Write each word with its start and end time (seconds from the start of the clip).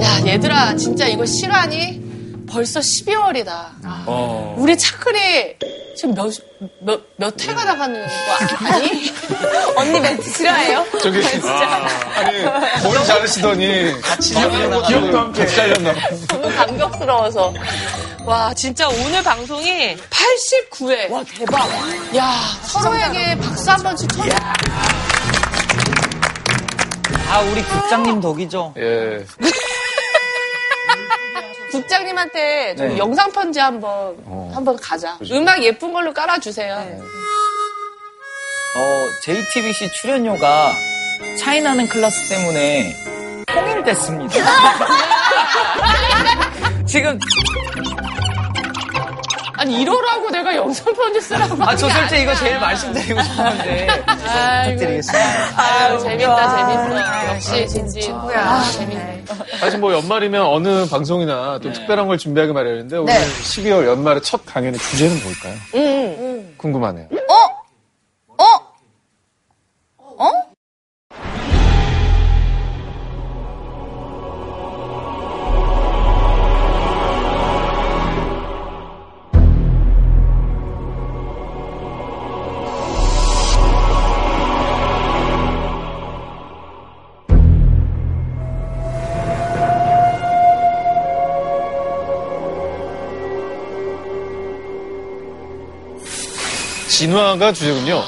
야, 0.00 0.26
얘들아, 0.26 0.76
진짜 0.76 1.06
이거 1.06 1.24
실화니? 1.26 2.00
벌써 2.50 2.80
12월이다. 2.80 3.50
어. 4.06 4.54
우리 4.58 4.76
차클이 4.76 5.56
지금 5.96 6.14
몇, 6.14 6.30
몇, 6.80 7.00
몇 7.16 7.42
회가 7.48 7.64
나가는 7.64 8.06
거 8.06 8.66
아니? 8.66 9.10
언니 9.76 10.00
멘트 10.00 10.30
싫어해요? 10.30 10.84
저기 11.00 11.22
진짜 11.26 11.48
아 12.14 12.22
니 12.30 12.42
머리 12.84 13.04
자르시더니 13.06 14.00
같이 14.02 14.34
기억도 14.34 15.18
함께 15.18 15.46
잘렸나 15.46 15.92
봐. 15.94 16.00
너무 16.28 16.54
감격스러워서. 16.54 17.54
와, 18.26 18.52
진짜 18.54 18.86
오늘 18.88 19.22
방송이 19.22 19.96
89회. 19.96 21.10
와, 21.10 21.24
대박. 21.36 21.66
야, 22.16 22.32
서로에게 22.64 23.38
박수 23.38 23.70
한 23.70 23.82
번씩 23.82 24.12
쳐. 24.12 24.22
아, 27.30 27.40
우리 27.40 27.62
국장님 27.62 28.20
덕이죠. 28.20 28.74
예. 28.76 29.24
국장님한테 31.72 32.76
좀 32.76 32.88
네. 32.88 32.98
영상 32.98 33.32
편지 33.32 33.58
한번 33.58 34.16
한번 34.54 34.76
가자. 34.76 35.18
음악 35.30 35.62
예쁜 35.62 35.92
걸로 35.92 36.12
깔아주세요. 36.12 37.00
어, 38.76 39.08
JTBC 39.22 39.90
출연료가 39.92 40.74
차이나는 41.38 41.88
클래스 41.88 42.28
때문에 42.28 42.94
통일됐습니다. 43.46 44.34
지금, 46.86 47.18
아니 49.62 49.80
이러라고 49.80 50.28
내가 50.30 50.56
영상 50.56 50.92
편지 50.92 51.20
쓰라고. 51.20 51.54
아, 51.62 51.76
저한게 51.76 52.00
솔직히 52.00 52.22
이거. 52.22 52.34
제일 52.34 52.58
말씀드리고 52.58 53.22
싶었는데. 53.22 53.86
부탁드리겠습니다. 53.86 55.62
아유 55.62 55.98
재밌다 56.00 56.56
재밌어. 56.56 57.28
역시 57.32 57.68
진진. 57.68 58.12
아 58.12 58.64
재밌네. 58.72 59.24
사실 59.60 59.78
뭐 59.78 59.92
연말이면 59.92 60.44
어느 60.44 60.84
방송이나 60.86 61.60
또 61.62 61.72
특별한 61.72 62.08
걸 62.08 62.18
준비하기 62.18 62.52
마련인데 62.52 62.96
오늘 62.96 63.14
12월 63.14 63.86
연말의 63.86 64.22
첫 64.22 64.44
강연의 64.46 64.80
주제는 64.80 65.16
뭘까요? 65.22 65.54
궁금하네요. 66.56 67.06
어? 67.28 68.44
어? 70.18 70.51
진화가 97.06 97.52
주제군요. 97.52 98.04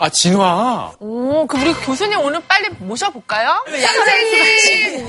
아 0.00 0.08
진화. 0.08 0.90
오, 0.98 1.46
그럼 1.46 1.62
우리 1.64 1.72
교수님 1.74 2.18
오늘 2.18 2.40
빨리 2.48 2.68
모셔볼까요? 2.80 3.62
선생님 3.66 5.06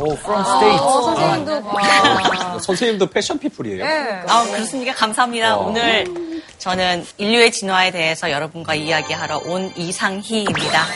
오, 0.00 0.12
from 0.16 0.42
state. 0.42 0.78
선생님도 0.78 1.62
선생님도 2.60 3.06
패션 3.06 3.38
피플이에요? 3.38 3.84
아, 4.28 4.44
그렇습니까? 4.44 4.94
감사합니다. 4.94 5.56
오늘 5.56 6.42
저는 6.58 7.04
인류의 7.18 7.52
진화에 7.52 7.90
대해서 7.90 8.30
여러분과 8.30 8.74
이야기하러 8.74 9.38
온 9.46 9.72
이상희입니다. 9.76 10.86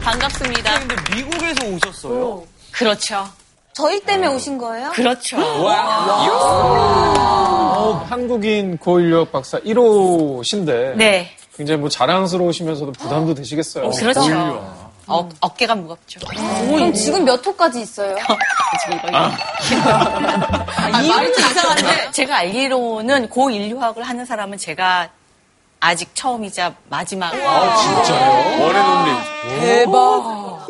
반갑습니다. 0.00 0.78
근데 0.80 0.94
미국에서 1.16 1.66
오셨어요? 1.66 2.44
그렇죠. 2.72 3.28
저희 3.74 4.00
때문에 4.00 4.28
오신 4.28 4.58
거예요? 4.58 4.90
그렇죠. 4.92 5.38
어, 7.82 8.06
한국인 8.08 8.76
고인력 8.76 9.32
박사 9.32 9.58
1호신데 9.60 10.96
네. 10.96 11.30
굉장히 11.56 11.80
뭐 11.80 11.88
자랑스러우시면서도 11.88 12.92
부담도 12.92 13.34
되시겠어요. 13.34 13.90
그렇죠. 13.90 14.82
어, 15.06 15.28
어깨가 15.40 15.74
무겁죠. 15.74 16.20
그럼 16.20 16.92
지금 16.94 17.24
몇 17.24 17.44
호까지 17.44 17.80
있어요? 17.80 18.16
지금 18.84 18.98
이거. 18.98 19.08
아, 19.12 21.00
이유는 21.02 21.30
이상한데 21.30 22.10
제가 22.12 22.36
알기로는 22.38 23.28
고 23.28 23.50
인류학을 23.50 24.02
하는 24.02 24.24
사람은 24.24 24.58
제가 24.58 25.10
아직 25.84 26.14
처음이자 26.14 26.74
마지막. 26.88 27.32
원앤온리. 28.60 29.10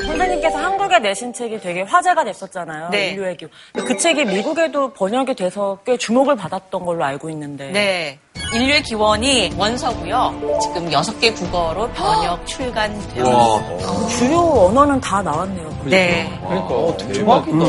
선생님께서 0.07 0.57
한국에 0.57 1.01
내신 1.01 1.35
책이 1.35 1.61
되게 1.61 1.83
화제가 1.83 2.25
됐었잖아요. 2.25 2.89
네. 2.89 3.11
인류의 3.11 3.37
기후. 3.37 3.51
그 3.75 3.95
책이 3.99 4.25
미국에도 4.25 4.95
번역이 4.95 5.35
돼서 5.35 5.77
꽤 5.85 5.99
주목을 5.99 6.37
받았던 6.37 6.87
걸로 6.87 7.05
알고 7.05 7.29
있는데. 7.29 7.71
네. 7.73 8.19
인류의 8.55 8.83
기원이 8.85 9.53
원서고요. 9.59 10.59
지금 10.63 10.91
여섯 10.91 11.21
개 11.21 11.31
국어로 11.31 11.91
번역 11.91 12.47
출간되어 12.47 12.99
있습니다. 12.99 14.09
주요 14.09 14.39
언어는 14.41 14.99
다 15.03 15.21
나왔네요. 15.21 15.79
네. 15.85 16.41
그러니까 16.43 16.75
어, 16.75 16.97
대박이다. 16.97 17.65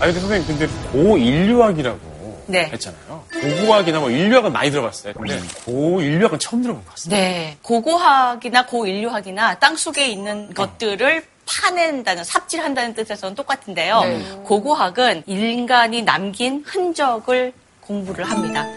아니 0.00 0.12
근데 0.12 0.20
선생님 0.20 0.46
근데 0.48 0.66
고인류학이라고 0.90 2.17
네. 2.48 2.70
했잖아요. 2.72 3.24
고고학이나 3.30 4.00
뭐 4.00 4.10
인류학은 4.10 4.52
많이 4.52 4.70
들어봤어요. 4.70 5.12
근데 5.14 5.40
고인류학은 5.64 6.38
처음 6.38 6.62
들어본 6.62 6.84
것 6.84 6.90
같습니다. 6.92 7.20
네. 7.20 7.56
고고학이나 7.62 8.66
고인류학이나 8.66 9.58
땅 9.58 9.76
속에 9.76 10.06
있는 10.08 10.52
것들을 10.54 11.24
파낸다는, 11.46 12.24
삽질한다는 12.24 12.94
뜻에서는 12.94 13.34
똑같은데요. 13.34 14.42
고고학은 14.44 15.24
인간이 15.26 16.02
남긴 16.02 16.62
흔적을 16.66 17.52
공부를 17.80 18.24
합니다. 18.30 18.68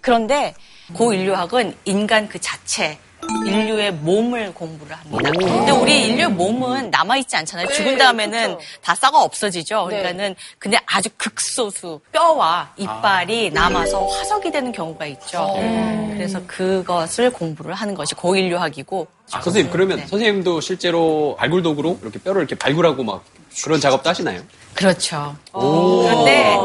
그런데 0.00 0.54
고인류학은 0.94 1.74
인간 1.84 2.28
그 2.28 2.38
자체, 2.40 2.98
인류의 3.46 3.92
몸을 3.92 4.54
공부를 4.54 4.94
합니다. 4.96 5.30
근데 5.30 5.72
우리 5.72 6.06
인류의 6.06 6.30
몸은 6.30 6.90
남아있지 6.90 7.36
않잖아요. 7.36 7.66
죽은 7.68 7.98
다음에는 7.98 8.58
다 8.82 8.94
썩어 8.94 9.20
없어지죠. 9.22 9.84
그러니까는 9.86 10.34
근데 10.58 10.78
아주 10.86 11.08
극소수 11.16 12.00
뼈와 12.12 12.72
이빨이 12.76 13.50
남아서 13.50 14.06
화석이 14.06 14.50
되는 14.50 14.70
경우가 14.72 15.06
있죠. 15.06 15.54
그래서 16.12 16.40
그것을 16.46 17.30
공부를 17.30 17.74
하는 17.74 17.94
것이 17.94 18.14
고인류학이고 18.14 19.06
아, 19.32 19.40
선생님, 19.40 19.72
그러면 19.72 19.98
네. 19.98 20.06
선생님도 20.06 20.60
실제로 20.60 21.34
발굴 21.38 21.62
도구로 21.62 21.98
이렇게 22.02 22.18
뼈를 22.18 22.42
이렇게 22.42 22.54
발굴하고 22.54 23.02
막 23.02 23.24
그런 23.64 23.80
작업도 23.80 24.08
하시나요? 24.08 24.40
그렇죠. 24.74 25.34
그런데 25.52 26.56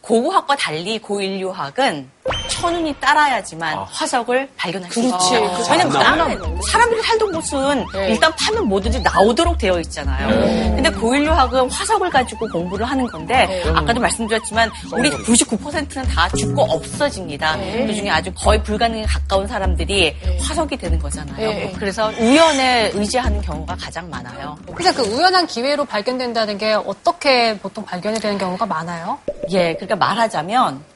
고고학과 0.00 0.54
달리 0.56 0.98
고인류학은 1.00 2.10
천운이 2.48 2.94
따라야지만 3.00 3.78
화석을 3.90 4.48
발견할 4.56 4.90
수 4.90 5.00
그렇지. 5.02 5.26
있어요. 5.26 5.50
그 5.56 5.70
왜냐면 5.70 5.92
나는 5.92 6.60
사람들이 6.62 7.02
살던 7.02 7.32
곳은 7.32 7.86
일단 8.08 8.32
파면 8.36 8.68
뭐든지 8.68 9.00
나오도록 9.00 9.58
되어 9.58 9.80
있잖아요. 9.80 10.28
근데 10.74 10.90
고인류학은 10.90 11.70
화석을 11.70 12.10
가지고 12.10 12.48
공부를 12.48 12.86
하는 12.86 13.06
건데 13.06 13.62
아까도 13.74 14.00
말씀드렸지만 14.00 14.70
우리 14.92 15.10
99%는 15.10 16.04
다 16.08 16.28
죽고 16.30 16.62
없어집니다. 16.62 17.56
그중에 17.86 18.10
아주 18.10 18.32
거의 18.34 18.62
불가능에 18.62 19.04
가까운 19.06 19.46
사람들이 19.46 20.16
화석이 20.40 20.76
되는 20.76 20.98
거잖아요. 20.98 21.72
그래서 21.78 22.10
우연에 22.18 22.90
의지하는 22.94 23.40
경우가 23.40 23.76
가장 23.76 24.08
많아요. 24.10 24.56
그래서 24.74 24.94
그 24.94 25.08
우연한 25.08 25.46
기회로 25.46 25.84
발견된다는 25.84 26.58
게 26.58 26.74
어떻게 26.74 27.58
보통 27.58 27.84
발견이 27.84 28.18
되는 28.20 28.38
경우가 28.38 28.66
많아요? 28.66 29.18
예, 29.50 29.74
그러니까 29.74 29.96
말하자면 29.96 30.95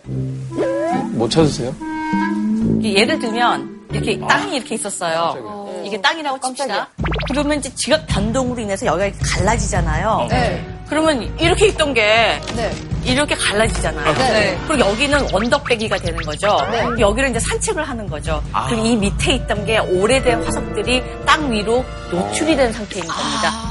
뭐 1.13 1.29
찾으세요? 1.29 1.75
예를 2.83 3.19
들면 3.19 3.87
이렇게 3.93 4.19
땅이 4.27 4.57
이렇게 4.57 4.75
있었어요. 4.75 5.69
이게 5.85 6.01
땅이라고 6.01 6.41
칩시다. 6.41 6.89
그러면 7.29 7.59
이제 7.59 7.73
지각 7.75 8.07
변동으로 8.07 8.61
인해서 8.61 8.87
여기가 8.87 9.07
이렇게 9.07 9.19
갈라지잖아요. 9.23 10.27
네. 10.31 10.67
그러면 10.89 11.23
이렇게 11.39 11.69
있던 11.69 11.95
게 11.95 12.41
네. 12.57 12.73
이렇게 13.05 13.35
갈라지잖아요. 13.35 14.15
네. 14.15 14.59
그리고 14.67 14.89
여기는 14.91 15.35
언덕배기가 15.35 15.97
되는 15.99 16.21
거죠. 16.23 16.59
그럼 16.71 17.01
여기를 17.01 17.31
이제 17.31 17.41
산책을 17.41 17.89
하는 17.89 18.09
거죠. 18.09 18.43
그리고 18.69 18.85
이 18.85 18.97
밑에 18.97 19.35
있던 19.35 19.65
게 19.65 19.79
오래된 19.79 20.43
화석들이 20.45 21.03
땅 21.25 21.51
위로 21.51 21.85
노출이 22.11 22.57
된 22.57 22.73
상태인 22.73 23.07
겁니다. 23.07 23.70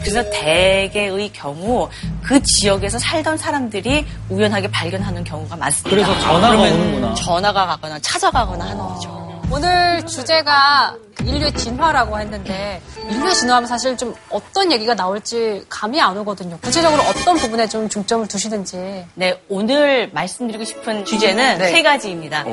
그래서 0.00 0.22
대개의 0.30 1.32
경우 1.32 1.88
그 2.22 2.40
지역에서 2.42 2.98
살던 2.98 3.38
사람들이 3.38 4.06
우연하게 4.28 4.70
발견하는 4.70 5.24
경우가 5.24 5.56
많습니다. 5.56 5.90
그래서 5.90 6.20
전화가 6.20 6.62
오는구나. 6.62 7.14
전화가 7.14 7.66
가거나 7.66 7.98
찾아가거나 8.00 8.64
하는 8.64 8.78
거죠. 8.78 9.20
오늘 9.52 10.06
주제가 10.06 10.94
인류의 11.24 11.52
진화라고 11.54 12.18
했는데 12.20 12.80
인류의 13.10 13.34
진화하면 13.34 13.66
사실 13.66 13.96
좀 13.96 14.14
어떤 14.30 14.70
얘기가 14.70 14.94
나올지 14.94 15.64
감이 15.68 16.00
안 16.00 16.16
오거든요. 16.18 16.56
구체적으로 16.58 17.02
어떤 17.02 17.36
부분에 17.36 17.66
좀 17.68 17.88
중점을 17.88 18.26
두시는지. 18.28 19.04
네, 19.14 19.42
오늘 19.48 20.10
말씀드리고 20.12 20.64
싶은 20.64 21.04
주제는 21.04 21.58
네. 21.58 21.72
세 21.72 21.82
가지입니다. 21.82 22.44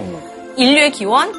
인류의 0.57 0.91
기원, 0.91 1.33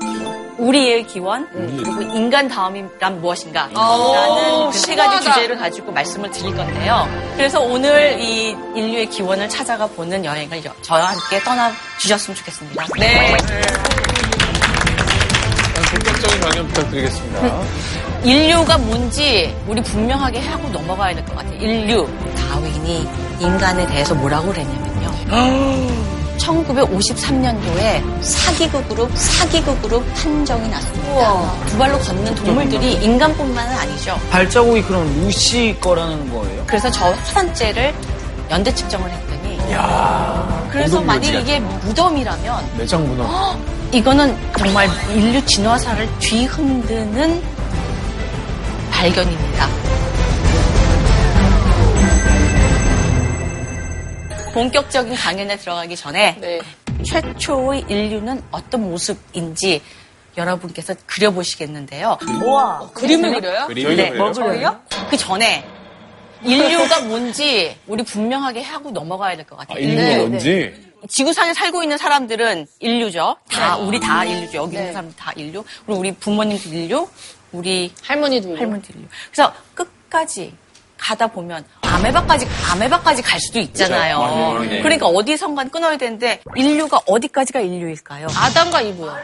우리의 0.58 1.06
기원, 1.06 1.48
그리고 1.52 2.02
인간 2.02 2.48
다음이란 2.48 3.20
무엇인가 3.20 3.68
라는 3.72 4.70
그세 4.70 4.94
가지. 4.96 5.24
주제를 5.26 5.56
가지고 5.58 5.92
말씀을 5.92 6.30
드릴 6.30 6.54
건데요. 6.56 7.08
그래서 7.36 7.60
오늘 7.60 8.18
이 8.20 8.56
인류의 8.74 9.06
기원을 9.06 9.48
찾아가 9.48 9.86
보는 9.86 10.24
여행을 10.24 10.64
여- 10.64 10.72
저와 10.82 11.10
함께 11.12 11.38
떠나 11.44 11.72
주셨으면 12.00 12.36
좋겠습니다. 12.36 12.86
네. 12.98 13.36
본격적인 15.90 16.40
강연 16.40 16.68
부탁드리겠습니다. 16.68 17.62
인류가 18.24 18.78
뭔지 18.78 19.56
우리 19.66 19.80
분명하게 19.82 20.40
하고 20.40 20.68
넘어가야 20.68 21.14
될 21.14 21.24
것 21.24 21.36
같아요. 21.36 21.54
인류. 21.60 22.06
다윈이 22.36 23.08
인간에 23.40 23.86
대해서 23.86 24.14
뭐라고 24.14 24.52
그랬냐면요. 24.52 25.08
1953년도에 26.38 28.22
사기극으로 28.22 29.08
사기극으로 29.14 30.02
판정이 30.14 30.68
났습니다. 30.68 31.64
두 31.66 31.78
발로 31.78 31.98
걷는 31.98 32.34
동물들이 32.34 32.94
인간뿐만은 33.04 33.76
아니죠. 33.76 34.18
발자국이 34.30 34.82
그럼 34.82 35.04
루시 35.20 35.76
거라는 35.80 36.30
거예요? 36.32 36.64
그래서 36.66 36.90
저 36.90 37.10
화산재를 37.10 37.94
연대 38.50 38.74
측정을 38.74 39.10
했더니 39.10 39.58
그래서 40.70 41.00
만약 41.00 41.24
이게 41.24 41.58
무덤이라면 41.60 42.70
내장 42.78 43.06
문화. 43.06 43.56
이거는 43.92 44.36
정말 44.56 44.88
인류 45.14 45.44
진화사를 45.46 46.08
뒤흔드는 46.18 47.42
발견입니다. 48.90 49.68
본격적인 54.52 55.14
강연에 55.14 55.56
들어가기 55.56 55.96
전에 55.96 56.36
네. 56.40 56.60
최초의 57.06 57.84
인류는 57.88 58.42
어떤 58.50 58.88
모습인지 58.90 59.82
여러분께서 60.36 60.94
그려보시겠는데요. 61.06 62.18
그림을 62.94 63.40
그려요? 63.40 63.66
그림이 63.66 63.96
네. 63.96 64.10
그려요? 64.10 64.80
그 65.10 65.16
전에 65.16 65.64
인류가 66.42 67.00
뭔지 67.00 67.76
우리 67.86 68.02
분명하게 68.02 68.62
하고 68.62 68.90
넘어가야 68.90 69.36
될 69.36 69.44
것 69.44 69.56
같아요. 69.56 69.76
아, 69.76 69.80
인류가 69.80 70.28
뭔지. 70.28 70.88
지구상에 71.08 71.54
살고 71.54 71.82
있는 71.82 71.96
사람들은 71.98 72.66
인류죠. 72.80 73.36
다 73.50 73.76
우리 73.76 74.00
다 74.00 74.24
인류죠. 74.24 74.58
여기 74.58 74.76
있는 74.76 74.92
사람 74.92 75.12
다 75.16 75.32
인류. 75.36 75.64
그리고 75.86 76.00
우리 76.00 76.12
부모님도 76.12 76.68
인류, 76.70 77.08
우리 77.52 77.92
할머니도 78.02 78.48
인류. 78.48 78.60
할머니도 78.60 78.88
인류. 78.94 79.06
그래서 79.32 79.52
끝까지 79.74 80.54
가다 80.96 81.28
보면 81.28 81.64
아메바까지 81.98 82.46
아메바까지 82.72 83.22
갈 83.22 83.40
수도 83.40 83.58
있잖아요. 83.60 84.18
그렇죠. 84.18 84.34
맞아요. 84.36 84.60
네. 84.60 84.80
그러니까 84.82 85.06
어디선간 85.06 85.70
끊어야 85.70 85.96
되는데 85.96 86.40
인류가 86.56 87.00
어디까지가 87.06 87.60
인류일까요? 87.60 88.26
아담과 88.36 88.80
이브요. 88.82 89.16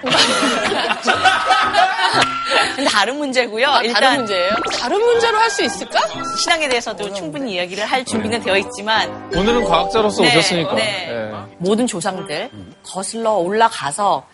근데 2.77 2.89
다른 2.91 3.19
문제고요. 3.19 3.67
아, 3.69 3.83
일단 3.83 4.03
다른 4.03 4.17
문제예요? 4.19 4.51
다른 4.81 5.01
문제로 5.01 5.39
할 5.39 5.51
수 5.55 5.63
있을까? 5.63 6.01
신앙에 6.43 6.69
대해서도 6.69 7.13
충분히 7.13 7.55
이야기를 7.55 7.85
할 7.87 8.05
준비는 8.05 8.43
되어 8.43 8.57
있지만 8.59 9.09
오늘은 9.37 9.65
과학자로서 9.65 10.23
네, 10.23 10.37
오셨으니까. 10.37 10.75
네. 10.75 11.09
예. 11.11 11.55
모든 11.59 11.87
조상들 11.87 12.51
거슬러 12.83 13.35
올라가서 13.35 14.27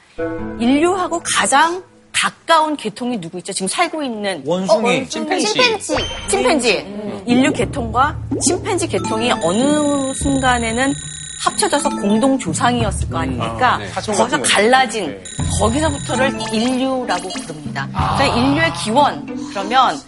인류하고 0.58 1.22
가장 1.36 1.82
가까운 2.20 2.76
계통이 2.76 3.18
누구 3.18 3.38
있죠? 3.38 3.50
지금 3.52 3.66
살고 3.66 4.02
있는 4.02 4.42
원숭이. 4.44 5.08
침팬지. 5.08 5.46
침팬지. 5.46 5.96
침팬지. 6.28 7.24
인류 7.26 7.50
계통과 7.50 8.18
침팬지 8.46 8.88
계통이 8.88 9.32
어느 9.42 10.12
순간에는 10.12 10.92
합쳐져서 11.42 11.88
공동 11.88 12.38
조상이었을 12.38 13.08
거 13.08 13.18
아닙니까? 13.18 13.76
아, 13.76 13.78
네. 13.78 13.88
거기서. 13.90 14.42
갈라진 14.42 15.06
네. 15.06 15.22
거기서부터를 15.58 16.38
인류라고 16.52 17.28
부릅니다. 17.46 17.88
그래서 18.18 18.36
인류의 18.36 18.72
기원 18.74 19.48
그러면 19.48 19.98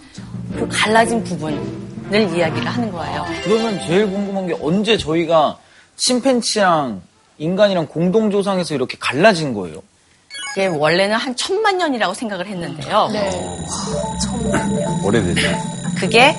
그 0.53 0.67
갈라진 0.71 1.23
부분을 1.23 1.57
이야기를 2.11 2.67
하는 2.67 2.91
거예요. 2.91 3.25
그러면 3.43 3.81
제일 3.87 4.05
궁금한 4.05 4.45
게 4.45 4.55
언제 4.61 4.97
저희가 4.97 5.57
침팬치랑 5.95 7.01
인간이랑 7.39 7.87
공동 7.87 8.29
조상에서 8.29 8.75
이렇게 8.75 8.97
갈라진 8.99 9.55
거예요? 9.55 9.81
그게 10.53 10.67
원래는 10.67 11.15
한 11.15 11.35
천만 11.35 11.77
년이라고 11.77 12.13
생각을 12.13 12.45
했는데요. 12.47 13.09
오래됐네. 15.03 15.61
그게 15.97 16.35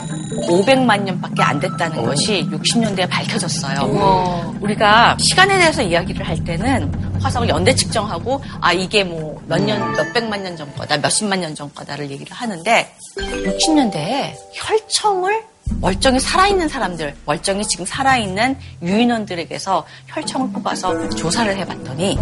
500만 0.49 1.03
년밖에 1.03 1.43
안 1.43 1.59
됐다는 1.61 2.05
것이 2.05 2.47
60년대에 2.51 3.09
밝혀졌어요. 3.09 4.55
우리가 4.61 5.17
시간에 5.21 5.59
대해서 5.59 5.83
이야기를 5.83 6.27
할 6.27 6.43
때는 6.45 6.93
화석을 7.23 7.49
연대 7.49 7.75
측정하고 7.75 8.41
아 8.61 8.73
이게 8.73 9.05
뭐 9.05 9.41
몇 9.47 9.61
년, 9.63 9.93
몇백만 9.93 10.43
년 10.43 10.57
전 10.57 10.73
거다, 10.75 10.97
몇십만 10.99 11.41
년 11.41 11.55
전 11.55 11.73
거다를 11.75 12.11
얘기를 12.11 12.33
하는데 12.33 12.95
60년대에 13.17 14.33
혈청을 14.55 15.43
멀쩡히 15.81 16.21
살아있는 16.21 16.69
사람들, 16.69 17.15
멀쩡히 17.25 17.65
지금 17.65 17.85
살아있는 17.87 18.57
유인원들에게서 18.83 19.87
혈청을 20.09 20.51
뽑아서 20.53 21.09
조사를 21.11 21.57
해봤더니 21.57 22.19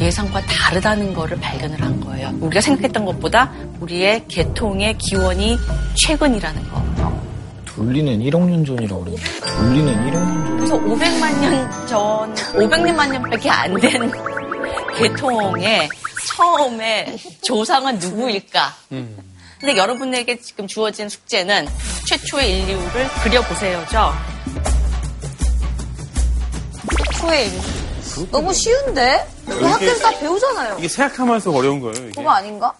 예상과 0.00 0.40
다르다는 0.46 1.12
거를 1.14 1.38
발견을 1.40 1.80
한 1.82 2.00
거예요. 2.00 2.32
우리가 2.40 2.60
생각했던 2.60 3.04
것보다 3.04 3.52
우리의 3.80 4.24
계통의 4.28 4.96
기원이 4.98 5.58
최근이라는 5.94 6.68
거. 6.70 6.82
돌리는 7.66 8.18
1억 8.20 8.48
년 8.48 8.64
전이라고 8.64 9.04
그러네. 9.04 9.22
돌리는 9.56 9.94
1억 10.06 10.12
년 10.12 10.44
전. 10.46 10.56
그래서 10.56 10.74
500만 10.80 11.40
년 11.40 11.86
전, 11.86 12.34
500만 12.34 13.10
년밖에 13.12 13.50
안 13.50 13.74
된 13.80 14.10
계통의 14.96 15.88
처음에 16.36 17.16
조상은 17.42 17.98
누구일까? 17.98 18.74
근데 19.60 19.76
여러분에게 19.76 20.40
지금 20.40 20.66
주어진 20.66 21.08
숙제는 21.08 21.66
최초의 22.06 22.58
인류를 22.62 23.08
그려보세요죠. 23.22 24.12
초의 27.20 27.48
인류. 27.48 27.87
너무 28.30 28.52
쉬운데? 28.52 29.26
그 29.46 29.64
학교에서 29.64 30.02
다 30.10 30.18
배우잖아요. 30.18 30.76
이게 30.78 30.88
생각하면서 30.88 31.50
어려운 31.50 31.80
거예요, 31.80 31.94
이게. 31.96 32.10
그거 32.16 32.30
아닌가? 32.30 32.72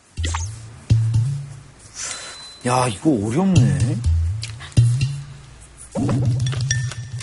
야, 2.67 2.87
이거 2.89 3.11
어렵네. 3.11 3.97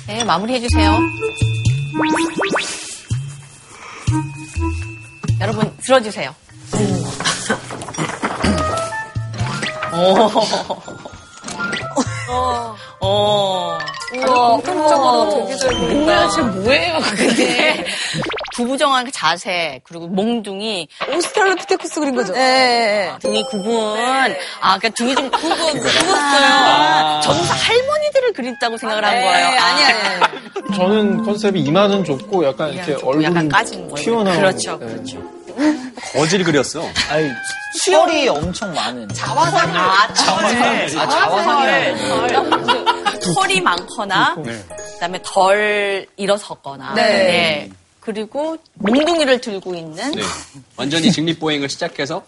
네, 0.08 0.24
마무리해주세요. 0.24 0.98
여러분, 5.42 5.76
들어주세요. 5.78 6.34
오. 9.94 10.30
오. 13.02 13.78
우와, 14.16 14.50
공통적으로 14.52 15.46
되게 15.48 15.58
잘 15.58 15.74
뭐야, 15.76 16.30
쟤 16.30 16.42
뭐예요, 16.42 17.00
근데. 17.18 17.86
구부정한 18.56 19.12
자세, 19.12 19.82
그리고 19.84 20.08
몽둥이, 20.08 20.88
오스트랄로피테쿠스 21.14 22.00
그린 22.00 22.16
거죠? 22.16 22.32
네. 22.34 23.12
등이 23.20 23.44
구분. 23.52 23.76
아, 24.62 24.78
그러니까 24.78 24.90
등이 24.90 25.14
좀 25.16 25.30
구분, 25.30 25.58
구웠어요. 25.58 27.20
저는 27.22 27.44
다 27.44 27.54
할머니들을 27.54 28.34
그린다고 28.34 28.78
생각을 28.78 29.04
한 29.04 29.14
거예요. 29.14 29.48
아니, 29.48 29.58
아니, 29.58 29.84
아니. 29.84 30.78
저는 30.78 31.24
컨셉이 31.26 31.60
이마는 31.62 32.06
좁고 32.06 32.46
약간 32.46 32.72
이렇게 32.72 32.96
좀 32.96 33.10
얼굴이 33.10 33.26
약간 33.26 33.50
까진 33.50 33.90
거. 33.90 33.96
튀어나오고. 33.98 34.40
그렇죠, 34.40 34.78
네. 34.80 34.86
그렇죠. 34.86 35.35
거질 36.14 36.44
그렸어. 36.44 36.88
아니, 37.10 37.30
털이 37.86 38.28
엄청 38.30 38.74
많은. 38.74 39.08
자화상, 39.10 39.76
아, 39.76 40.14
털을. 40.14 41.00
아, 41.00 41.08
자화상이라는 41.10 41.98
털. 43.20 43.34
털이 43.34 43.62
많거나, 43.62 44.36
네. 44.44 44.64
그다음에 44.94 45.20
덜 45.24 46.06
일어섰거나. 46.18 46.94
네. 46.96 47.70
그리고 48.00 48.56
몽둥이를 48.76 49.42
들고 49.42 49.74
있는 49.74 50.12
네. 50.12 50.22
완전히 50.76 51.12
직립보행을 51.12 51.68
시작해서 51.68 52.24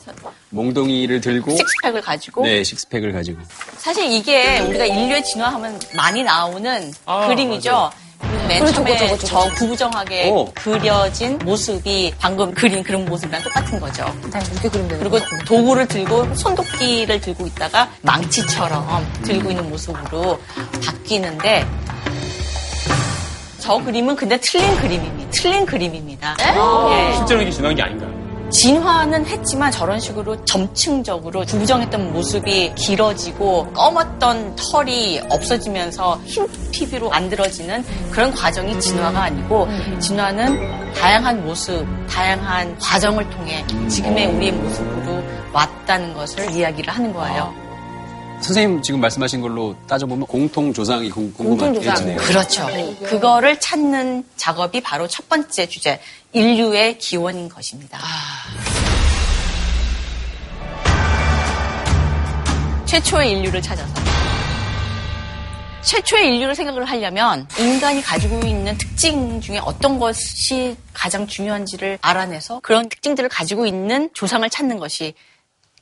몽둥이를 0.50 1.22
들고 1.22 1.56
식스팩을 1.56 2.02
가지고 2.02 2.42
네, 2.44 2.64
식스팩을 2.64 3.14
가지고. 3.14 3.40
사실 3.78 4.12
이게 4.12 4.60
우리가 4.62 4.86
인류의 4.86 5.24
진화하면 5.24 5.80
많이 5.96 6.24
나오는 6.24 6.92
아, 7.06 7.28
그림이죠. 7.28 7.92
맨 8.48 8.60
그렇죠, 8.60 8.76
처음에 8.76 8.96
그렇죠, 8.96 9.06
그렇죠, 9.06 9.28
저 9.28 9.40
그렇죠. 9.40 9.56
구부정하게 9.56 10.30
오. 10.32 10.52
그려진 10.54 11.38
모습이 11.40 12.14
방금 12.18 12.54
그린 12.54 12.84
그런 12.84 13.06
모습이랑 13.06 13.44
똑같은 13.44 13.80
거죠. 13.80 14.06
네, 14.32 14.40
이렇게 14.52 14.70
그리면 14.70 14.88
되는 14.88 15.10
그리고 15.10 15.20
도구를 15.46 15.88
들고 15.88 16.34
손도끼를 16.36 17.22
들고 17.22 17.48
있다가 17.48 17.90
망치처럼 18.02 19.06
들고 19.24 19.50
있는 19.52 19.70
모습으로 19.70 20.40
바뀌는데 20.86 21.66
저 23.60 23.78
그림은 23.80 24.16
근데 24.16 24.40
틀린 24.40 24.76
그림입니다. 24.78 25.30
틀린 25.32 25.66
그림입니다. 25.66 26.38
예. 26.40 27.16
실제로 27.18 27.42
이게 27.42 27.52
지나간 27.52 27.76
게 27.76 27.82
아닌가요? 27.84 28.17
진화는 28.50 29.26
했지만 29.26 29.72
저런 29.72 30.00
식으로 30.00 30.44
점층적으로 30.46 31.46
구부정했던 31.46 32.14
모습이 32.14 32.74
길어지고 32.76 33.72
검었던 33.74 34.56
털이 34.56 35.22
없어지면서 35.30 36.22
흰 36.26 36.48
피부로 36.72 37.10
만들어지는 37.10 37.84
그런 38.12 38.34
과정이 38.34 38.80
진화가 38.80 39.24
아니고 39.24 39.68
진화는 40.00 40.94
다양한 40.94 41.46
모습, 41.46 41.86
다양한 42.10 42.78
과정을 42.80 43.30
통해 43.32 43.66
지금의 43.90 44.28
우리의 44.28 44.52
모습으로 44.54 45.24
왔다는 45.52 46.14
것을 46.14 46.52
이야기를 46.52 46.94
하는 46.94 47.14
거예요. 47.14 47.67
선생님 48.42 48.82
지금 48.82 49.02
말씀하신 49.02 49.42
걸로 49.42 49.76
따져보면 49.88 50.28
공통조상이 50.28 51.10
궁- 51.10 51.34
궁금하겠네요. 51.34 52.18
그렇죠. 52.18 52.68
그거를 53.04 53.60
찾는 53.60 54.24
작업이 54.38 54.80
바로 54.82 55.08
첫 55.08 55.28
번째 55.28 55.68
주제, 55.68 56.00
인류의 56.34 56.98
기원인 57.00 57.50
것입니다. 57.50 58.00
최초의 62.86 63.32
인류를 63.32 63.62
찾아서. 63.62 63.94
최초의 65.82 66.28
인류를 66.36 66.54
생각을 66.56 66.86
하려면 66.86 67.48
인간이 67.58 68.02
가지고 68.02 68.46
있는 68.46 68.78
특징 68.78 69.40
중에 69.42 69.58
어떤 69.60 70.00
것이 70.00 70.76
가장 70.94 71.26
중요한지를 71.28 71.98
알아내서 72.02 72.60
그런 72.62 72.88
특징들을 72.90 73.30
가지고 73.30 73.66
있는 73.66 74.10
조상을 74.14 74.48
찾는 74.50 74.80
것이 74.80 75.14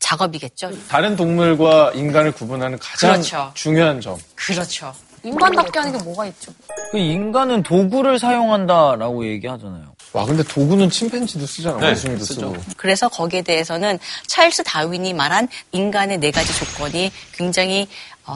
작업이겠죠. 0.05 0.71
다른 0.88 1.15
동물과 1.15 1.93
인간을 1.95 2.31
구분하는 2.31 2.77
가장 2.77 3.13
그렇죠. 3.13 3.51
중요한 3.55 4.00
점. 4.00 4.17
그렇죠. 4.35 4.93
인간답게 5.24 5.79
하는 5.79 5.97
게 5.97 6.03
뭐가 6.03 6.27
있죠? 6.27 6.53
그 6.91 7.00
인간은 7.00 7.63
도구를 7.63 8.19
사용한다라고 8.19 9.25
얘기하잖아요. 9.25 9.95
와, 10.13 10.25
근데 10.25 10.43
도구는 10.43 10.91
침팬지도 10.91 11.47
쓰잖아. 11.47 11.79
네, 11.79 11.88
원숭이도 11.88 12.24
쓰죠. 12.24 12.53
쓰고. 12.53 12.55
그래서 12.77 13.09
거기에 13.09 13.41
대해서는 13.41 13.97
찰스 14.27 14.63
다윈이 14.63 15.13
말한 15.13 15.47
인간의 15.71 16.19
네 16.19 16.29
가지 16.29 16.53
조건이 16.53 17.12
굉장히 17.33 17.88
어, 18.27 18.35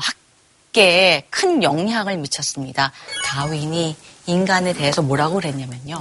학계에 0.72 1.24
큰 1.30 1.62
영향을 1.62 2.18
미쳤습니다. 2.18 2.92
다윈이 3.26 3.96
인간에 4.26 4.74
대해서 4.74 5.04
뭐라고 5.04 5.36
그랬냐면요. 5.36 6.00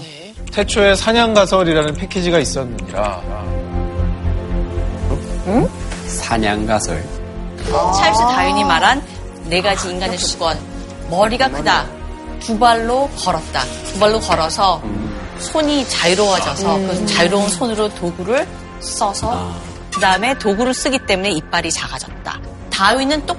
태초에 0.51 0.95
사냥가설이라는 0.95 1.95
패키지가 1.95 2.39
있었느니라. 2.39 3.68
사냥가설. 6.07 7.05
찰스 7.97 8.21
다윈이 8.21 8.65
말한 8.65 9.03
네 9.45 9.61
가지 9.61 9.91
인간의 9.91 10.19
조건. 10.19 10.59
머리가 11.11 11.49
크다. 11.49 11.87
두 12.41 12.59
발로 12.59 13.09
걸었다. 13.19 13.63
두 13.87 13.99
발로 13.99 14.21
걸어서 14.21 14.83
손이 15.39 15.89
자유로워져서 15.89 16.75
그 16.79 17.07
자유로운 17.07 17.49
손으로 17.49 17.89
도구를 17.95 18.47
써서 18.81 19.53
그 19.93 20.01
다음에 20.01 20.37
도구를 20.39 20.75
쓰기 20.75 20.99
때문에 20.99 21.31
이빨이 21.31 21.71
작아졌다. 21.71 22.41
다윈은 22.71 23.27
똑 23.27 23.39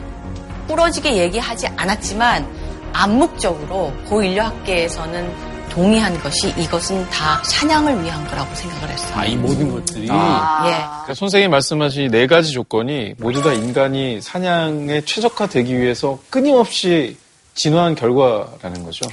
부러지게 0.67 1.15
얘기하지 1.17 1.67
않았지만 1.75 2.47
암묵적으로 2.93 3.93
고인류학계에서는 4.07 5.48
동의한 5.79 6.19
것이 6.21 6.53
이것은 6.57 7.09
다 7.09 7.41
사냥을 7.45 8.03
위한 8.03 8.27
거라고 8.27 8.53
생각을 8.53 8.89
했어요. 8.89 9.13
아, 9.15 9.25
이 9.25 9.37
모든 9.37 9.71
것들이. 9.71 10.01
예. 10.01 10.07
그러니까 10.07 11.13
선생님이 11.15 11.49
말씀하신 11.49 12.11
네 12.11 12.27
가지 12.27 12.51
조건이 12.51 13.13
모두 13.17 13.41
다 13.41 13.53
인간이 13.53 14.19
사냥에 14.19 15.05
최적화되기 15.05 15.79
위해서 15.79 16.19
끊임없이 16.29 17.15
진화한 17.55 17.95
결과라는 17.95 18.83
거죠. 18.83 19.07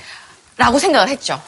라고 0.56 0.80
생각을 0.80 1.08
했죠. 1.08 1.40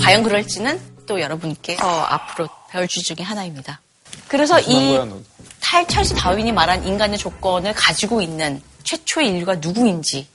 과연 0.00 0.22
그럴지는 0.22 0.80
또 1.06 1.20
여러분께서 1.20 1.84
앞으로 1.84 2.48
배울 2.70 2.86
주제 2.86 3.16
중에 3.16 3.24
하나입니다. 3.24 3.80
그래서 4.28 4.60
이 4.60 4.94
거야, 4.94 5.06
너. 5.06 5.16
탈 5.60 5.88
찰스 5.88 6.14
다윈이 6.14 6.52
말한 6.52 6.86
인간의 6.86 7.18
조건을 7.18 7.74
가지고 7.74 8.22
있는 8.22 8.62
최초의 8.84 9.30
인류가 9.30 9.56
누구인지 9.56 10.28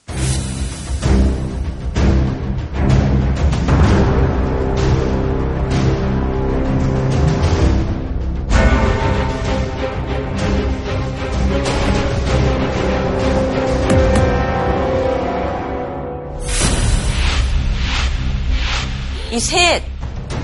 이 19.33 19.39
셋 19.39 19.81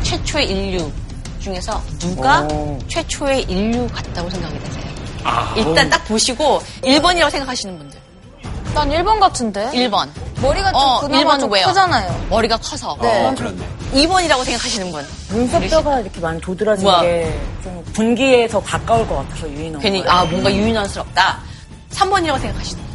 최초의 0.04 0.50
인류 0.50 0.92
중에서 1.40 1.82
누가 2.00 2.42
오. 2.52 2.78
최초의 2.88 3.44
인류 3.44 3.88
같다고 3.90 4.30
생각이 4.30 4.60
되세요? 4.60 4.84
일단 5.56 5.90
딱 5.90 6.04
보시고 6.06 6.60
1번이라고 6.82 7.30
생각하시는 7.30 7.78
분들. 7.78 8.00
난 8.74 8.90
1번 8.90 9.20
같은데. 9.20 9.70
1번. 9.74 10.08
머리가 10.42 10.72
좀 10.72 10.82
어, 10.82 11.00
그나마 11.02 11.38
좀 11.38 11.52
왜요? 11.52 11.68
크잖아요. 11.68 12.26
머리가 12.30 12.58
커서. 12.58 12.98
네. 13.02 13.34
그렇네. 13.38 13.58
2번이라고 13.94 14.44
생각하시는 14.44 14.92
분. 14.92 15.06
눈썹뼈가 15.30 16.00
이렇게 16.00 16.20
많이 16.20 16.40
도드라진. 16.42 16.88
게 17.02 17.40
좀 17.64 17.84
분기에 17.94 18.48
더 18.48 18.62
가까울 18.62 19.06
것 19.08 19.18
같아서 19.18 19.50
유인한 19.50 19.82
괜히. 19.82 20.04
아 20.08 20.24
뭔가 20.26 20.52
유인원스럽다. 20.54 21.40
3번이라고 21.92 22.40
생각하시는 22.40 22.84
분. 22.84 22.89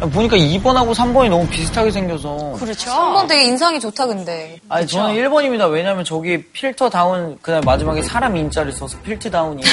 보니까 0.00 0.36
2번하고 0.36 0.94
3번이 0.94 1.28
너무 1.30 1.46
비슷하게 1.48 1.90
생겨서. 1.90 2.56
그렇죠. 2.58 2.90
3번 2.90 3.26
되게 3.28 3.44
인상이 3.44 3.80
좋다 3.80 4.06
근데. 4.06 4.58
아니, 4.68 4.86
저는 4.86 5.14
1번입니다. 5.14 5.70
왜냐면 5.70 6.04
저기 6.04 6.42
필트 6.52 6.90
다운, 6.90 7.38
그다음 7.40 7.62
마지막에 7.62 8.02
사람 8.02 8.36
인자를 8.36 8.72
써서 8.72 8.98
필트 9.02 9.30
다운이. 9.30 9.62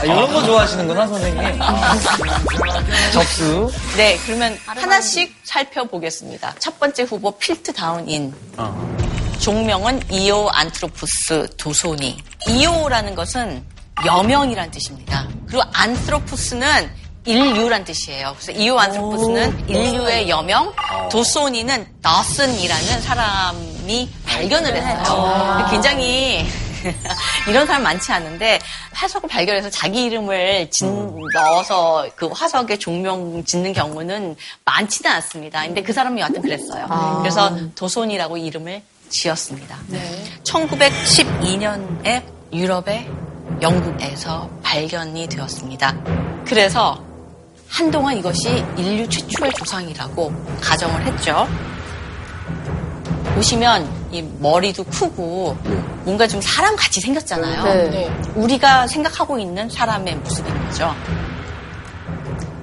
아, 0.00 0.04
이런 0.04 0.32
거 0.32 0.42
좋아하시는구나, 0.44 1.06
선생님. 1.06 1.58
접수. 3.12 3.70
네, 3.96 4.18
그러면 4.26 4.58
하나씩 4.66 5.34
살펴보겠습니다. 5.44 6.54
첫 6.58 6.78
번째 6.78 7.04
후보 7.04 7.30
필트 7.32 7.72
다운인. 7.72 8.34
종명은 9.38 10.02
Eoanthropus 10.10 11.48
dawsoni. 11.56 12.18
Eo라는 12.48 13.14
것은 13.14 13.64
여명이란 14.04 14.70
뜻입니다. 14.70 15.28
그리고 15.46 15.62
안트로푸스는 15.72 16.90
인류란 17.24 17.84
뜻이에요. 17.84 18.34
그래서 18.38 18.52
이오 18.52 18.78
안트로푸스는 18.78 19.68
인류의 19.68 20.28
여명, 20.28 20.72
도소니는 21.10 21.86
너슨이라는 22.02 23.00
사람이 23.02 24.08
발견을 24.26 24.74
했어요. 24.76 25.66
굉장히 25.70 26.44
이런 27.48 27.64
사람 27.64 27.84
많지 27.84 28.10
않은데 28.10 28.58
화석을 28.92 29.28
발견해서 29.28 29.70
자기 29.70 30.04
이름을 30.04 30.68
짓- 30.70 30.84
넣어서 31.34 32.08
그 32.16 32.26
화석에 32.26 32.76
종명 32.78 33.44
짓는 33.44 33.72
경우는 33.72 34.34
많지는 34.64 35.10
않습니다. 35.12 35.62
근데 35.62 35.80
그 35.82 35.92
사람이 35.92 36.20
여하튼 36.20 36.42
그랬어요. 36.42 37.18
그래서 37.20 37.56
도손이라고 37.76 38.36
이름을 38.36 38.82
지었습니다. 39.10 39.78
1912년에 40.42 42.22
유럽의 42.52 43.08
영국에서 43.60 44.50
발견이 44.64 45.28
되었습니다. 45.28 45.94
그래서 46.44 47.00
한동안 47.72 48.18
이것이 48.18 48.62
인류 48.76 49.08
최초의 49.08 49.50
조상이라고 49.56 50.32
가정을 50.60 51.06
했죠. 51.06 51.48
보시면 53.34 53.88
이 54.12 54.22
머리도 54.40 54.84
크고 54.84 55.56
뭔가 56.04 56.28
좀 56.28 56.38
사람 56.42 56.76
같이 56.76 57.00
생겼잖아요. 57.00 57.64
네. 57.90 58.14
우리가 58.34 58.86
생각하고 58.86 59.38
있는 59.38 59.70
사람의 59.70 60.16
모습인 60.16 60.66
거죠. 60.66 60.94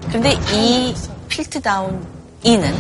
그런데 0.07 0.37
이 0.53 0.95
필트다운 1.27 2.05
이는 2.43 2.71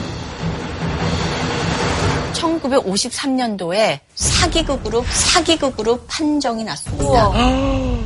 1953년도에 2.33 3.99
사기극으로 4.13 5.03
사기극으로 5.09 6.01
판정이 6.07 6.63
났습니다. 6.63 7.31
이 7.35 7.97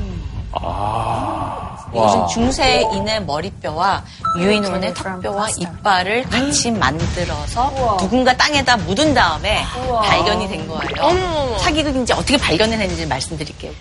것은 1.94 2.28
중세인의 2.28 3.26
머리뼈와 3.26 4.04
유인원의 4.40 4.94
턱뼈와 4.94 5.50
이빨을 5.58 6.24
같이 6.24 6.72
만들어서 6.72 7.98
누군가 8.00 8.36
땅에다 8.36 8.78
묻은 8.78 9.14
다음에 9.14 9.64
발견이 10.04 10.48
된 10.48 10.68
거예요. 10.68 11.58
사기극인지 11.60 12.14
어떻게 12.14 12.38
발견을 12.38 12.78
했는지 12.80 13.06
말씀드릴게요. 13.06 13.72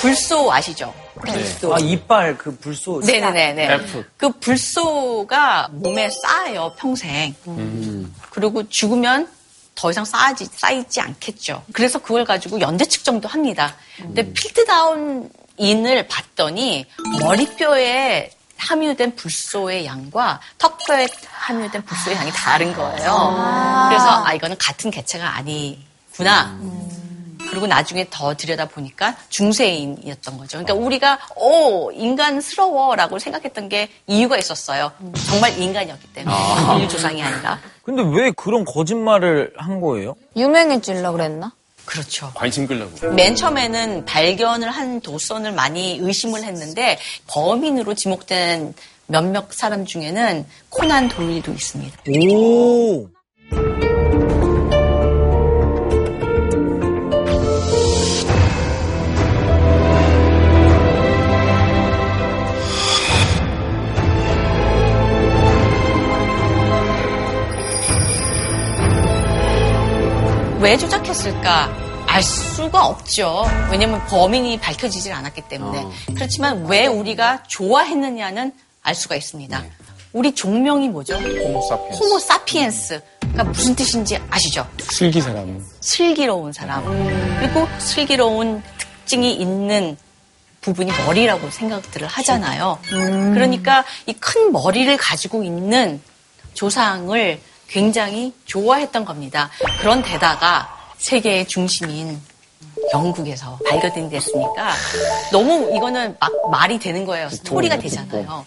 불소 0.00 0.52
아시죠? 0.52 0.92
불소. 1.26 1.74
아, 1.74 1.78
이빨 1.80 2.36
그 2.36 2.54
불소. 2.56 3.00
네네네. 3.00 3.72
F. 3.72 4.04
그 4.16 4.30
불소가 4.38 5.68
몸에 5.72 6.08
쌓여요, 6.10 6.72
평생. 6.76 7.34
그리고 8.30 8.68
죽으면 8.68 9.28
더 9.74 9.90
이상 9.90 10.04
쌓이지, 10.04 10.48
쌓이지 10.52 11.00
않겠죠. 11.00 11.62
그래서 11.72 11.98
그걸 12.00 12.24
가지고 12.24 12.60
연대 12.60 12.84
측정도 12.84 13.28
합니다. 13.28 13.74
근데 13.96 14.30
필드다운 14.32 15.30
인을 15.58 16.08
봤더니 16.08 16.86
머리뼈에 17.20 18.30
함유된 18.56 19.14
불소의 19.16 19.86
양과 19.86 20.40
턱뼈에 20.58 21.06
함유된 21.30 21.82
불소의 21.84 22.16
양이 22.16 22.30
다른 22.32 22.72
거예요. 22.74 23.86
그래서 23.88 24.24
아, 24.24 24.32
이거는 24.34 24.56
같은 24.58 24.90
개체가 24.90 25.36
아니구나. 25.36 26.58
그리고 27.50 27.66
나중에 27.66 28.06
더 28.10 28.34
들여다 28.34 28.66
보니까 28.66 29.14
중세인이었던 29.30 30.36
거죠. 30.38 30.58
그러니까 30.58 30.74
우리가 30.74 31.18
오 31.36 31.90
인간스러워라고 31.92 33.18
생각했던 33.18 33.68
게 33.68 33.88
이유가 34.06 34.36
있었어요. 34.36 34.92
정말 35.28 35.58
인간이었기 35.58 36.08
때문에 36.12 36.36
인류 36.76 36.88
조상이 36.88 37.22
아니라 37.22 37.58
근데 37.84 38.02
왜 38.02 38.32
그런 38.32 38.64
거짓말을 38.66 39.54
한 39.56 39.80
거예요? 39.80 40.14
유명해지려고 40.36 41.16
그랬나? 41.16 41.52
그렇죠. 41.88 42.30
관심 42.34 42.66
끌려고. 42.66 43.14
맨 43.14 43.34
처음에는 43.34 44.04
발견을 44.04 44.70
한 44.70 45.00
도선을 45.00 45.52
많이 45.52 45.98
의심을 46.02 46.44
했는데 46.44 46.98
범인으로 47.28 47.94
지목된 47.94 48.74
몇몇 49.06 49.50
사람 49.52 49.86
중에는 49.86 50.44
코난 50.68 51.08
도일도 51.08 51.50
있습니다. 51.50 51.96
오. 52.30 53.08
왜 70.60 70.76
조작했을까? 70.76 71.70
알 72.06 72.22
수가 72.22 72.86
없죠. 72.86 73.44
왜냐면 73.70 74.04
범인이 74.06 74.58
밝혀지질 74.60 75.12
않았기 75.12 75.42
때문에. 75.42 75.86
그렇지만 76.14 76.66
왜 76.66 76.86
우리가 76.86 77.42
좋아했느냐는 77.46 78.52
알 78.82 78.94
수가 78.94 79.14
있습니다. 79.14 79.62
우리 80.14 80.34
종명이 80.34 80.88
뭐죠? 80.88 81.14
호모 81.16 81.60
사피엔스. 81.68 82.02
호모 82.02 82.18
사피엔스. 82.18 83.00
그러니까 83.20 83.44
무슨 83.44 83.76
뜻인지 83.76 84.18
아시죠? 84.30 84.66
슬기 84.90 85.20
사람. 85.20 85.62
슬기로운 85.80 86.52
사람. 86.52 86.82
그리고 87.38 87.68
슬기로운 87.78 88.62
특징이 88.78 89.34
있는 89.34 89.96
부분이 90.62 90.90
머리라고 91.06 91.50
생각들을 91.50 92.08
하잖아요. 92.08 92.78
그러니까 92.90 93.84
이 94.06 94.14
큰 94.14 94.50
머리를 94.50 94.96
가지고 94.96 95.44
있는 95.44 96.00
조상을 96.54 97.40
굉장히 97.68 98.32
좋아했던 98.46 99.04
겁니다. 99.04 99.50
그런 99.80 100.02
데다가 100.02 100.68
세계의 100.98 101.46
중심인 101.46 102.20
영국에서 102.92 103.58
발견이 103.68 104.08
됐으니까 104.08 104.72
너무 105.30 105.70
이거는 105.76 106.16
막 106.18 106.32
말이 106.50 106.78
되는 106.78 107.04
거예요. 107.04 107.28
스토리가 107.28 107.78
되잖아요. 107.78 108.44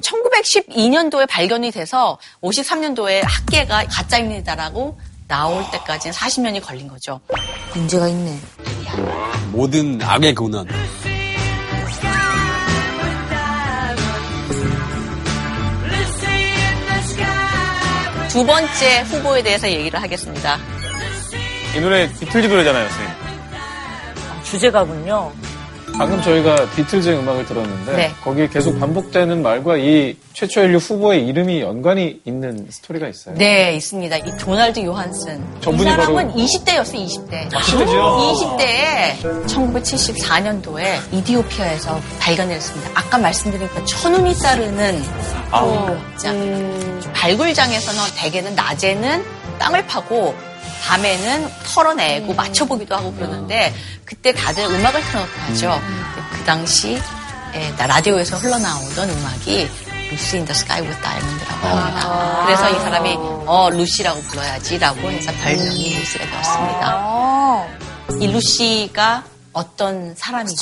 1912년도에 0.00 1.28
발견이 1.28 1.70
돼서 1.70 2.18
53년도에 2.42 3.20
학계가 3.24 3.84
가짜입니다라고 3.86 4.98
나올 5.28 5.64
때까지는 5.70 6.14
40년이 6.14 6.62
걸린 6.62 6.88
거죠. 6.88 7.20
문제가 7.74 8.08
있네. 8.08 8.38
모든 9.52 10.00
악의 10.02 10.34
근원. 10.34 10.66
두 18.32 18.46
번째 18.46 19.02
후보에 19.02 19.42
대해서 19.42 19.70
얘기를 19.70 20.00
하겠습니다. 20.00 20.56
이 21.76 21.80
노래 21.80 22.10
비틀즈 22.10 22.46
노래잖아요, 22.46 22.88
선생님. 22.88 23.14
주제가군요. 24.42 25.32
방금 25.98 26.20
저희가 26.22 26.70
비틀즈의 26.74 27.18
음악을 27.18 27.46
들었는데 27.46 27.96
네. 27.96 28.10
거기에 28.24 28.48
계속 28.48 28.78
반복되는 28.80 29.42
말과 29.42 29.76
이 29.76 30.16
최초 30.32 30.62
인류 30.62 30.78
후보의 30.78 31.26
이름이 31.28 31.60
연관이 31.60 32.20
있는 32.24 32.66
스토리가 32.70 33.08
있어요. 33.08 33.34
네, 33.36 33.74
있습니다. 33.76 34.16
이 34.16 34.36
도널드 34.38 34.82
요한슨. 34.84 35.44
이 35.60 35.78
사람은 35.82 36.28
바로- 36.28 36.32
20대였어요, 36.34 37.06
20대. 37.06 37.62
실제죠? 37.62 38.56
20대에 38.58 39.46
1974년도에 39.46 41.12
이디오피아에서 41.12 42.00
발견했습니다. 42.18 42.90
아까 42.94 43.18
말씀드린 43.18 43.68
그 43.68 43.84
천운이 43.84 44.34
따르는 44.38 45.02
발굴장. 45.50 47.12
발굴장에서는 47.14 48.00
대개는 48.16 48.54
낮에는 48.54 49.24
땅을 49.58 49.86
파고 49.86 50.34
밤에는 50.82 51.48
털어내고 51.64 52.34
맞춰보기도 52.34 52.96
하고 52.96 53.12
그러는데 53.14 53.72
그때 54.04 54.32
다들 54.32 54.64
음악을 54.64 55.00
틀어놓고 55.02 55.40
하죠. 55.48 55.80
그 56.32 56.44
당시 56.44 56.98
에, 57.54 57.70
나- 57.76 57.86
라디오에서 57.86 58.36
흘러나오던 58.36 59.08
음악이 59.10 59.68
루시 60.10 60.38
인더 60.38 60.52
스카이 60.52 60.80
with 60.82 61.00
다이아몬드라고 61.02 61.66
합니다. 61.68 62.42
그래서 62.46 62.70
이 62.70 62.80
사람이 62.80 63.14
어 63.46 63.70
루시라고 63.70 64.20
불러야지라고 64.22 65.10
해서 65.10 65.32
별명이 65.42 65.94
루시가 65.98 66.26
되었습니다. 66.26 67.66
이 68.20 68.26
루시가 68.32 69.24
어떤 69.54 70.14
사람이냐면 70.16 70.54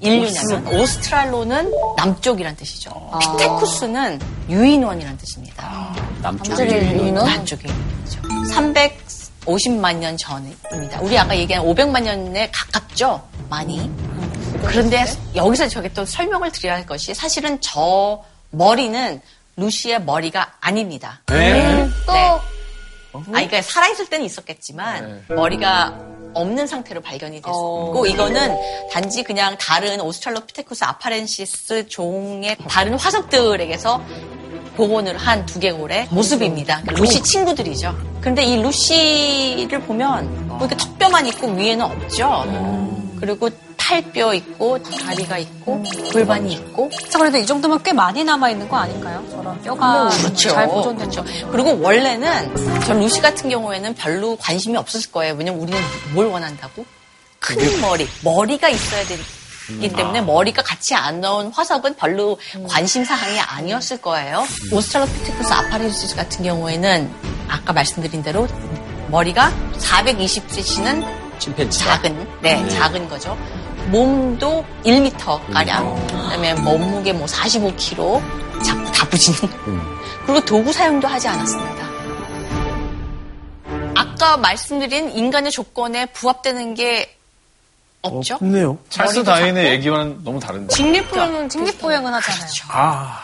인류냐면 0.00 0.66
오스트랄로는 0.80 1.72
남쪽이란 1.96 2.56
뜻이죠. 2.56 2.90
피테쿠스는 3.20 4.20
유인원이란 4.48 5.18
뜻입니다. 5.18 5.92
남쪽에 6.22 6.64
유인원? 6.94 7.26
남쪽의 7.26 7.70
인류죠. 7.70 8.52
350만 9.46 9.96
년 9.96 10.16
전입니다. 10.16 11.00
우리 11.00 11.16
아까 11.18 11.36
얘기한 11.36 11.64
500만 11.64 12.02
년에 12.02 12.50
가깝죠? 12.52 13.26
많이. 13.48 13.90
그런데 14.64 15.04
여기서 15.34 15.68
저게 15.68 15.92
또 15.92 16.04
설명을 16.04 16.50
드려야 16.50 16.74
할 16.74 16.86
것이 16.86 17.14
사실은 17.14 17.60
저 17.60 18.22
머리는 18.50 19.20
루시의 19.56 20.02
머리가 20.02 20.54
아닙니다. 20.60 21.20
네. 21.26 21.88
또 22.06 22.12
네. 22.12 22.18
아, 22.18 23.22
그러니까 23.24 23.62
살아있을 23.62 24.06
때는 24.06 24.26
있었겠지만 24.26 25.24
머리가 25.28 25.98
없는 26.34 26.66
상태로 26.66 27.00
발견이 27.00 27.36
됐고 27.36 28.04
이거는 28.06 28.56
단지 28.92 29.22
그냥 29.22 29.56
다른 29.58 30.02
오스트랄로피테쿠스 30.02 30.84
아파렌시스 30.84 31.88
종의 31.88 32.58
다른 32.68 32.98
화석들에게서 32.98 34.04
복원을 34.76 35.16
한 35.16 35.44
두개골의 35.46 36.08
모습입니다. 36.10 36.82
루시 36.86 37.22
친구들이죠. 37.22 37.96
그런데 38.20 38.44
이 38.44 38.60
루시를 38.62 39.80
보면 39.80 40.48
뭐 40.48 40.58
이렇게 40.58 40.76
턱뼈만 40.76 41.26
있고 41.26 41.48
위에는 41.48 41.84
없죠. 41.84 42.44
그리고 43.18 43.48
팔뼈 43.76 44.34
있고 44.34 44.82
다리가 44.82 45.38
있고 45.38 45.82
골반이 46.12 46.52
있고 46.54 46.90
자, 47.08 47.18
그래도 47.18 47.38
이 47.38 47.46
정도면 47.46 47.82
꽤 47.82 47.92
많이 47.92 48.24
남아 48.24 48.50
있는 48.50 48.68
거 48.68 48.76
아닌가요? 48.76 49.24
저런 49.30 49.62
뼈가 49.62 50.08
그렇죠. 50.08 50.50
잘 50.50 50.68
보존된 50.68 51.08
그렇죠. 51.08 51.24
거. 51.24 51.50
그리고 51.52 51.80
원래는 51.80 52.80
전 52.84 53.00
루시 53.00 53.20
같은 53.20 53.48
경우에는 53.48 53.94
별로 53.94 54.36
관심이 54.36 54.76
없었을 54.76 55.12
거예요. 55.12 55.34
왜냐면 55.34 55.60
우리는 55.60 55.80
뭘 56.14 56.26
원한다고? 56.26 56.84
큰 57.38 57.80
머리, 57.80 58.08
머리가 58.24 58.68
있어야 58.68 59.04
되 59.04 59.16
기 59.66 59.88
때문에 59.92 60.22
머리가 60.22 60.62
같이 60.62 60.94
안 60.94 61.20
넣은 61.20 61.50
화석은 61.52 61.96
별로 61.96 62.38
관심 62.68 63.04
사항이 63.04 63.40
아니었을 63.40 64.00
거예요. 64.00 64.44
오스트랄로피테쿠스 64.72 65.52
아파렌시스 65.52 66.16
같은 66.16 66.44
경우에는 66.44 67.10
아까 67.48 67.72
말씀드린 67.72 68.22
대로 68.22 68.46
머리가 69.08 69.52
420cm는 69.78 71.26
침팬지. 71.38 71.78
작은, 71.78 72.40
네, 72.42 72.68
작은 72.68 73.08
거죠. 73.08 73.36
몸도 73.90 74.64
1m 74.84 75.52
가량, 75.52 76.06
그다음에 76.06 76.54
몸무게 76.54 77.12
뭐 77.12 77.26
45kg, 77.26 78.20
작 78.64 78.92
다부지는. 78.92 79.52
그리고 80.24 80.44
도구 80.44 80.72
사용도 80.72 81.06
하지 81.06 81.28
않았습니다. 81.28 81.86
아까 83.94 84.36
말씀드린 84.36 85.10
인간의 85.10 85.52
조건에 85.52 86.06
부합되는 86.06 86.74
게 86.74 87.15
없죠. 88.02 88.36
없네요. 88.36 88.78
찰스 88.88 89.24
작고. 89.24 89.58
얘기와는 89.58 90.22
너무 90.22 90.38
다른데. 90.38 90.74
직립보행은, 90.74 91.48
직립보행은 91.48 92.14
하잖아요. 92.14 92.40
그렇죠. 92.40 92.64
아, 92.70 93.20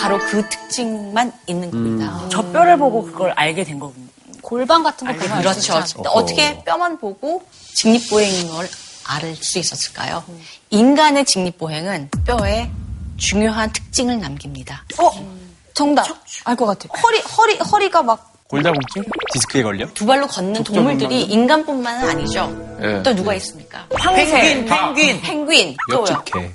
바로 0.00 0.18
그 0.18 0.48
특징만 0.48 1.32
있는 1.46 1.70
겁니다. 1.70 2.26
저 2.30 2.42
뼈를 2.50 2.78
보고 2.78 3.02
그걸 3.04 3.32
알게 3.36 3.64
된 3.64 3.78
거군요. 3.78 4.06
골반 4.40 4.82
같은 4.82 5.06
거 5.06 5.12
보면 5.12 5.32
알수 5.38 5.42
그렇죠. 5.70 5.78
있잖아요. 5.86 6.12
어떻게 6.14 6.64
뼈만 6.64 6.98
보고 6.98 7.42
직립보행인 7.74 8.48
걸알수 8.48 9.58
있었을까요? 9.58 10.24
인간의 10.70 11.24
직립보행은 11.26 12.10
뼈에 12.26 12.70
중요한 13.18 13.72
특징을 13.72 14.18
남깁니다. 14.18 14.84
어 14.98 15.10
정답 15.74 16.06
알 16.44 16.56
것 16.56 16.66
같아. 16.66 16.88
허리 17.02 17.20
허리 17.20 17.56
허리가 17.58 18.02
막 18.02 18.31
골다공증? 18.52 19.02
디스크에 19.32 19.62
걸려? 19.62 19.86
두 19.94 20.04
발로 20.04 20.26
걷는 20.26 20.62
동물들이 20.62 21.22
인간뿐만은 21.22 22.06
아니죠. 22.10 22.54
예. 22.82 23.02
또 23.02 23.14
누가 23.14 23.32
있습니까? 23.36 23.86
펭귄, 23.96 24.66
펭귄. 24.66 25.20
펭귄. 25.22 25.74
또요. 25.90 26.04
옆집개. 26.10 26.50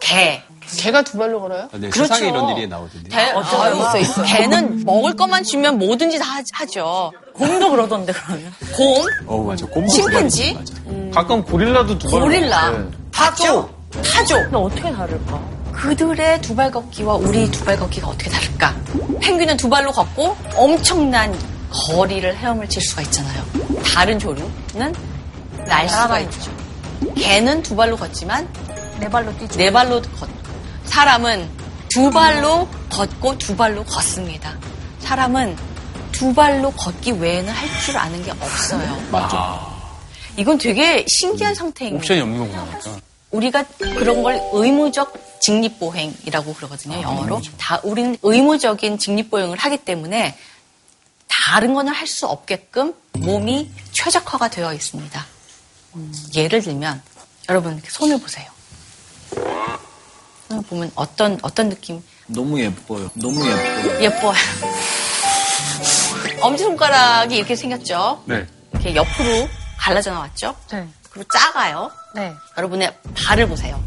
개. 0.00 0.42
개가 0.76 1.02
두 1.02 1.18
발로 1.18 1.40
걸어요? 1.40 1.68
네, 1.72 1.90
그렇죠. 1.90 2.14
세상에 2.14 2.28
이런 2.30 2.56
일이 2.56 2.68
나오던데. 2.68 3.08
개, 3.08 3.16
아유, 3.18 4.04
개는 4.28 4.84
먹을 4.86 5.16
것만 5.16 5.42
주면 5.42 5.76
뭐든지 5.80 6.20
다 6.20 6.24
하- 6.26 6.42
하죠. 6.52 7.10
곰도 7.34 7.68
그러던데 7.72 8.12
그러면. 8.12 8.52
곰, 8.76 9.04
어 9.26 9.42
맞아. 9.42 9.66
곰 9.66 9.88
침팬지, 9.88 10.54
맞아. 10.54 10.74
가끔 11.12 11.42
고릴라도 11.42 11.98
두 11.98 12.08
발. 12.08 12.20
고릴라, 12.20 12.70
네. 12.70 12.84
타조, 13.10 13.68
타조. 14.04 14.36
근데 14.36 14.56
어떻게 14.56 14.92
다를까? 14.92 15.40
그들의 15.80 16.40
두 16.42 16.54
발 16.54 16.70
걷기와 16.70 17.14
우리 17.14 17.50
두 17.50 17.64
발 17.64 17.76
걷기가 17.78 18.08
어떻게 18.08 18.30
다를까? 18.30 18.76
펭귄은 19.20 19.56
두 19.56 19.68
발로 19.68 19.90
걷고 19.92 20.36
엄청난 20.54 21.36
거리를 21.70 22.36
헤엄을 22.36 22.68
칠 22.68 22.82
수가 22.82 23.02
있잖아요. 23.02 23.44
다른 23.94 24.18
조류는 24.18 24.94
날 25.66 25.88
수가 25.88 26.20
있죠. 26.20 26.50
개는 27.16 27.62
두 27.62 27.76
발로 27.76 27.96
걷지만 27.96 28.48
네 28.98 29.08
발로 29.08 29.36
뛰죠. 29.38 29.56
네 29.56 29.72
발로 29.72 30.02
걷고 30.02 30.28
사람은 30.84 31.48
두 31.88 32.10
발로 32.10 32.68
걷고 32.90 33.38
두 33.38 33.56
발로 33.56 33.84
걷습니다. 33.84 34.56
사람은 35.00 35.56
두 36.12 36.34
발로 36.34 36.70
걷기 36.72 37.12
외에는 37.12 37.50
할 37.52 37.80
줄 37.80 37.96
아는 37.96 38.22
게 38.22 38.30
없어요. 38.32 39.02
맞아. 39.10 39.58
이건 40.36 40.58
되게 40.58 41.04
신기한 41.08 41.54
상태인 41.54 41.96
옵션이 41.96 42.20
없는 42.20 42.38
거구나. 42.38 42.78
우리가 43.30 43.64
그런 43.78 44.22
걸 44.22 44.40
의무적 44.52 45.40
직립보행이라고 45.40 46.54
그러거든요, 46.54 47.00
영어로. 47.00 47.40
다, 47.58 47.80
우리는 47.84 48.16
의무적인 48.22 48.98
직립보행을 48.98 49.56
하기 49.58 49.78
때문에 49.78 50.36
다른 51.28 51.74
거는 51.74 51.92
할 51.92 52.06
수 52.06 52.26
없게끔 52.26 52.94
몸이 53.12 53.70
최적화가 53.92 54.48
되어 54.50 54.72
있습니다. 54.74 55.26
예를 56.34 56.60
들면, 56.62 57.02
여러분, 57.48 57.80
손을 57.88 58.20
보세요. 58.20 58.50
손을 60.48 60.62
보면 60.64 60.90
어떤, 60.96 61.38
어떤 61.42 61.68
느낌? 61.68 62.02
너무 62.26 62.60
예뻐요. 62.60 63.10
너무 63.14 63.40
예뻐요. 63.48 64.02
예뻐요. 64.02 64.34
엄지손가락이 66.42 67.36
이렇게 67.36 67.54
생겼죠? 67.56 68.22
네. 68.26 68.46
이렇게 68.72 68.94
옆으로 68.94 69.48
갈라져 69.78 70.12
나왔죠? 70.12 70.54
네. 70.72 70.86
그리고 71.10 71.28
작아요. 71.36 71.90
네. 72.14 72.34
여러분의 72.56 72.96
발을 73.14 73.48
보세요. 73.48 73.82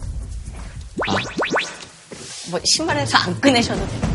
뭐 2.49 2.59
신발에서 2.63 3.17
안 3.17 3.39
꺼내셔도 3.41 3.85
돼요. 3.87 4.13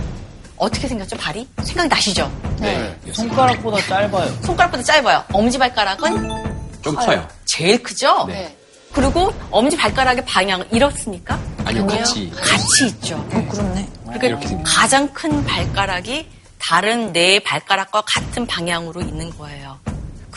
어떻게 0.57 0.89
생겼죠, 0.89 1.17
발이? 1.17 1.49
생각이 1.63 1.89
나시죠? 1.89 2.31
네. 2.59 2.99
손가락보다 3.13 3.81
짧아요. 3.87 4.43
손가락보다 4.43 4.83
짧아요. 4.83 5.25
엄지발가락은 5.33 6.83
좀 6.83 6.97
커요. 6.97 7.27
제일 7.45 7.83
크죠? 7.83 8.27
네. 8.27 8.57
그리고 8.93 9.33
엄지발가락의 9.51 10.25
방향은 10.25 10.69
이렇습니까? 10.73 11.39
아니요, 11.65 11.87
같이. 11.87 12.31
같이 12.31 12.87
있죠. 12.89 13.25
그렇네. 13.29 13.89
그러니까 14.03 14.27
이렇게 14.27 14.49
생겼어요. 14.49 14.77
가장 14.77 15.13
큰 15.13 15.45
발가락이 15.45 16.29
다른 16.59 17.13
네 17.13 17.39
발가락과 17.39 18.03
같은 18.07 18.47
방향으로 18.47 19.01
있는 19.01 19.31
거예요. 19.39 19.79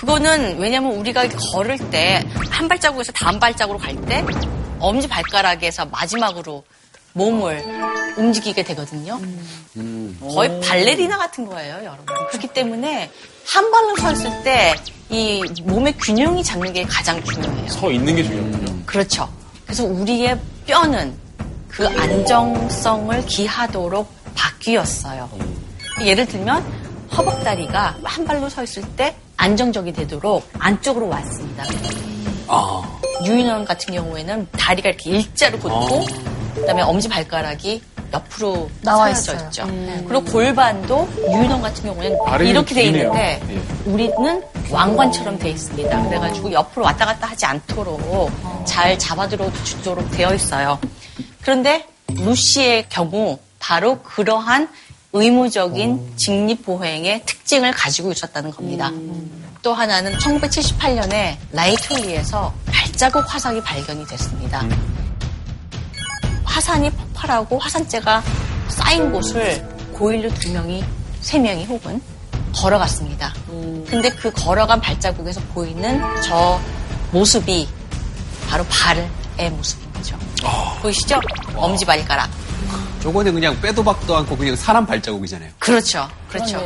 그거는 0.02 0.58
왜냐면 0.60 0.94
우리가 0.94 1.28
걸을 1.54 1.78
때 1.92 2.24
한 2.50 2.68
발자국에서 2.68 3.12
다음 3.14 3.40
발자국으로 3.40 3.80
갈 3.80 3.96
때 4.06 4.24
엄지 4.80 5.08
발가락에서 5.08 5.86
마지막으로 5.86 6.64
몸을 7.14 7.64
움직이게 8.18 8.64
되거든요. 8.64 9.20
거의 10.34 10.60
발레리나 10.62 11.18
같은 11.18 11.46
거예요, 11.46 11.76
여러분. 11.78 12.06
그렇기 12.30 12.48
때문에 12.48 13.12
한 13.48 13.72
발로 13.72 13.96
서 13.96 14.12
있을 14.12 14.44
때 14.44 14.74
이 15.10 15.44
몸의 15.66 15.98
균형이 15.98 16.42
잡는 16.42 16.72
게 16.72 16.84
가장 16.84 17.22
중요해요. 17.24 17.68
서 17.68 17.92
있는 17.92 18.16
게 18.16 18.24
중요하군요. 18.24 18.84
그렇죠. 18.86 19.30
그래서 19.66 19.84
우리의 19.84 20.40
뼈는 20.66 21.14
그 21.68 21.86
안정성을 21.86 23.26
기하도록 23.26 24.10
바뀌었어요. 24.36 25.30
예를 26.02 26.26
들면 26.28 26.64
허벅다리가 27.16 27.98
한 28.04 28.24
발로 28.24 28.48
서 28.50 28.64
있을 28.64 28.84
때 28.96 29.14
안정적이 29.46 29.92
되도록 29.94 30.48
안쪽으로 30.60 31.08
왔습니다. 31.10 31.66
아. 32.48 33.00
유인원 33.26 33.66
같은 33.66 33.92
경우에는 33.96 34.48
다리가 34.52 34.90
이렇게 34.90 35.10
일자로 35.10 35.58
굳고 35.58 36.06
그다음에 36.56 36.84
엄지 36.84 37.10
발가락이 37.10 37.82
옆으로 38.14 38.70
나와 38.82 39.10
있어요. 39.10 39.40
있죠. 39.46 39.66
그리고 40.08 40.24
골반도 40.26 41.10
유인원 41.18 41.60
같은 41.64 41.84
경우에는 41.86 42.18
이렇게 42.48 42.76
돼 42.76 42.84
기네요. 42.84 43.04
있는데 43.08 43.42
예. 43.50 43.90
우리는 43.90 44.44
왕관처럼 44.70 45.40
돼 45.40 45.50
있습니다. 45.50 46.04
그래가지고 46.08 46.52
옆으로 46.52 46.86
왔다 46.86 47.06
갔다 47.06 47.28
하지 47.28 47.46
않도록 47.48 48.30
잘 48.66 49.00
잡아주도록 49.00 50.12
되어 50.12 50.36
있어요. 50.36 50.78
그런데 51.42 51.88
루시의 52.10 52.90
경우 52.90 53.40
바로 53.58 54.00
그러한 54.04 54.70
의무적인 55.14 56.14
직립보행의 56.16 57.24
특징을 57.26 57.72
가지고 57.72 58.12
있었다는 58.12 58.52
겁니다. 58.52 58.92
또 59.62 59.74
하나는 59.74 60.14
1978년에 60.18 61.38
라이톨리에서 61.52 62.54
발자국 62.66 63.24
화석이 63.28 63.62
발견이 63.62 64.06
됐습니다. 64.08 64.66
화산이 66.44 66.90
폭발하고 66.92 67.60
화산재가 67.60 68.24
쌓인 68.70 69.12
곳을 69.12 69.68
고인류 69.94 70.34
두 70.36 70.52
명이, 70.52 70.84
세 71.22 71.38
명이 71.40 71.66
혹은 71.66 72.02
걸어갔습니다. 72.56 73.34
근데 73.90 74.10
그 74.10 74.32
걸어간 74.32 74.80
발자국에서 74.82 75.42
보이는 75.54 76.02
저 76.24 76.60
모습이 77.12 77.68
바로 78.50 78.66
발의 78.66 79.52
모습인 79.52 79.92
거죠. 79.94 80.18
보이시죠? 80.82 81.20
엄지발가락. 81.56 82.30
저거는 83.02 83.34
그냥 83.34 83.60
빼도 83.62 83.84
박도 83.84 84.16
않고 84.16 84.38
그냥 84.38 84.56
사람 84.56 84.86
발자국이잖아요. 84.86 85.52
그렇죠. 85.60 86.08
그렇죠. 86.30 86.60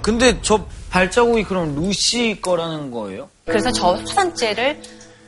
근데 0.00 0.38
저 0.42 0.64
발자국이 0.90 1.44
그럼 1.44 1.74
루시 1.74 2.38
거라는 2.42 2.90
거예요? 2.90 3.28
그래서 3.44 3.70
저 3.72 3.92
화산재를 3.94 4.80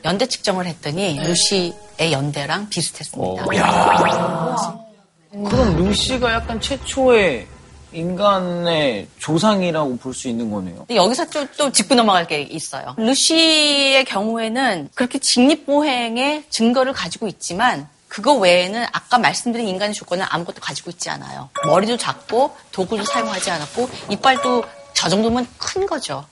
연대 0.03 0.25
측정을 0.27 0.65
했더니 0.67 1.19
루시의 1.19 2.11
연대랑 2.11 2.69
비슷했습니다. 2.69 3.45
그럼 5.31 5.75
루시가 5.77 6.31
약간 6.33 6.59
최초의 6.61 7.47
인간의 7.93 9.07
조상이라고 9.19 9.97
볼 9.97 10.13
수 10.13 10.27
있는 10.27 10.51
거네요. 10.51 10.77
근데 10.79 10.95
여기서 10.95 11.25
또, 11.29 11.45
또 11.57 11.71
짚고 11.71 11.95
넘어갈 11.95 12.27
게 12.27 12.41
있어요. 12.41 12.93
루시의 12.97 14.03
경우에는 14.05 14.89
그렇게 14.93 15.17
직립보행의 15.19 16.43
증거를 16.49 16.91
가지고 16.93 17.27
있지만 17.27 17.87
그거 18.15 18.33
외에는 18.35 18.85
아까 18.93 19.17
말씀드린 19.17 19.67
인간의 19.67 19.93
조건은 19.93 20.25
아무것도 20.29 20.61
가지고 20.61 20.89
있지 20.89 21.09
않아요. 21.09 21.49
머리도 21.65 21.97
작고 21.97 22.55
도구도 22.71 23.03
사용하지 23.03 23.51
않았고 23.51 23.89
이빨도 24.09 24.63
저 24.93 25.09
정도면 25.09 25.45
큰 25.57 25.85
거죠. 25.85 26.25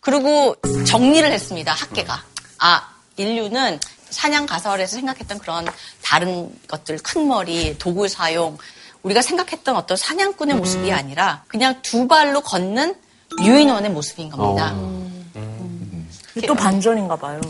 그리고 0.00 0.56
정리를 0.86 1.30
했습니다. 1.30 1.74
학계가. 1.74 2.24
아 2.60 2.94
인류는 3.18 3.78
사냥 4.08 4.46
가설에서 4.46 4.96
생각했던 4.96 5.38
그런 5.38 5.66
다른 6.02 6.50
것들 6.66 6.96
큰 7.02 7.28
머리, 7.28 7.76
도구 7.76 8.08
사용 8.08 8.56
우리가 9.02 9.20
생각했던 9.20 9.76
어떤 9.76 9.98
사냥꾼의 9.98 10.56
모습이 10.56 10.90
아니라 10.92 11.44
그냥 11.46 11.82
두 11.82 12.08
발로 12.08 12.40
걷는 12.40 12.94
유인원의 13.42 13.90
모습인 13.90 14.30
겁니다. 14.30 14.74
또 16.46 16.54
반전인가 16.54 17.16
봐요. 17.16 17.42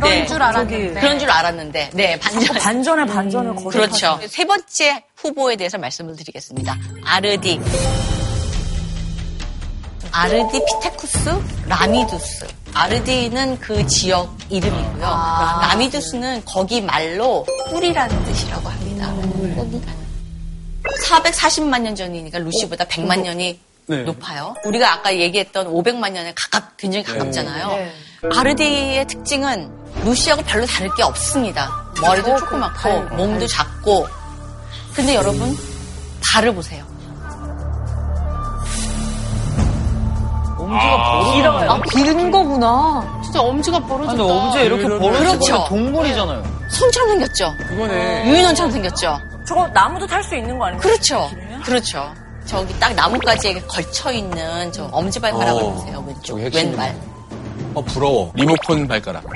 그런 0.00 0.12
네. 0.18 0.26
줄 0.26 0.42
알았는데. 0.42 1.00
그런 1.00 1.18
줄 1.18 1.30
알았는데, 1.30 1.90
네, 1.94 2.18
반전. 2.18 2.56
반전에 2.56 3.06
반전을 3.06 3.54
거듭 3.54 3.70
그렇죠. 3.72 4.18
세 4.26 4.44
번째 4.46 5.04
후보에 5.16 5.56
대해서 5.56 5.78
말씀을 5.78 6.16
드리겠습니다. 6.16 6.76
아르디. 7.04 7.60
아르디 10.12 10.60
피테쿠스 10.64 11.30
라미두스. 11.66 12.46
아르디는 12.74 13.58
그 13.58 13.86
지역 13.86 14.36
이름이고요. 14.48 15.00
라미두스는 15.00 16.42
거기 16.44 16.80
말로 16.80 17.46
뿔이라는 17.70 18.24
뜻이라고 18.24 18.68
합니다. 18.68 19.12
440만 21.08 21.82
년 21.82 21.94
전이니까 21.94 22.38
루시보다 22.38 22.84
100만 22.84 23.22
년이 23.22 23.60
높아요. 23.86 24.54
우리가 24.64 24.92
아까 24.92 25.16
얘기했던 25.16 25.66
500만 25.66 26.12
년에 26.12 26.32
가깝, 26.34 26.76
굉장히 26.76 27.04
가깝잖아요. 27.04 27.88
아르디의 28.36 29.06
특징은 29.06 29.79
루시하고 30.04 30.42
별로 30.42 30.66
다를 30.66 30.92
게 30.94 31.02
없습니다. 31.02 31.70
머리도 32.00 32.36
조그맣고 32.38 33.14
몸도 33.16 33.46
작고. 33.46 34.06
근데 34.94 35.14
여러분 35.14 35.56
발을 36.32 36.54
보세요. 36.54 36.84
엄지가 40.58 41.32
길어요. 41.32 41.70
아, 41.70 41.80
기른 41.90 42.30
거구나. 42.30 43.20
진짜 43.24 43.40
엄지가 43.40 43.80
벌어졌다. 43.80 44.16
근데 44.16 44.32
엄지가 44.32 44.64
이렇게 44.64 44.82
벌어지고 44.84 45.38
그렇죠. 45.38 45.64
동물이잖아요. 45.68 46.42
손처럼 46.70 47.08
생겼죠? 47.10 47.54
그거네. 47.68 48.28
유인원처럼 48.30 48.70
생겼죠? 48.72 49.18
저거 49.46 49.66
나무도 49.68 50.06
탈 50.06 50.22
수 50.22 50.36
있는 50.36 50.58
거 50.58 50.66
아닌가요? 50.66 50.82
그렇죠. 50.82 51.30
그렇죠. 51.64 52.14
저기 52.46 52.78
딱 52.78 52.94
나뭇가지에 52.94 53.60
걸쳐 53.62 54.12
있는 54.12 54.70
저 54.72 54.84
엄지 54.92 55.18
발가락을 55.20 55.62
어. 55.62 55.70
보세요. 55.72 56.04
왼쪽. 56.06 56.38
왼발. 56.54 56.94
어, 57.74 57.82
부러워. 57.82 58.32
리모컨 58.34 58.86
발가락. 58.88 59.24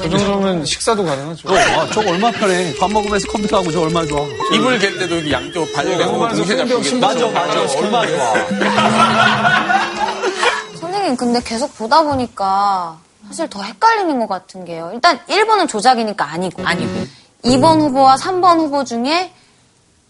그 0.00 0.10
정도면 0.10 0.64
식사도 0.66 1.04
가능하죠. 1.04 1.48
어, 1.48 1.54
아, 1.56 1.86
저거 1.90 2.10
얼마 2.10 2.30
편해. 2.30 2.74
밥 2.78 2.90
먹으면서 2.90 3.26
컴퓨터하고 3.28 3.70
저 3.70 3.80
얼마 3.82 4.04
좋아. 4.04 4.26
이불 4.52 4.78
갤 4.78 4.98
때도 4.98 5.18
여기 5.18 5.32
양쪽 5.32 5.72
발가락 5.72 6.34
손병 6.36 6.68
잡히게. 6.68 6.96
맞아, 6.98 7.26
맞아. 7.28 7.78
얼마 7.78 8.06
좋아. 8.06 8.34
선생님, 10.80 11.16
근데 11.16 11.40
계속 11.42 11.74
보다 11.76 12.02
보니까 12.02 12.98
사실 13.28 13.48
더 13.48 13.62
헷갈리는 13.62 14.18
것 14.18 14.28
같은 14.28 14.64
게요. 14.64 14.90
일단 14.92 15.18
1번은 15.26 15.68
조작이니까 15.68 16.30
아니고. 16.30 16.66
아니고. 16.66 17.06
2번 17.44 17.80
후보와 17.80 18.16
3번 18.16 18.58
후보 18.58 18.84
중에 18.84 19.32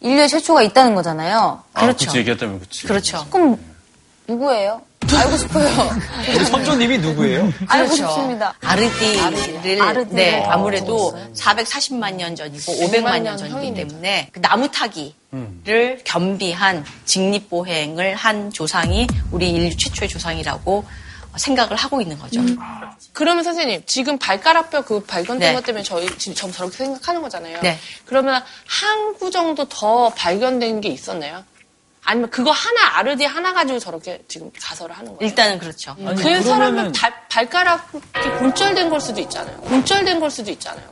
인류의 0.01 0.29
최초가 0.29 0.63
있다는 0.63 0.95
거잖아요. 0.95 1.63
아, 1.75 1.87
그치, 1.87 2.19
얘기했다면 2.19 2.61
그치. 2.61 2.87
그렇죠. 2.87 3.25
그럼 3.31 3.59
누구예요? 4.27 4.81
알고 5.17 5.37
싶어요. 5.37 5.91
우리 6.35 6.45
선조님이 6.45 6.99
누구예요? 6.99 7.53
알고 7.69 7.95
그렇죠. 7.95 7.97
싶습니다. 7.97 8.55
아르디를 8.63 9.21
아르디를 9.83 10.07
네 10.11 10.45
아, 10.45 10.55
아무래도 10.55 11.15
440만 11.35 12.15
년 12.15 12.37
전이고 12.37 12.73
500만 12.73 13.23
년 13.23 13.37
전이기 13.37 13.75
때문에 13.75 14.29
그 14.33 14.41
나무 14.41 14.69
타기를 14.71 16.03
겸비한 16.05 16.85
직립보행을 17.05 18.15
한 18.15 18.51
조상이 18.51 19.07
우리 19.31 19.51
인류 19.51 19.77
최초의 19.77 20.09
조상이라고 20.09 20.85
생각을 21.37 21.77
하고 21.77 22.01
있는 22.01 22.19
거죠. 22.19 22.41
그러면 23.13 23.43
선생님 23.43 23.83
지금 23.87 24.19
발가락뼈 24.19 24.83
그 24.83 25.01
발견된 25.01 25.51
네. 25.51 25.55
것 25.55 25.65
때문에 25.65 25.83
저희 25.83 26.07
지금 26.19 26.35
전 26.35 26.53
저렇게 26.53 26.77
생각하는 26.77 27.23
거잖아요. 27.23 27.61
네. 27.61 27.79
그러면 28.05 28.43
한구 28.67 29.31
정도 29.31 29.65
더 29.69 30.11
발견된 30.11 30.81
게 30.81 30.91
있었나요? 30.91 31.45
아니면 32.05 32.31
그거 32.31 32.51
하나 32.51 32.99
아르디 32.99 33.25
하나 33.25 33.53
가지고 33.53 33.79
저렇게 33.79 34.23
지금 34.29 34.51
가설을 34.61 34.97
하는 34.97 35.17
거예요? 35.17 35.29
일단은 35.29 35.59
그렇죠. 35.59 35.95
그 35.97 36.03
그러면은- 36.15 36.43
사람은 36.43 36.93
발, 36.93 37.13
발가락이 37.29 37.99
골절된 38.39 38.91
걸 38.91 39.01
수도 39.01 39.21
있잖아요. 39.23 39.57
골절된 39.63 40.21
걸 40.21 40.31
수도 40.31 40.51
있잖아요. 40.51 40.85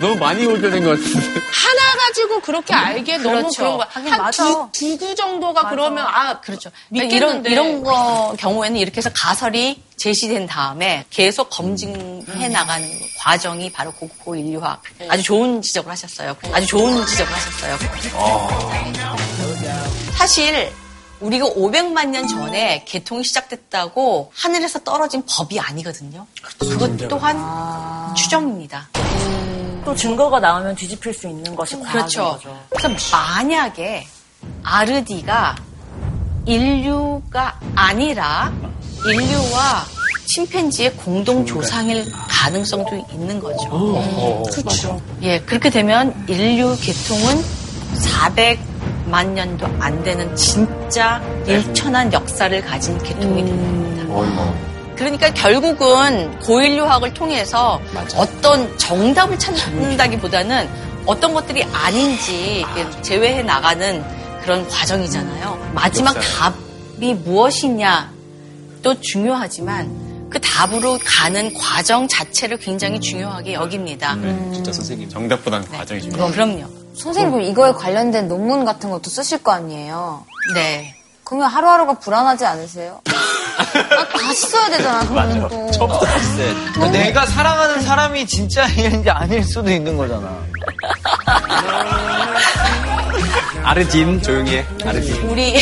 너무 0.00 0.16
많이 0.16 0.44
골절된 0.46 0.82
것 0.82 0.90
같은데. 0.90 1.40
하나 1.52 1.96
가지고 2.06 2.40
그렇게 2.40 2.72
알게 2.74 3.18
너무 3.18 3.36
그렇죠. 3.36 3.56
그런 3.58 3.76
거야. 3.76 3.86
하긴 3.90 4.12
한 4.12 4.20
맞아. 4.22 4.44
두, 4.44 4.68
두구 4.72 5.14
정도가 5.14 5.68
그러면 5.68 6.06
아 6.06 6.40
그렇죠. 6.40 6.70
믿겠는데. 6.88 7.50
이런 7.50 7.68
이런 7.70 7.84
거 7.84 8.34
경우에는 8.38 8.78
이렇게 8.78 8.96
해서 8.98 9.10
가설이 9.14 9.82
제시된 9.96 10.46
다음에 10.46 11.04
계속 11.10 11.50
검증해 11.50 12.48
나가는 12.48 12.88
과정이 13.18 13.70
바로 13.70 13.92
고고 13.92 14.34
인류학. 14.34 14.82
아주 15.10 15.22
좋은 15.22 15.60
지적을 15.60 15.92
하셨어요. 15.92 16.34
아주 16.52 16.66
좋은 16.66 17.06
지적을 17.06 17.32
하셨어요. 17.32 17.78
사실 20.16 20.72
우리가 21.20 21.44
500만 21.50 22.08
년 22.08 22.26
전에 22.26 22.84
개통이 22.86 23.22
시작됐다고 23.24 24.32
하늘에서 24.34 24.78
떨어진 24.78 25.22
법이 25.28 25.60
아니거든요. 25.60 26.26
그것 26.58 26.96
또한 27.08 28.14
추정입니다. 28.14 28.88
또 29.84 29.94
증거가 29.94 30.40
나오면 30.40 30.76
뒤집힐 30.76 31.14
수 31.14 31.28
있는 31.28 31.54
것이 31.56 31.76
과학인 31.76 31.92
그렇죠. 31.92 32.24
거죠. 32.32 32.58
그래서 32.70 33.16
만약에 33.16 34.06
아르디가 34.62 35.56
인류가 36.46 37.58
아니라 37.74 38.52
인류와 39.06 39.84
침팬지의 40.26 40.94
공동 40.94 41.44
조상일 41.44 42.04
가능성도 42.28 43.06
있는 43.12 43.40
거죠. 43.40 43.68
그렇죠. 44.52 45.00
예, 45.22 45.40
그렇게 45.40 45.70
되면 45.70 46.14
인류 46.28 46.76
계통은 46.80 47.42
400만 47.94 49.26
년도 49.30 49.66
안 49.80 50.02
되는 50.04 50.34
진짜 50.36 51.20
일천한 51.46 52.12
역사를 52.12 52.64
가진 52.64 52.96
계통이 52.98 53.44
되는 53.44 54.08
겁니다. 54.08 54.54
그러니까 55.00 55.32
결국은 55.32 56.38
고인류학을 56.40 57.14
통해서 57.14 57.80
어떤 58.16 58.76
정답을 58.76 59.38
찾는다기보다는 59.38 60.68
어떤 61.06 61.32
것들이 61.32 61.64
아닌지 61.72 62.58
이렇게 62.58 63.00
제외해 63.00 63.42
나가는 63.42 64.04
그런 64.42 64.68
과정이잖아요. 64.68 65.70
마지막 65.72 66.12
답이 66.12 67.14
무엇이냐 67.14 68.12
또 68.82 69.00
중요하지만 69.00 70.28
그 70.28 70.38
답으로 70.38 70.98
가는 71.02 71.54
과정 71.54 72.06
자체를 72.06 72.58
굉장히 72.58 73.00
중요하게 73.00 73.54
여깁니다. 73.54 74.16
진짜 74.52 74.70
선생님. 74.70 75.08
정답보다는 75.08 75.66
네. 75.70 75.78
과정이 75.78 76.02
중요해. 76.02 76.30
그럼요. 76.30 76.66
선생님, 76.94 77.32
그럼 77.32 77.46
이거에 77.46 77.72
관련된 77.72 78.28
논문 78.28 78.66
같은 78.66 78.90
것도 78.90 79.08
쓰실 79.08 79.42
거 79.42 79.52
아니에요? 79.52 80.26
네. 80.54 80.94
그러면 81.30 81.48
하루하루가 81.48 81.92
불안하지 82.00 82.44
않으세요? 82.44 83.00
아, 83.06 84.18
다시 84.18 84.48
써야 84.48 84.68
되잖아, 84.68 85.06
그러면 85.06 85.48
또. 85.48 85.70
그러니까 86.74 86.88
내가 86.88 87.24
사랑하는 87.24 87.82
사람이 87.82 88.26
진짜 88.26 88.66
인지 88.66 89.08
아닐 89.08 89.44
수도 89.44 89.70
있는 89.70 89.96
거잖아. 89.96 90.28
아르딘 93.62 94.20
조용히 94.20 94.56
해. 94.56 94.66
아르딘. 94.84 95.30
우리. 95.30 95.60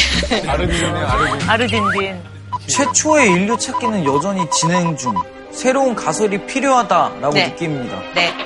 아르딘딘. 1.46 2.22
최초의 2.66 3.30
인류 3.30 3.58
찾기는 3.58 4.06
여전히 4.06 4.48
진행 4.50 4.96
중. 4.96 5.14
새로운 5.58 5.94
가설이 5.96 6.46
필요하다라고 6.46 7.34
네. 7.34 7.48
느낍니다. 7.48 8.00
네. 8.14 8.32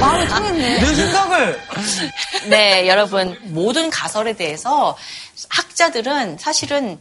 마음이 0.00 0.28
통했네. 0.28 0.78
내 0.78 0.94
생각을 0.94 1.60
네, 2.46 2.86
여러분 2.88 3.36
모든 3.42 3.90
가설에 3.90 4.34
대해서 4.34 4.96
학자들은 5.48 6.38
사실은 6.38 7.00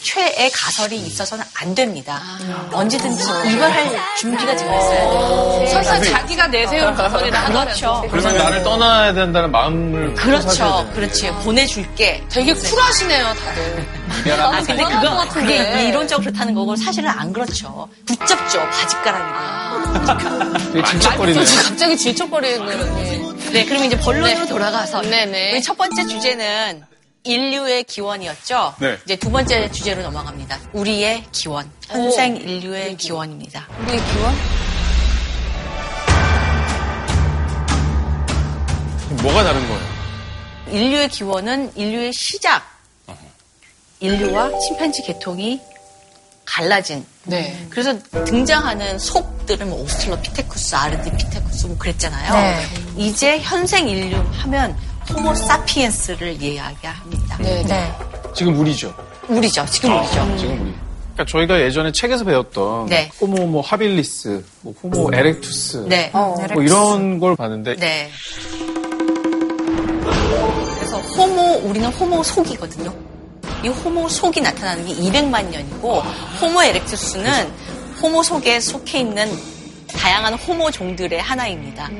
최애 0.00 0.50
가설이 0.54 0.94
있어서는 0.96 1.44
안 1.60 1.74
됩니다. 1.74 2.22
언제든지 2.70 3.24
이별할 3.50 3.98
준비가 4.20 4.54
되어 4.54 4.78
있어야 4.78 5.10
돼요. 5.10 5.66
설사 5.72 6.00
자기가 6.00 6.46
내세운 6.46 6.94
가설이라 6.94 7.40
하더라도 7.46 7.64
그렇죠. 7.66 8.04
그러면 8.10 8.36
나를 8.36 8.62
떠나야 8.62 9.12
된다는 9.12 9.50
마음을 9.50 10.14
그렇죠. 10.14 10.88
그렇지. 10.94 11.32
보내줄게. 11.42 12.22
되게 12.28 12.54
쿨하시네요, 12.54 13.24
다들. 13.34 13.95
아, 14.38 14.62
근데 14.62 14.82
그거. 14.84 15.28
그게 15.28 15.88
이론적으로 15.88 16.24
그렇다는 16.26 16.54
거고 16.54 16.76
사실은 16.76 17.10
안 17.10 17.32
그렇죠. 17.32 17.88
붙잡죠. 18.06 18.60
바짓가랑이. 18.70 20.72
되게 20.72 20.84
질척거리네요. 20.88 21.44
갑자기 21.68 21.96
질척거리는. 21.96 23.36
네, 23.52 23.64
그러면 23.64 23.86
이제 23.86 23.98
본론으로 24.00 24.46
돌아가서. 24.46 25.02
네네. 25.02 25.52
우리 25.52 25.62
첫 25.62 25.76
번째 25.76 26.06
주제는 26.06 26.82
인류의 27.24 27.84
기원이었죠. 27.84 28.74
네. 28.78 28.98
이제 29.04 29.16
두 29.16 29.30
번째 29.30 29.70
주제로 29.70 30.02
넘어갑니다. 30.02 30.58
우리의 30.72 31.24
기원. 31.32 31.70
현생 31.88 32.36
인류의 32.36 32.96
기원입니다. 32.96 33.66
우리의 33.82 34.00
기원? 34.12 34.34
뭐가 39.22 39.44
다른 39.44 39.66
거예요? 39.68 39.96
인류의 40.70 41.08
기원은 41.08 41.72
인류의 41.76 42.12
시작. 42.12 42.75
인류와 44.00 44.58
침팬지 44.58 45.02
계통이 45.02 45.60
갈라진. 46.44 47.04
네. 47.24 47.66
그래서 47.70 47.98
등장하는 48.24 48.98
속들은 48.98 49.68
뭐 49.68 49.82
오스트로 49.82 50.20
피테쿠스, 50.20 50.74
아르디 50.76 51.10
피테쿠스 51.10 51.66
뭐 51.66 51.78
그랬잖아요. 51.78 52.32
네. 52.32 52.62
이제 52.96 53.38
현생 53.40 53.88
인류 53.88 54.16
하면 54.16 54.76
호모 55.12 55.34
사피엔스를 55.34 56.40
이야기합니다. 56.40 57.38
네. 57.38 57.62
네. 57.64 57.92
지금 58.34 58.58
우리죠. 58.58 58.94
우리죠. 59.28 59.66
지금 59.66 59.98
우리죠. 59.98 60.36
지금 60.38 60.52
우리. 60.62 60.74
그러니까 61.14 61.24
저희가 61.28 61.60
예전에 61.62 61.92
책에서 61.92 62.24
배웠던 62.24 62.86
네. 62.86 63.10
호모 63.20 63.46
뭐 63.46 63.62
하빌리스, 63.62 64.44
뭐 64.60 64.74
호모 64.82 65.10
에렉투스, 65.14 65.86
네. 65.88 66.10
어. 66.12 66.34
뭐 66.52 66.62
이런 66.62 67.18
걸 67.18 67.34
봤는데 67.34 67.76
네. 67.76 68.10
그래서 70.74 70.98
호모, 70.98 71.68
우리는 71.68 71.88
호모 71.88 72.22
속이거든요. 72.22 73.05
이 73.64 73.68
호모 73.68 74.08
속이 74.08 74.40
나타나는 74.40 74.86
게 74.86 74.94
200만 74.94 75.50
년이고, 75.50 76.00
호모 76.40 76.62
에렉투스는 76.62 77.52
호모 78.02 78.22
속에 78.22 78.60
속해 78.60 79.00
있는 79.00 79.30
다양한 79.88 80.34
호모 80.34 80.70
종들의 80.70 81.20
하나입니다. 81.20 81.90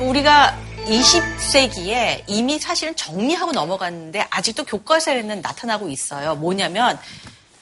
우리가 0.00 0.56
20세기에 0.86 2.22
이미 2.26 2.58
사실은 2.58 2.94
정리하고 2.94 3.52
넘어갔는데 3.52 4.26
아직도 4.30 4.64
교과서에는 4.64 5.40
나타나고 5.40 5.88
있어요. 5.88 6.36
뭐냐면 6.36 6.98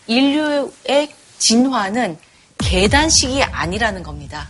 인류의 0.06 1.08
진화는 1.38 2.18
계단식이 2.64 3.42
아니라는 3.42 4.02
겁니다. 4.02 4.48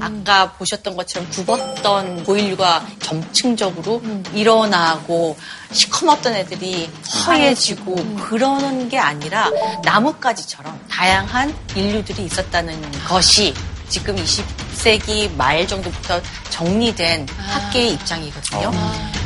아까 0.00 0.52
보셨던 0.52 0.96
것처럼 0.96 1.30
굽었던 1.30 2.24
고인류가 2.24 2.84
점층적으로 3.00 4.02
일어나고 4.34 5.36
시커멓던 5.70 6.34
애들이 6.34 6.90
허해지고 7.26 7.94
그러는 8.16 8.88
게 8.88 8.98
아니라 8.98 9.50
나뭇가지처럼 9.84 10.78
다양한 10.90 11.54
인류들이 11.74 12.24
있었다는 12.24 12.80
것이 13.06 13.54
지금 13.88 14.16
20세기 14.16 15.34
말 15.36 15.66
정도부터 15.66 16.20
정리된 16.50 17.26
학계의 17.28 17.92
입장이거든요. 17.94 19.21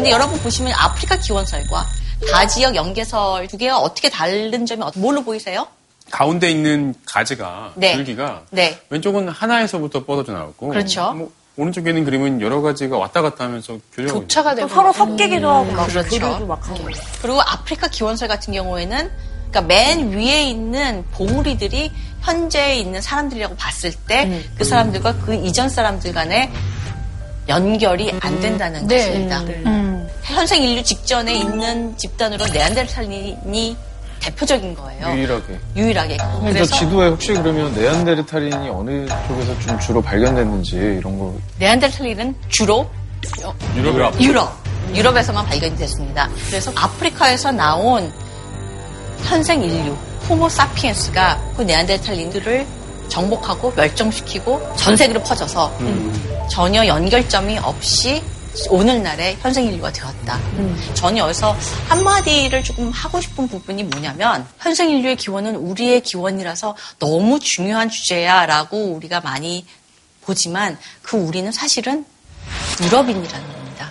근데 0.00 0.12
여러분 0.12 0.40
보시면 0.40 0.72
아프리카 0.72 1.18
기원설과 1.18 1.86
다지역 2.32 2.74
연계설 2.74 3.46
두 3.48 3.58
개가 3.58 3.78
어떻게 3.78 4.08
다른 4.08 4.64
점이 4.64 4.82
어- 4.82 4.90
뭘로 4.96 5.22
보이세요? 5.22 5.66
가운데 6.10 6.50
있는 6.50 6.94
가지가 7.04 7.72
네. 7.76 7.94
줄기가 7.96 8.42
네. 8.50 8.80
왼쪽은 8.88 9.28
하나에서부터 9.28 10.04
뻗어져 10.06 10.32
나오고 10.32 10.68
그렇죠. 10.68 11.12
뭐 11.12 11.30
오른쪽에 11.58 11.90
있는 11.90 12.04
그림은 12.06 12.40
여러 12.40 12.62
가지가 12.62 12.96
왔다 12.96 13.20
갔다 13.20 13.44
하면서 13.44 13.78
있는 13.98 14.10
교차가 14.14 14.54
되고 14.54 14.68
서로 14.68 14.90
섞이기도 14.94 15.46
하고 15.50 15.70
막 15.72 15.86
그렇죠. 15.88 16.08
교류도 16.18 16.46
막 16.46 16.66
하고. 16.66 16.82
그리고 17.20 17.42
아프리카 17.42 17.88
기원설 17.88 18.26
같은 18.26 18.54
경우에는 18.54 19.10
그러니까 19.50 19.60
맨 19.62 20.12
위에 20.12 20.44
있는 20.44 21.04
봉우리들이 21.12 21.92
현재 22.22 22.74
있는 22.76 23.02
사람들이라고 23.02 23.54
봤을 23.56 23.92
때그 24.08 24.64
사람들과 24.64 25.14
그 25.26 25.34
이전 25.34 25.68
사람들 25.68 26.14
간의 26.14 26.50
연결이 27.48 28.12
안 28.20 28.40
된다는 28.40 28.86
네. 28.86 28.96
것입니다. 28.96 29.42
현생 30.30 30.62
인류 30.62 30.82
직전에 30.82 31.34
있는 31.34 31.96
집단으로 31.96 32.46
네안데르탈린이 32.46 33.76
대표적인 34.20 34.74
거예요. 34.74 35.16
유일하게. 35.16 35.58
유일하게. 35.76 36.16
저 36.18 36.40
그래서 36.40 36.76
지도에 36.76 37.08
혹시 37.08 37.32
그러면 37.32 37.74
네안데르탈인이 37.74 38.68
어느 38.68 39.06
쪽에서 39.26 39.58
좀 39.60 39.78
주로 39.80 40.02
발견됐는지 40.02 40.76
이런 40.76 41.18
거 41.18 41.34
네안데르탈린은 41.58 42.34
주로 42.48 42.88
유럽 43.76 44.20
유럽, 44.20 44.52
유럽에서만 44.94 45.46
발견이 45.46 45.76
됐습니다. 45.76 46.28
그래서 46.46 46.70
아프리카에서 46.74 47.52
나온 47.52 48.12
현생 49.24 49.62
인류, 49.62 49.96
호모 50.28 50.48
사피엔스가 50.48 51.52
그 51.56 51.62
네안데르탈린들을 51.62 52.66
정복하고 53.08 53.72
멸종시키고 53.74 54.74
전 54.76 54.96
세계로 54.96 55.22
퍼져서 55.22 55.72
전혀 56.50 56.86
연결점이 56.86 57.58
없이 57.58 58.22
오늘날의 58.68 59.38
현생 59.40 59.64
인류가 59.66 59.92
되었다. 59.92 60.38
저는 60.94 61.18
여기서 61.18 61.56
한마디를 61.88 62.62
조금 62.62 62.90
하고 62.90 63.20
싶은 63.20 63.48
부분이 63.48 63.84
뭐냐면 63.84 64.46
현생 64.58 64.90
인류의 64.90 65.16
기원은 65.16 65.56
우리의 65.56 66.02
기원이라서 66.02 66.76
너무 66.98 67.40
중요한 67.40 67.88
주제야 67.88 68.46
라고 68.46 68.76
우리가 68.94 69.20
많이 69.20 69.64
보지만 70.22 70.78
그 71.02 71.16
우리는 71.16 71.50
사실은 71.52 72.04
유럽인이라는 72.82 73.52
겁니다. 73.52 73.90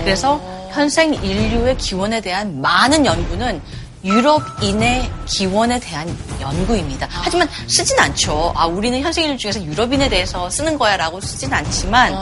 그래서 0.00 0.40
현생 0.70 1.14
인류의 1.14 1.76
기원에 1.78 2.20
대한 2.20 2.60
많은 2.60 3.04
연구는 3.04 3.60
유럽인의 4.02 5.10
기원에 5.26 5.78
대한 5.78 6.16
연구입니다. 6.40 7.06
하지만 7.10 7.48
쓰진 7.66 7.98
않죠. 7.98 8.52
아, 8.56 8.66
우리는 8.66 8.98
현생 9.00 9.24
인류 9.24 9.36
중에서 9.36 9.62
유럽인에 9.62 10.08
대해서 10.08 10.48
쓰는 10.48 10.78
거야 10.78 10.96
라고 10.96 11.20
쓰진 11.20 11.52
않지만 11.52 12.14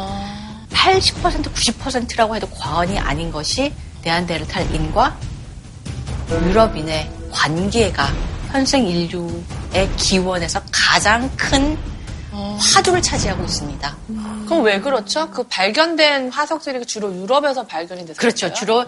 80% 0.70 1.44
90%라고 1.52 2.36
해도 2.36 2.48
과언이 2.50 2.98
아닌 2.98 3.30
것이 3.30 3.72
네안데르탈인과 4.04 5.18
유럽인의 6.30 7.10
관계가 7.30 8.12
현생 8.50 8.86
인류의 8.86 9.90
기원에서 9.96 10.62
가장 10.72 11.30
큰 11.36 11.78
화두를 12.58 13.02
차지하고 13.02 13.44
있습니다. 13.44 13.96
그럼 14.46 14.62
왜 14.62 14.80
그렇죠? 14.80 15.30
그 15.30 15.42
발견된 15.44 16.30
화석들이 16.30 16.86
주로 16.86 17.14
유럽에서 17.14 17.66
발견이 17.66 18.02
됐어요. 18.02 18.16
그렇죠. 18.16 18.52
주로 18.52 18.86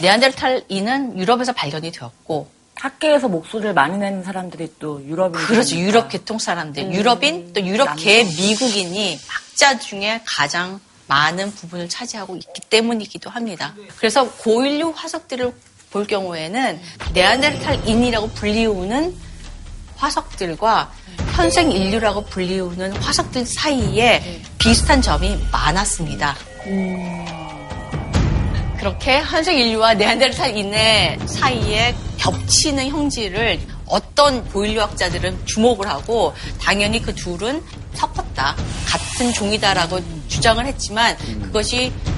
네안데르탈인은 0.00 1.18
유럽에서 1.18 1.52
발견이 1.52 1.90
되었고, 1.92 2.48
학계에서 2.74 3.28
목소리를 3.28 3.74
많이 3.74 3.98
내는 3.98 4.24
사람들이 4.24 4.74
또 4.78 5.02
유럽인. 5.04 5.40
그렇죠. 5.46 5.76
유럽 5.76 6.08
계통 6.08 6.38
사람들, 6.38 6.92
유럽인 6.92 7.52
또 7.52 7.60
유럽계 7.64 8.24
미국인이 8.24 9.18
학자 9.26 9.78
중에 9.78 10.22
가장 10.24 10.80
많은 11.06 11.52
부분을 11.52 11.88
차지하고 11.88 12.36
있기 12.36 12.60
때문이기도 12.70 13.30
합니다. 13.30 13.74
그래서 13.96 14.30
고인류 14.30 14.92
화석들을 14.96 15.52
볼 15.90 16.06
경우에는 16.06 16.80
네안데르탈인이라고 17.12 18.28
불리우는 18.28 19.14
화석들과 19.96 20.92
현생 21.34 21.70
인류라고 21.70 22.24
불리우는 22.24 22.92
화석들 22.96 23.46
사이에 23.46 24.42
비슷한 24.58 25.02
점이 25.02 25.38
많았습니다. 25.52 26.36
그렇게 28.78 29.20
현생 29.20 29.56
인류와 29.58 29.94
네안데르탈인의 29.94 31.20
사이에 31.26 31.94
겹치는 32.18 32.88
형질을 32.88 33.60
어떤 33.92 34.42
고인류학자들은 34.48 35.44
주목을 35.44 35.86
하고 35.86 36.34
당연히 36.60 37.00
그 37.02 37.14
둘은 37.14 37.62
섞었다. 37.92 38.56
같은 38.86 39.32
종이다라고 39.34 40.00
주장을 40.28 40.64
했지만 40.64 41.16
그것이 41.42 41.92
어, 42.06 42.11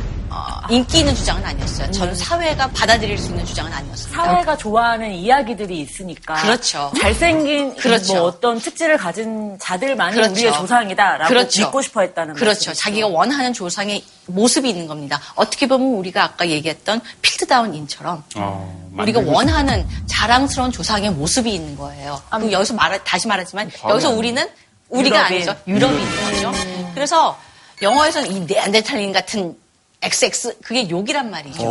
인기 0.70 1.00
있는 1.00 1.14
주장은 1.14 1.44
아니었어요. 1.44 1.90
전 1.90 2.14
사회가 2.14 2.68
받아들일 2.68 3.18
수 3.18 3.28
있는 3.30 3.44
주장은 3.44 3.72
아니었습니다. 3.72 4.22
사회가 4.24 4.56
좋아하는 4.56 5.12
이야기들이 5.12 5.78
있으니까. 5.80 6.34
그렇죠. 6.34 6.90
잘생긴 7.00 7.74
그렇죠. 7.76 8.14
뭐 8.14 8.22
어떤 8.24 8.58
특질을 8.58 8.96
가진 8.96 9.58
자들만이 9.60 10.14
그렇죠. 10.14 10.32
우리의 10.32 10.52
조상이다라고 10.54 11.28
그렇죠. 11.28 11.62
믿고 11.62 11.82
싶어 11.82 12.00
했다는 12.00 12.34
그렇죠. 12.34 12.48
말씀이시죠. 12.70 12.82
자기가 12.82 13.06
원하는 13.08 13.52
조상의 13.52 14.02
모습이 14.26 14.70
있는 14.70 14.86
겁니다. 14.86 15.20
어떻게 15.34 15.68
보면 15.68 15.98
우리가 15.98 16.24
아까 16.24 16.48
얘기했던 16.48 17.00
필드다운인처럼 17.20 18.24
어, 18.36 18.88
우리가 18.96 19.20
만들고 19.20 19.32
원하는 19.36 19.86
자랑스러운 20.06 20.72
조상의 20.72 21.10
모습이 21.10 21.52
있는 21.52 21.76
거예요. 21.76 22.20
그리고 22.30 22.52
여기서 22.52 22.74
말 22.74 23.02
다시 23.04 23.28
말하지만 23.28 23.70
여기서 23.88 24.10
우리는 24.10 24.48
우리가 24.88 25.16
유럽인. 25.30 25.48
아니죠. 25.48 25.56
유럽인인 25.66 26.06
거죠. 26.30 26.52
그래서 26.94 27.38
영어에서는 27.82 28.30
이 28.32 28.40
네안데르탈린 28.40 29.12
같은 29.12 29.56
XX 30.04 30.56
그게 30.62 30.88
욕이란 30.88 31.30
말이죠. 31.30 31.62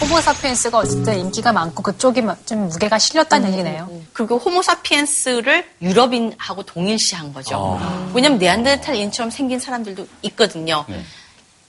호모사피엔스가 0.00 0.78
어쨌든 0.78 1.18
인기가 1.18 1.52
많고 1.52 1.82
그쪽이 1.82 2.22
좀 2.44 2.68
무게가 2.68 2.98
실렸다는 2.98 3.52
얘기네요. 3.52 3.90
그리고 4.12 4.38
호모사피엔스를 4.38 5.64
유럽인하고 5.82 6.62
동일시한 6.62 7.32
거죠. 7.32 7.80
왜냐면 8.14 8.38
네안데르탈인처럼 8.38 9.30
생긴 9.30 9.58
사람들도 9.58 10.06
있거든요. 10.22 10.84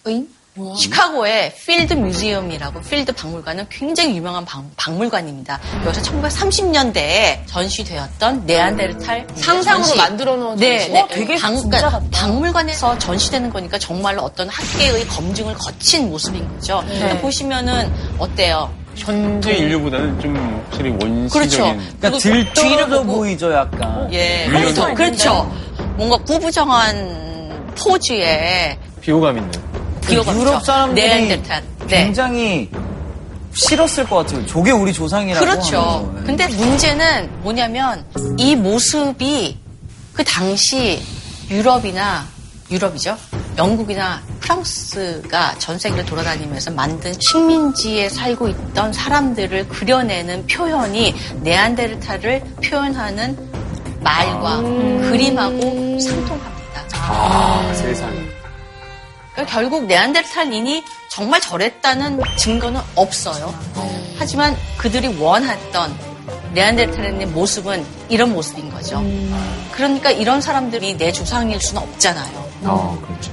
응? 0.08 0.28
시카고의 0.76 1.54
Field 1.56 1.94
Museum이라고 1.94 2.82
필드 2.82 3.12
박물관은 3.14 3.68
굉장히 3.70 4.16
유명한 4.18 4.46
박, 4.46 4.64
박물관입니다. 4.76 5.60
여기서 5.86 6.02
1930년대에 6.02 7.46
전시되었던 7.46 8.46
네안데르탈 8.46 9.28
상상으로 9.36 9.84
전시. 9.86 9.98
만들어 9.98 10.36
놓은 10.36 10.56
네, 10.58 10.80
전시. 10.80 10.92
네. 10.94 11.02
어, 11.02 11.08
되게 11.10 11.36
박, 11.38 11.56
진짜 11.56 11.78
그러니까. 11.90 12.02
박물관에서 12.12 12.98
전시되는 12.98 13.50
거니까 13.50 13.78
정말로 13.78 14.22
어떤 14.24 14.50
학계의 14.50 15.08
검증을 15.08 15.54
거친 15.56 16.10
모습인 16.10 16.48
거죠. 16.56 16.84
그러니까 16.88 17.20
보시면은 17.22 17.92
어때요? 18.18 18.72
현재 18.96 19.54
인류보다는 19.54 20.20
좀 20.20 20.64
확실히 20.70 20.90
원시적인 20.90 21.30
그렇죠. 21.30 21.58
그러니까 21.64 22.00
그리고 22.02 22.18
덜떨어져 22.18 23.04
보이고 23.04 23.18
보이죠, 23.20 23.54
약간. 23.54 24.12
예, 24.12 24.48
유인원 24.48 24.96
그렇죠. 24.96 25.54
그렇죠. 25.76 25.88
뭔가 25.98 26.18
구부정한 26.18 27.74
포즈에 27.78 28.78
비호감 29.02 29.38
있는. 29.38 29.52
기어가 30.08 30.36
유럽 30.36 30.66
사람들이 30.66 31.08
네안데르탈. 31.08 31.64
네. 31.88 32.04
굉장히 32.06 32.70
싫었을 33.54 34.06
것 34.06 34.18
같아요. 34.18 34.46
저게 34.46 34.72
우리 34.72 34.94
조상이라고. 34.94 35.46
그렇죠. 35.46 35.78
하면서. 35.78 36.12
네. 36.16 36.24
근데 36.26 36.48
문제는 36.48 37.30
뭐냐면 37.42 38.06
이 38.38 38.56
모습이 38.56 39.58
그 40.14 40.24
당시 40.24 41.02
유럽이나 41.50 42.26
유럽이죠. 42.70 43.18
영국이나 43.58 44.22
프랑스가 44.40 45.56
전 45.58 45.80
세계를 45.80 46.06
돌아다니면서 46.06 46.72
만든 46.72 47.14
식민지에 47.20 48.10
살고 48.10 48.50
있던 48.50 48.94
사람들을 48.94 49.68
그려내는 49.70 50.46
표현이 50.48 51.16
네안데르탈을 51.42 52.44
표현하는 52.64 53.38
말과 54.02 54.58
그림하고 54.62 56.00
상통합니다. 56.00 56.58
아, 56.94 57.74
세상에. 57.74 58.27
그러니까 59.38 59.54
결국 59.54 59.86
네안데르탈인이 59.86 60.84
정말 61.10 61.40
저랬다는 61.40 62.20
증거는 62.38 62.82
없어요. 62.96 63.54
하지만 64.18 64.58
그들이 64.78 65.16
원했던 65.20 65.96
네안데르탈인의 66.54 67.28
모습은 67.28 67.86
이런 68.10 68.34
모습인 68.34 68.72
거죠. 68.72 69.00
그러니까 69.72 70.10
이런 70.10 70.42
사람들이 70.42 70.98
내 70.98 71.12
조상일 71.12 71.62
수는 71.62 71.84
없잖아요. 71.84 72.52
아, 72.64 72.98
그렇죠. 73.06 73.32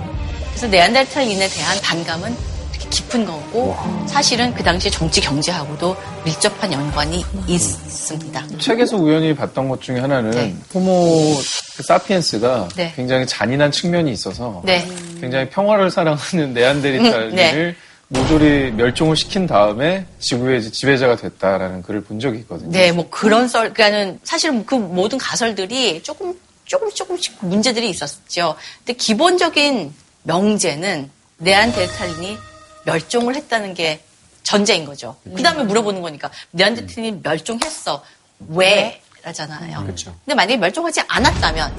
그래서 0.51 0.67
네안데르탈인에 0.67 1.49
대한 1.49 1.81
반감은 1.81 2.54
깊은 2.91 3.25
거고 3.25 3.77
사실은 4.07 4.53
그 4.55 4.63
당시 4.63 4.91
정치 4.91 5.21
경제하고도 5.21 5.97
밀접한 6.25 6.73
연관이 6.73 7.25
있습니다. 7.47 8.47
책에서 8.59 8.97
우연히 8.97 9.35
봤던 9.35 9.69
것 9.69 9.81
중에 9.81 10.01
하나는 10.01 10.31
네. 10.31 10.57
호모 10.73 11.35
사피엔스가 11.83 12.69
네. 12.77 12.93
굉장히 12.97 13.27
잔인한 13.27 13.71
측면이 13.71 14.13
있어서 14.13 14.63
네. 14.65 14.87
굉장히 15.21 15.49
평화를 15.51 15.91
사랑하는 15.91 16.55
네안데르탈인을 16.55 17.31
음, 17.31 17.35
네. 17.35 17.75
모조리 18.09 18.73
멸종을 18.73 19.17
시킨 19.17 19.47
다음에 19.47 20.07
지구의 20.19 20.71
지배자가 20.71 21.17
됐다라는 21.17 21.83
글을 21.83 22.03
본 22.03 22.21
적이 22.21 22.39
있거든요. 22.41 22.71
네, 22.71 22.93
뭐 22.93 23.09
그런 23.11 23.49
썰, 23.49 23.73
그러니까는 23.73 24.21
사실은 24.23 24.65
그 24.67 24.75
모든 24.75 25.19
가설들이 25.19 26.03
조금 26.03 26.39
조금 26.65 26.91
조금씩 26.91 27.37
문제들이 27.41 27.89
있었죠. 27.91 28.57
근데 28.79 28.95
기본적인 28.95 29.93
명제는 30.23 31.11
네안데르탈인이 31.39 32.39
멸종을 32.85 33.35
했다는 33.37 33.75
게 33.75 34.05
전제인 34.43 34.85
거죠. 34.85 35.17
그 35.25 35.43
다음에 35.43 35.65
물어보는 35.65 36.03
거니까 36.03 36.31
네안데르탈인이 36.53 37.21
멸종했어. 37.23 38.03
왜? 38.49 39.01
라잖아요. 39.23 39.83
그렇죠. 39.85 40.15
근데 40.25 40.35
만약에 40.35 40.57
멸종하지 40.59 41.01
않았다면 41.09 41.77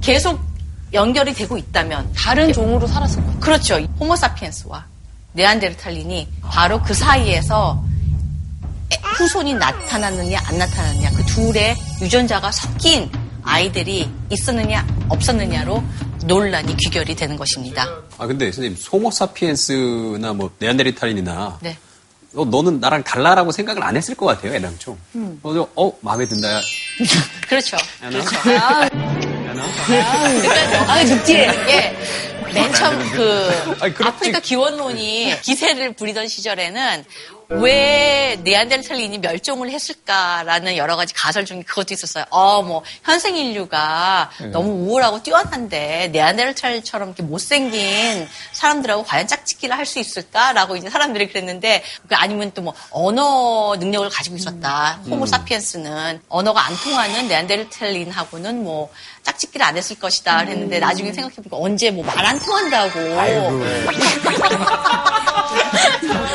계속 0.00 0.40
연결이 0.92 1.34
되고 1.34 1.58
있다면 1.58 2.12
다른 2.14 2.52
종으로 2.52 2.86
살았을 2.86 3.22
거예요. 3.22 3.40
그렇죠. 3.40 3.78
호모사피엔스와 4.00 4.86
네안데르탈린이 5.32 6.28
바로 6.42 6.82
그 6.82 6.94
사이에서 6.94 7.84
후손이 9.16 9.54
나타났느냐 9.54 10.40
안 10.46 10.58
나타났느냐 10.58 11.10
그 11.10 11.24
둘의 11.26 11.76
유전자가 12.00 12.50
섞인 12.52 13.10
아이들이 13.42 14.10
있었느냐 14.30 14.86
없었느냐로 15.08 15.82
논란이 16.26 16.76
귀결이 16.76 17.14
되는 17.14 17.36
것입니다. 17.36 17.86
아 18.18 18.26
근데 18.26 18.46
선생님 18.46 18.76
소모사피엔스나 18.76 20.32
뭐 20.32 20.50
네안데르탈인이나 20.58 21.58
네. 21.62 21.76
어, 22.34 22.44
너는 22.44 22.80
나랑 22.80 23.04
달라라고 23.04 23.52
생각을 23.52 23.82
안 23.82 23.96
했을 23.96 24.14
것 24.14 24.26
같아요 24.26 24.54
애당초. 24.54 24.96
음. 25.14 25.38
어, 25.42 25.54
저, 25.54 25.68
어 25.76 25.92
마음에 26.00 26.26
든다. 26.26 26.60
그렇죠. 27.48 27.76
야, 27.76 28.10
나? 28.10 28.10
그렇죠. 28.10 28.52
야, 28.52 28.90
나? 29.54 30.92
아, 30.92 31.02
늑지에. 31.04 31.46
예. 31.68 31.96
맨 32.52 32.72
처음 32.72 32.98
그 33.10 33.76
아니. 33.80 33.94
아프리카 34.02 34.40
기원론이 34.40 35.40
기세를 35.42 35.92
부리던 35.94 36.28
시절에는 36.28 37.04
왜 37.48 38.38
네안데르탈린이 38.42 39.18
멸종을 39.18 39.70
했을까라는 39.70 40.76
여러 40.76 40.96
가지 40.96 41.14
가설 41.14 41.44
중에 41.44 41.62
그것도 41.62 41.94
있었어요. 41.94 42.24
어, 42.30 42.62
뭐 42.62 42.82
현생 43.04 43.36
인류가 43.36 44.30
너무 44.52 44.70
우월하고 44.88 45.22
뛰어난데 45.22 46.08
네안데르탈처럼 46.12 47.08
이렇게 47.10 47.22
못생긴 47.22 48.28
사람들하고 48.52 49.04
과연 49.04 49.26
짝짓기를 49.26 49.76
할 49.76 49.86
수 49.86 50.00
있을까라고 50.00 50.74
이제 50.74 50.90
사람들이 50.90 51.28
그랬는데 51.28 51.84
그 52.08 52.14
아니면 52.16 52.50
또 52.52 52.62
뭐 52.66 52.74
언어 52.90 53.76
능력을 53.78 54.08
가지고 54.10 54.34
있었다. 54.34 54.98
호모사피엔스는 55.08 56.22
언어가 56.28 56.66
안 56.66 56.76
통하는 56.78 57.28
네안데르탈린하고는 57.28 58.64
뭐 58.64 58.90
짝짓기를 59.22 59.64
안 59.64 59.76
했을 59.76 59.96
것이다. 60.00 60.38
그랬는데 60.44 60.80
나중에 60.80 61.12
생각해보니까 61.12 61.56
언제 61.56 61.92
뭐 61.92 62.04
말 62.04 62.26
안 62.26 62.40
통한다고. 62.40 62.98
뭐 63.00 63.64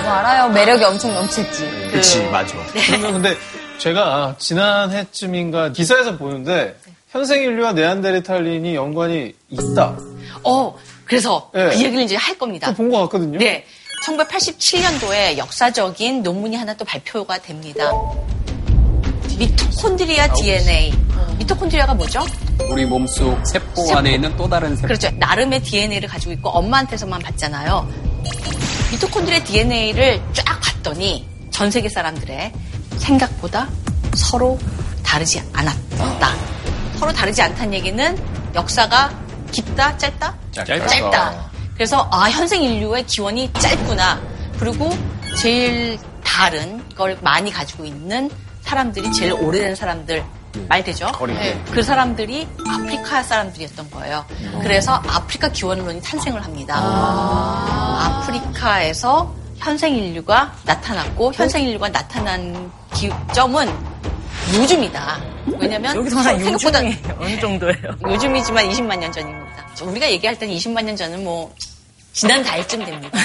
알아요. 0.12 0.50
매력이 0.50 0.84
엄청 0.84 1.01
넘칠지. 1.10 1.90
그치 1.92 2.24
맞아. 2.26 2.56
그러면 2.88 3.14
근데 3.14 3.36
제가 3.78 4.36
지난해쯤인가 4.38 5.72
기사에서 5.72 6.18
보는데 6.18 6.76
현생 7.10 7.42
인류와 7.44 7.74
네안데르탈린이 7.74 8.76
연관이 8.76 9.34
있다. 9.50 9.98
어, 10.44 10.76
그래서 11.06 11.50
네. 11.54 11.70
그 11.70 11.76
얘기를 11.84 12.04
이제 12.04 12.16
할 12.16 12.38
겁니다. 12.38 12.74
본 12.74 12.90
것 12.92 13.00
같거든요. 13.02 13.38
네. 13.40 13.66
1987년도에 14.06 15.38
역사적인 15.38 16.24
논문이 16.24 16.56
하나 16.56 16.74
또 16.76 16.86
발표가 16.86 17.38
됩니다. 17.38 17.92
미토콘드리아 19.42 20.28
DNA. 20.34 20.94
미토콘드리아가 21.40 21.96
뭐죠? 21.96 22.24
우리 22.70 22.86
몸속 22.86 23.44
세포, 23.48 23.82
세포. 23.88 23.98
안에 23.98 24.14
있는 24.14 24.38
또 24.38 24.48
다른 24.48 24.76
세포. 24.76 24.88
그렇죠. 24.90 25.10
나름의 25.18 25.64
DNA를 25.64 26.08
가지고 26.08 26.32
있고 26.34 26.50
엄마한테서만 26.50 27.20
받잖아요. 27.22 27.90
미토콘드리아 28.92 29.44
DNA를 29.44 30.22
쫙 30.34 30.60
봤더니 30.62 31.28
전 31.50 31.72
세계 31.72 31.90
사람들의 31.90 32.52
생각보다 33.00 33.68
서로 34.14 34.60
다르지 35.04 35.42
않았다. 35.54 36.30
서로 37.00 37.12
다르지 37.12 37.42
않다는 37.42 37.74
얘기는 37.74 38.54
역사가 38.54 39.10
깊다, 39.52 39.98
짧다? 39.98 40.36
짧다. 40.52 40.86
짧다. 40.88 41.52
그래서 41.74 42.08
아 42.12 42.30
현생 42.30 42.62
인류의 42.62 43.08
기원이 43.08 43.52
짧구나. 43.54 44.22
그리고 44.60 44.96
제일 45.36 45.98
다른 46.24 46.88
걸 46.96 47.18
많이 47.22 47.52
가지고 47.52 47.86
있는 47.86 48.30
사람들이 48.72 49.12
제일 49.12 49.34
오래된 49.34 49.76
사람들 49.76 50.24
말 50.70 50.82
되죠? 50.82 51.12
네. 51.28 51.62
그 51.72 51.84
사람들이 51.84 52.48
아프리카 52.70 53.22
사람들이었던 53.22 53.92
거예요. 53.92 54.26
그래서 54.62 54.94
아프리카 54.94 55.50
기원론이 55.50 56.02
탄생을 56.02 56.42
합니다. 56.42 56.76
아 56.78 58.24
프리카에서 58.26 59.36
현생 59.58 59.94
인류가 59.94 60.54
나타났고 60.64 61.34
현생 61.34 61.64
인류가 61.68 61.90
나타난 61.90 62.72
기점은 62.94 63.70
요즘이다. 64.54 65.22
왜냐면 65.60 65.98
여기서 65.98 66.24
생각보다 66.24 66.80
어느 67.20 67.40
정도예요? 67.42 67.76
요즘이지만 68.08 68.70
20만 68.70 69.00
년 69.00 69.12
전입니다. 69.12 69.68
우리가 69.82 70.10
얘기할 70.10 70.40
때는 70.40 70.56
20만 70.56 70.84
년 70.86 70.96
전은 70.96 71.26
뭐 71.26 71.54
지난 72.14 72.42
달쯤 72.42 72.86
됩니다. 72.86 73.20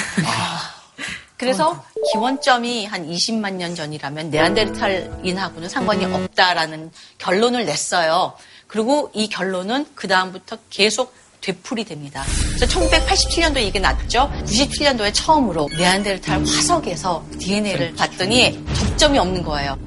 그래서 1.36 1.84
기원점이 2.12 2.86
한 2.86 3.08
20만 3.08 3.54
년 3.54 3.74
전이라면 3.74 4.30
네안데르탈인하고는 4.30 5.68
상관이 5.68 6.04
없다라는 6.06 6.90
결론을 7.18 7.66
냈어요. 7.66 8.34
그리고 8.66 9.10
이 9.14 9.28
결론은 9.28 9.86
그 9.94 10.08
다음부터 10.08 10.58
계속 10.70 11.14
되풀이 11.40 11.84
됩니다. 11.84 12.24
그래서 12.56 12.66
1987년도에 12.66 13.58
이게 13.58 13.78
났죠. 13.78 14.30
97년도에 14.46 15.12
처음으로 15.14 15.68
네안데르탈 15.76 16.40
화석에서 16.40 17.24
DNA를 17.38 17.94
봤더니 17.94 18.64
접점이 18.74 19.18
없는 19.18 19.42
거예요. 19.42 19.78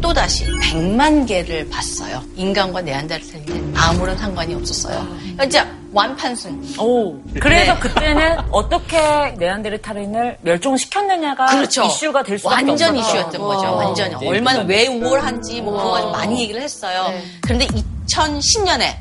또다시 0.00 0.44
100만 0.44 1.26
개를 1.26 1.68
봤어요. 1.68 2.22
인간과 2.34 2.80
네안데르탈인은 2.80 3.74
아무런 3.76 4.16
상관이 4.16 4.54
없었어요. 4.54 5.06
진짜 5.40 5.70
완판승. 5.96 6.62
오. 6.78 7.18
그래서 7.40 7.72
네. 7.72 7.80
그때는 7.80 8.38
어떻게 8.50 8.98
네안데르탈인을 9.38 10.36
멸종시켰느냐가 10.42 11.46
그렇죠. 11.46 11.84
이슈가 11.84 12.22
될 12.22 12.38
수밖에 12.38 12.66
완전 12.66 12.96
없었죠. 12.96 13.16
이슈였던 13.16 13.40
거죠. 13.40 13.76
완전히. 13.76 14.28
얼마나 14.28 14.60
왜 14.60 14.86
우월한지 14.88 15.62
뭐 15.62 15.72
그거 15.72 15.92
가지고 15.92 16.12
많이 16.12 16.42
얘기를 16.42 16.60
했어요. 16.60 17.10
그런데 17.40 17.66
2010년에 17.66 18.96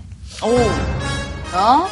어? 1.53 1.89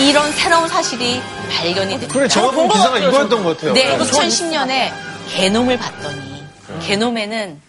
이런 0.00 0.32
새로운 0.32 0.68
사실이 0.68 1.20
발견이 1.50 2.00
됐다. 2.00 2.12
그래, 2.12 2.26
제가 2.26 2.50
본 2.50 2.68
기사가 2.68 2.98
이거였던 2.98 3.44
것 3.44 3.56
같아요. 3.56 3.72
네, 3.72 3.96
2010년에 3.98 4.92
게놈을 5.30 5.78
봤더니 5.78 6.44
게놈에는 6.82 7.60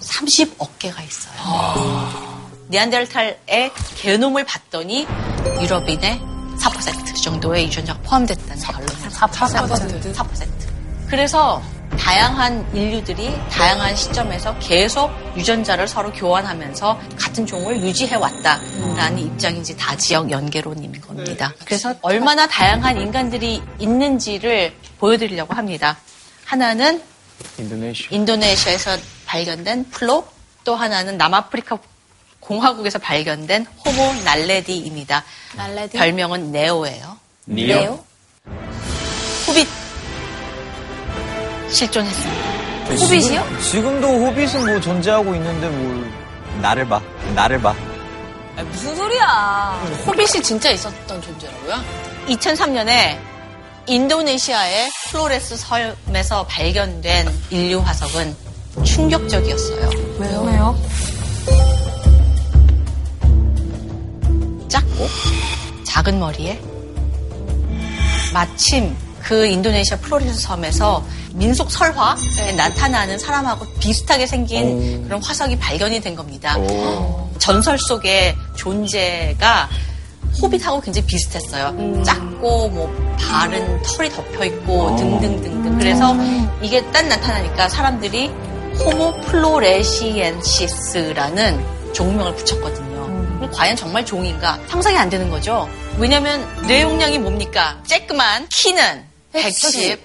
30억 0.00 0.68
개가 0.78 1.02
있어요. 1.02 2.26
네안데르탈의 2.68 3.70
게놈을 3.96 4.44
봤더니 4.44 5.06
유럽인의 5.62 6.20
4% 6.58 7.22
정도의 7.22 7.66
유전자가 7.66 7.98
포함됐다는 8.02 8.62
결론이 8.62 8.86
4%. 9.10 10.12
4%. 10.12 10.48
그래서 11.08 11.62
다양한 11.98 12.66
인류들이 12.74 13.32
다양한 13.50 13.94
시점에서 13.94 14.58
계속 14.58 15.10
유전자를 15.36 15.86
서로 15.86 16.12
교환하면서 16.12 17.00
같은 17.16 17.46
종을 17.46 17.80
유지해 17.80 18.16
왔다라는 18.16 19.18
입장인지 19.18 19.76
다 19.76 19.96
지역 19.96 20.30
연계론인 20.30 21.00
겁니다. 21.00 21.54
그래서 21.64 21.94
얼마나 22.02 22.46
다양한 22.46 23.00
인간들이 23.00 23.62
있는지를 23.78 24.74
보여드리려고 24.98 25.54
합니다. 25.54 25.96
하나는 26.44 27.02
인도네시아. 27.58 28.08
인도네시아에서 28.10 28.96
발견된 29.26 29.90
플로, 29.90 30.26
또 30.64 30.74
하나는 30.74 31.16
남아프리카 31.16 31.78
공화국에서 32.46 32.98
발견된 32.98 33.66
호모 33.84 34.22
날레디입니다. 34.24 35.24
날레디? 35.56 35.98
별명은 35.98 36.52
네오예요. 36.52 37.16
니오? 37.48 38.04
호빗 39.46 39.68
실존했습니다. 41.68 42.46
호빗이요? 43.00 43.44
지금 43.60 44.00
도 44.00 44.06
호빗은 44.08 44.66
뭐 44.66 44.80
존재하고 44.80 45.34
있는데 45.34 45.68
뭘. 45.68 46.12
나를 46.62 46.88
봐. 46.88 47.00
나를 47.34 47.60
봐. 47.60 47.74
무슨 48.70 48.94
소리야. 48.96 49.80
호빗이 50.06 50.42
진짜 50.42 50.70
있었던 50.70 51.20
존재라고요? 51.20 51.84
2003년에 52.28 53.18
인도네시아의 53.86 54.90
플로레스 55.10 55.56
섬에서 55.56 56.46
발견된 56.46 57.28
인류 57.50 57.80
화석은 57.80 58.34
충격적이었어요. 58.84 59.90
왜요? 60.18 60.40
왜요? 60.42 61.75
작고 64.68 65.08
작은 65.84 66.18
머리에 66.18 66.58
마침 68.32 68.96
그 69.22 69.46
인도네시아 69.46 69.98
플로레스 69.98 70.40
섬에서 70.40 71.04
민속 71.34 71.70
설화에 71.70 72.52
나타나는 72.56 73.18
사람하고 73.18 73.66
비슷하게 73.80 74.26
생긴 74.26 75.02
그런 75.04 75.22
화석이 75.22 75.58
발견이 75.58 76.00
된 76.00 76.14
겁니다. 76.14 76.56
전설 77.38 77.78
속의 77.78 78.34
존재가 78.56 79.68
호빗하고 80.40 80.80
굉장히 80.80 81.06
비슷했어요. 81.06 82.02
작고 82.04 82.68
뭐 82.68 83.14
발은 83.18 83.82
털이 83.82 84.10
덮여 84.10 84.44
있고 84.44 84.94
등등등등. 84.96 85.78
그래서 85.78 86.14
이게 86.62 86.84
딱 86.92 87.06
나타나니까 87.06 87.68
사람들이 87.68 88.30
호모 88.78 89.20
플로레시엔시스라는 89.22 91.64
종명을 91.92 92.36
붙였거든요. 92.36 92.85
그럼 93.36 93.50
과연 93.52 93.76
정말 93.76 94.04
종인가? 94.04 94.58
상상이 94.68 94.96
안 94.96 95.08
되는 95.08 95.30
거죠. 95.30 95.68
왜냐면 95.98 96.46
뇌 96.66 96.82
용량이 96.82 97.18
뭡니까? 97.18 97.80
쬐끄만 97.86 98.46
키는 98.50 99.04
110, 99.32 99.98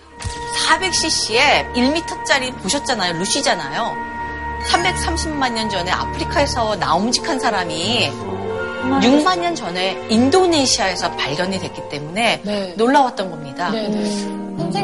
400cc에 0.67 1.73
1m짜리 1.73 2.55
보셨잖아요. 2.61 3.13
루시잖아요. 3.17 4.11
330만 4.69 5.53
년 5.53 5.69
전에 5.69 5.91
아프리카에서 5.91 6.75
나옴직한 6.75 7.39
사람이 7.39 8.11
6만 9.01 9.39
년 9.39 9.55
전에 9.55 10.05
인도네시아에서 10.09 11.11
발견이 11.15 11.59
됐기 11.59 11.89
때문에 11.89 12.41
네. 12.43 12.73
놀라웠던 12.77 13.31
겁니다. 13.31 13.71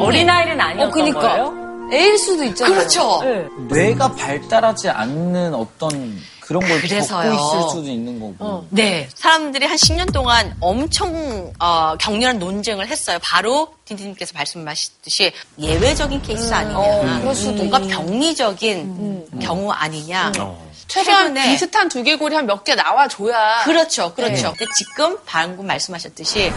어린아이는 0.00 0.60
아니었던 0.60 0.88
어, 0.88 0.90
그니까. 0.90 1.20
거예요? 1.20 1.54
애일 1.92 2.18
수도 2.18 2.44
있잖아요. 2.44 2.78
그렇죠. 2.78 3.20
네. 3.22 3.46
뇌가 3.70 4.12
발달하지 4.12 4.90
않는 4.90 5.54
어떤 5.54 6.18
그런 6.48 6.66
걸 6.66 6.80
그래서요. 6.80 7.30
겪고 7.30 7.58
있을 7.58 7.68
수도 7.70 7.88
있는 7.90 8.18
거고. 8.18 8.66
네. 8.70 9.08
사람들이 9.14 9.66
한 9.66 9.76
10년 9.76 10.12
동안 10.12 10.56
엄청 10.60 11.52
어, 11.60 11.94
격렬한 12.00 12.38
논쟁을 12.38 12.88
했어요. 12.88 13.18
바로 13.22 13.68
딘딘님께서 13.84 14.32
말씀하셨듯이 14.34 15.32
예외적인 15.58 16.22
케이스 16.22 16.52
아니냐. 16.52 16.78
어, 16.78 17.18
그럴 17.20 17.34
수도 17.34 17.52
뭔가 17.64 17.78
있- 17.80 17.88
병리적인 17.88 19.40
경우 19.42 19.70
아니냐. 19.70 20.32
최소한 20.88 21.34
최근에 21.34 21.50
비슷한 21.52 21.88
두개골이 21.90 22.34
한 22.34 22.46
몇 22.46 22.64
개 22.64 22.74
나와줘야. 22.74 23.64
그렇죠, 23.64 24.14
그렇죠. 24.14 24.54
근데 24.56 24.72
지금 24.74 25.18
방금 25.26 25.66
말씀하셨듯이 25.66 26.50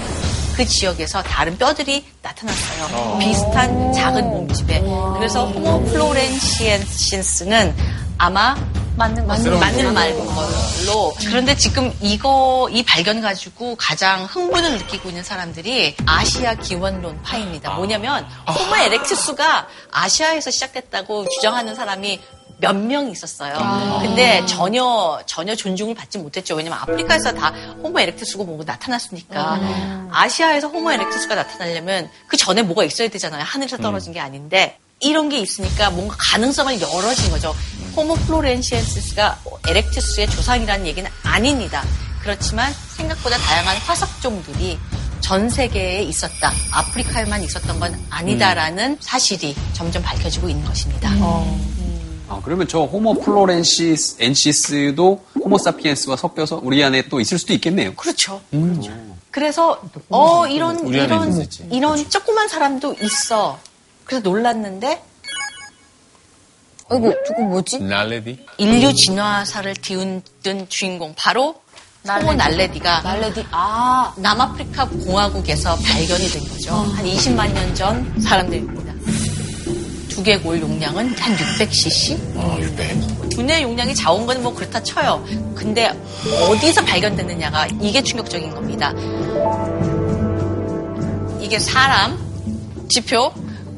그 0.56 0.66
지역에서 0.66 1.22
다른 1.24 1.58
뼈들이 1.58 2.06
나타났어요. 2.22 3.18
비슷한 3.20 3.92
작은 3.92 4.24
몸집에. 4.30 4.80
그래서 5.18 5.48
호모 5.48 5.84
플로렌시엔신스는 5.86 7.76
아마 8.18 8.56
맞는 9.02 9.28
거 9.28 9.58
맞는 9.58 9.94
말인 9.94 10.26
걸로. 10.26 11.14
그런데 11.18 11.56
지금 11.56 11.92
이거 12.02 12.70
이 12.72 12.84
발견 12.84 13.20
가지고 13.22 13.76
가장 13.76 14.26
흥분을 14.26 14.78
느끼고 14.78 15.10
있는 15.10 15.24
사람들이 15.24 15.96
아시아 16.06 16.54
기원론 16.56 17.20
파입니다. 17.24 17.72
뭐냐면 17.76 18.26
호모 18.48 18.76
에렉투스가 18.76 19.68
아시아에서 19.92 20.52
시작됐다고 20.52 21.28
주장하는 21.30 21.74
사람이 21.74 22.20
몇명 22.58 23.10
있었어요. 23.10 23.58
근데 24.02 24.46
전혀 24.46 25.20
전혀 25.26 25.56
존중을 25.56 25.96
받지 25.96 26.20
못했죠. 26.20 26.54
왜냐면 26.54 26.78
아프리카에서 26.84 27.34
다 27.34 27.52
호모 27.82 28.00
에렉투스고 28.00 28.44
뭐고 28.44 28.64
나타났으니까 28.66 29.60
아시아에서 30.12 30.68
호모 30.68 30.92
에렉투스가 30.92 31.34
나타나려면 31.34 32.08
그 32.28 32.38
전에 32.38 32.62
뭐가 32.62 32.84
있어야 32.84 33.08
되잖아요. 33.08 33.44
하늘에서 33.44 33.78
떨어진 33.78 34.14
게 34.14 34.20
아닌데 34.20 34.78
이런 35.02 35.30
게 35.30 35.40
있으니까 35.40 35.90
뭔가 35.90 36.16
가능성을 36.18 36.80
열어진 36.80 37.32
거죠. 37.32 37.54
호모 37.96 38.16
플로렌시엔시스가 38.16 39.40
에렉투스의 39.68 40.30
조상이라는 40.30 40.88
얘기는 40.88 41.10
아닙니다. 41.24 41.84
그렇지만 42.22 42.72
생각보다 42.96 43.38
다양한 43.38 43.76
화석종들이 43.78 44.78
전 45.20 45.50
세계에 45.50 46.04
있었다. 46.04 46.52
아프리카에만 46.72 47.44
있었던 47.44 47.80
건 47.80 48.00
아니다라는 48.10 48.98
사실이 49.02 49.56
점점 49.74 50.04
밝혀지고 50.04 50.50
있는 50.50 50.64
것입니다. 50.66 51.10
아, 52.30 52.40
그러면 52.44 52.68
저 52.68 52.84
호모 52.84 53.22
플로렌시스 53.22 54.18
엔시스도 54.20 55.26
호모 55.44 55.58
사피엔스와 55.58 56.16
섞여서 56.16 56.62
우리 56.64 56.84
안에 56.84 57.04
또 57.10 57.20
있을 57.20 57.38
수도 57.40 57.54
있겠네요. 57.54 57.94
그렇죠. 57.96 58.42
그렇죠. 58.52 58.92
그래서 59.32 59.82
어 60.10 60.46
이런 60.48 60.88
이런. 60.88 61.48
이런 61.72 62.10
조그만 62.10 62.48
사람도 62.48 62.96
있어. 63.02 63.60
그래서 64.12 64.20
놀랐는데 64.30 65.02
아이고, 66.90 67.14
저거 67.26 67.44
뭐지? 67.44 67.80
날레디? 67.80 68.46
인류 68.58 68.94
진화사를 68.94 69.74
뒤흔든 69.76 70.68
주인공 70.68 71.14
바로 71.18 71.62
호모 72.06 72.34
날레디가 72.34 73.02
날레디. 73.04 73.46
아, 73.52 74.14
남아프리카 74.18 74.90
공화국에서 74.90 75.78
발견이 75.78 76.28
된 76.28 76.44
거죠. 76.50 76.74
한 76.74 77.06
20만 77.06 77.54
년 77.54 77.74
전 77.74 78.22
사람들입니다. 78.22 78.92
두개골 80.10 80.60
용량은 80.60 81.16
한 81.18 81.38
600cc? 81.38 82.38
아, 82.38 82.58
600. 82.60 83.30
두뇌 83.30 83.62
용량이 83.64 83.96
작은 83.96 84.26
건 84.26 84.42
뭐 84.44 84.54
그렇다 84.54 84.84
쳐요. 84.84 85.26
근데 85.56 85.88
어디서 86.50 86.84
발견됐느냐가 86.84 87.68
이게 87.80 88.04
충격적인 88.04 88.50
겁니다. 88.50 88.92
이게 91.40 91.58
사람, 91.60 92.20
지표, 92.90 93.32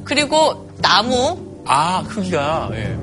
그리고 0.03 0.69
나무, 0.77 1.37
아, 1.65 2.03
크기가, 2.03 2.69
예. 2.73 2.97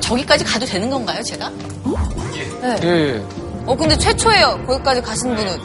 저기까지 0.00 0.44
가도 0.44 0.64
되는 0.64 0.88
건가요, 0.90 1.22
제가? 1.22 1.50
예. 2.82 3.22
어, 3.66 3.76
근데 3.76 3.96
최초예요. 3.96 4.64
거기까지 4.66 5.02
가신 5.02 5.34
분은. 5.34 5.58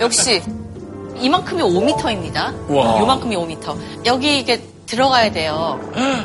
역시. 0.00 0.42
이만큼이 1.18 1.62
5m입니다. 1.62 2.68
우와. 2.70 2.98
요만큼이 3.00 3.36
5m. 3.36 4.06
여기 4.06 4.38
이게 4.38 4.62
들어가야 4.86 5.30
돼요. 5.30 5.78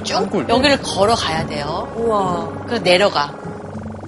쭉 0.04 0.14
땅굴. 0.14 0.48
여기를 0.50 0.82
걸어가야 0.82 1.46
돼요. 1.46 1.88
우와. 1.98 2.50
그래서 2.66 2.84
내려가. 2.84 3.34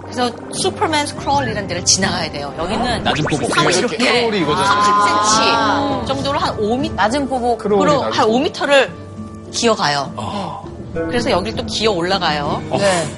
그래서 0.03 0.32
Superman's 0.53 1.05
Crawl이라는 1.05 1.67
데를 1.68 1.86
지나가야 1.86 2.32
돼요. 2.32 2.51
여기는 2.57 3.03
낮은 3.03 3.26
포복. 3.26 3.53
30, 3.55 3.88
crawl이 3.89 4.39
이거잖아요. 4.39 6.01
30cm 6.03 6.07
정도로 6.07 6.39
한 6.39 6.57
5m, 6.57 6.95
낮은 6.95 7.30
포복. 7.30 7.60
그로 7.60 7.84
낮은 7.84 8.12
한 8.14 8.28
5m를 8.28 8.89
기어가요. 9.52 10.64
그래서 10.93 11.32
여기를 11.32 11.58
또 11.58 11.66
기어 11.66 11.91
올라가요. 11.91 12.62
네. 12.72 13.16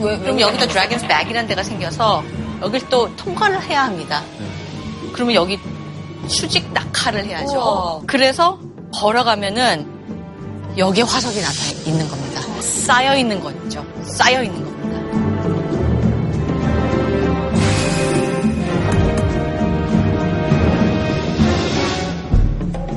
왜, 0.00 0.18
그럼 0.18 0.40
여기도 0.40 0.66
Dragon's 0.66 1.06
Back이라는 1.06 1.48
데가 1.48 1.62
생겨서 1.62 2.22
여길 2.62 2.88
또 2.88 3.14
통과를 3.16 3.62
해야 3.64 3.84
합니다. 3.84 4.22
그러면 5.12 5.34
여기 5.34 5.58
수직 6.28 6.72
낙하를 6.72 7.24
해야죠. 7.24 8.02
그래서 8.06 8.58
걸어가면은 8.94 10.76
여기에 10.76 11.02
화석이 11.04 11.40
나타 11.40 11.64
있는 11.86 12.08
겁니다. 12.08 12.40
쌓여 12.60 13.16
있는 13.16 13.40
거죠. 13.40 13.84
쌓여 14.04 14.42
있는 14.42 14.62
겁니다. 14.64 14.78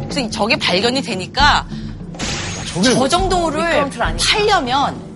그래서 0.09 0.29
저게 0.29 0.57
발견이 0.57 1.01
되니까 1.01 1.65
저 2.83 3.07
정도를 3.07 3.59
미끄럼틀 3.61 4.01
아니야. 4.01 4.17
팔려면 4.31 5.11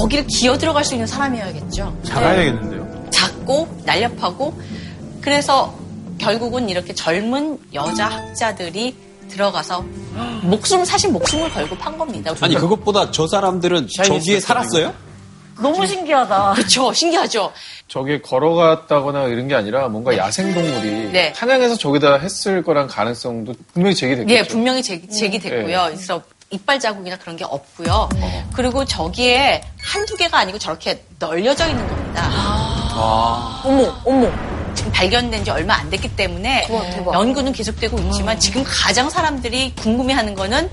거기를 0.00 0.26
기어 0.26 0.56
들어갈 0.56 0.84
수 0.84 0.94
있는 0.94 1.06
사람이어야겠죠. 1.06 1.96
작아야겠는데요. 2.04 3.10
작고 3.10 3.68
날렵하고 3.84 4.54
그래서 5.20 5.74
결국은 6.18 6.68
이렇게 6.68 6.94
젊은 6.94 7.58
여자 7.72 8.06
학자들이 8.06 8.96
들어가서 9.28 9.84
목숨 10.42 10.84
사실 10.84 11.10
목숨을 11.10 11.50
걸고 11.50 11.76
판 11.76 11.96
겁니다. 11.98 12.32
아니, 12.40 12.54
그것보다 12.54 13.10
저 13.10 13.26
사람들은 13.26 13.88
저기에 14.04 14.40
살았어요? 14.40 14.94
너무 15.60 15.86
신기하다. 15.86 16.52
그렇죠. 16.56 16.92
신기하죠. 16.92 17.52
저게 17.86 18.20
걸어갔다거나 18.20 19.26
이런 19.28 19.46
게 19.46 19.54
아니라 19.54 19.88
뭔가 19.88 20.16
야생동물이 20.16 21.12
네. 21.12 21.32
사냥해서 21.36 21.76
저기다 21.76 22.16
했을 22.18 22.62
거란 22.62 22.86
가능성도 22.88 23.54
분명히 23.72 23.94
제기됐겠죠. 23.94 24.34
예, 24.34 24.42
분명히 24.46 24.82
제기, 24.82 25.08
제기됐고요. 25.08 25.84
그래서 25.90 26.22
이빨 26.50 26.78
자국이나 26.78 27.16
그런 27.16 27.36
게 27.36 27.44
없고요. 27.44 28.08
그리고 28.54 28.84
저기에 28.84 29.62
한두 29.82 30.16
개가 30.16 30.38
아니고 30.38 30.58
저렇게 30.58 31.04
널려져 31.18 31.68
있는 31.68 31.86
겁니다. 31.88 32.30
어머, 33.64 33.94
어머. 34.04 34.30
지금 34.74 34.90
발견된 34.92 35.44
지 35.44 35.50
얼마 35.50 35.74
안 35.74 35.88
됐기 35.90 36.16
때문에 36.16 36.66
대박, 36.66 36.90
대박. 36.90 37.14
연구는 37.14 37.52
계속되고 37.52 37.98
있지만 37.98 38.38
지금 38.40 38.64
가장 38.66 39.08
사람들이 39.08 39.74
궁금해하는 39.76 40.34
거는 40.34 40.68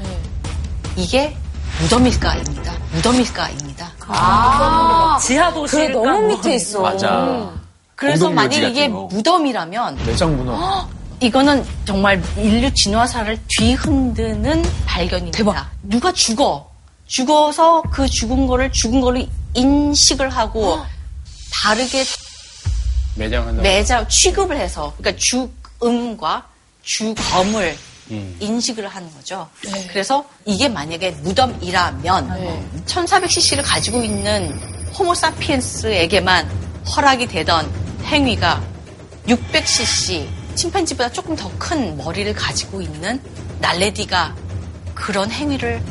이게 0.96 1.36
무덤일까입니다. 1.82 2.74
무덤일까입니다. 2.94 3.92
아, 4.08 5.18
지하 5.22 5.54
도시. 5.54 5.76
그래, 5.76 5.88
너무 5.90 6.28
밑에 6.28 6.56
있어. 6.56 6.82
맞아. 6.82 7.52
그래서 7.96 8.26
공동묘지 8.26 8.60
만약 8.62 8.70
이게 8.72 8.90
거. 8.90 9.08
무덤이라면 9.12 9.98
내장 10.06 10.36
문어. 10.36 10.88
이거는 11.22 11.64
정말 11.86 12.22
인류 12.36 12.74
진화사를 12.74 13.38
뒤흔드는 13.48 14.64
발견입니다. 14.86 15.70
누가 15.84 16.12
죽어. 16.12 16.70
죽어서 17.06 17.84
그 17.92 18.08
죽은 18.08 18.48
거를 18.48 18.72
죽은 18.72 19.02
거로 19.02 19.24
인식을 19.54 20.30
하고 20.30 20.80
다르게 21.54 22.04
매장한다. 23.16 23.62
매자 23.62 24.08
취급을 24.08 24.58
해서 24.58 24.94
그러니까 24.98 25.20
죽음과 25.22 26.48
죽음을 26.84 27.78
인식을 28.40 28.88
하는 28.88 29.14
거죠. 29.14 29.48
그래서 29.90 30.26
이게 30.46 30.68
만약에 30.68 31.12
무덤이라면 31.12 32.84
1400cc를 32.88 33.62
가지고 33.64 34.02
있는 34.02 34.58
호모사피엔스에게만 34.98 36.50
허락이 36.96 37.28
되던 37.28 37.72
행위가 38.06 38.62
600cc 39.28 40.41
침팬지보다 40.56 41.12
조금 41.12 41.36
더 41.36 41.49
큰 41.58 41.95
머리를 41.97 42.34
가지고 42.34 42.82
있는 42.82 43.22
날레디가 43.60 44.36
그런 44.95 45.30
행위를 45.32 45.82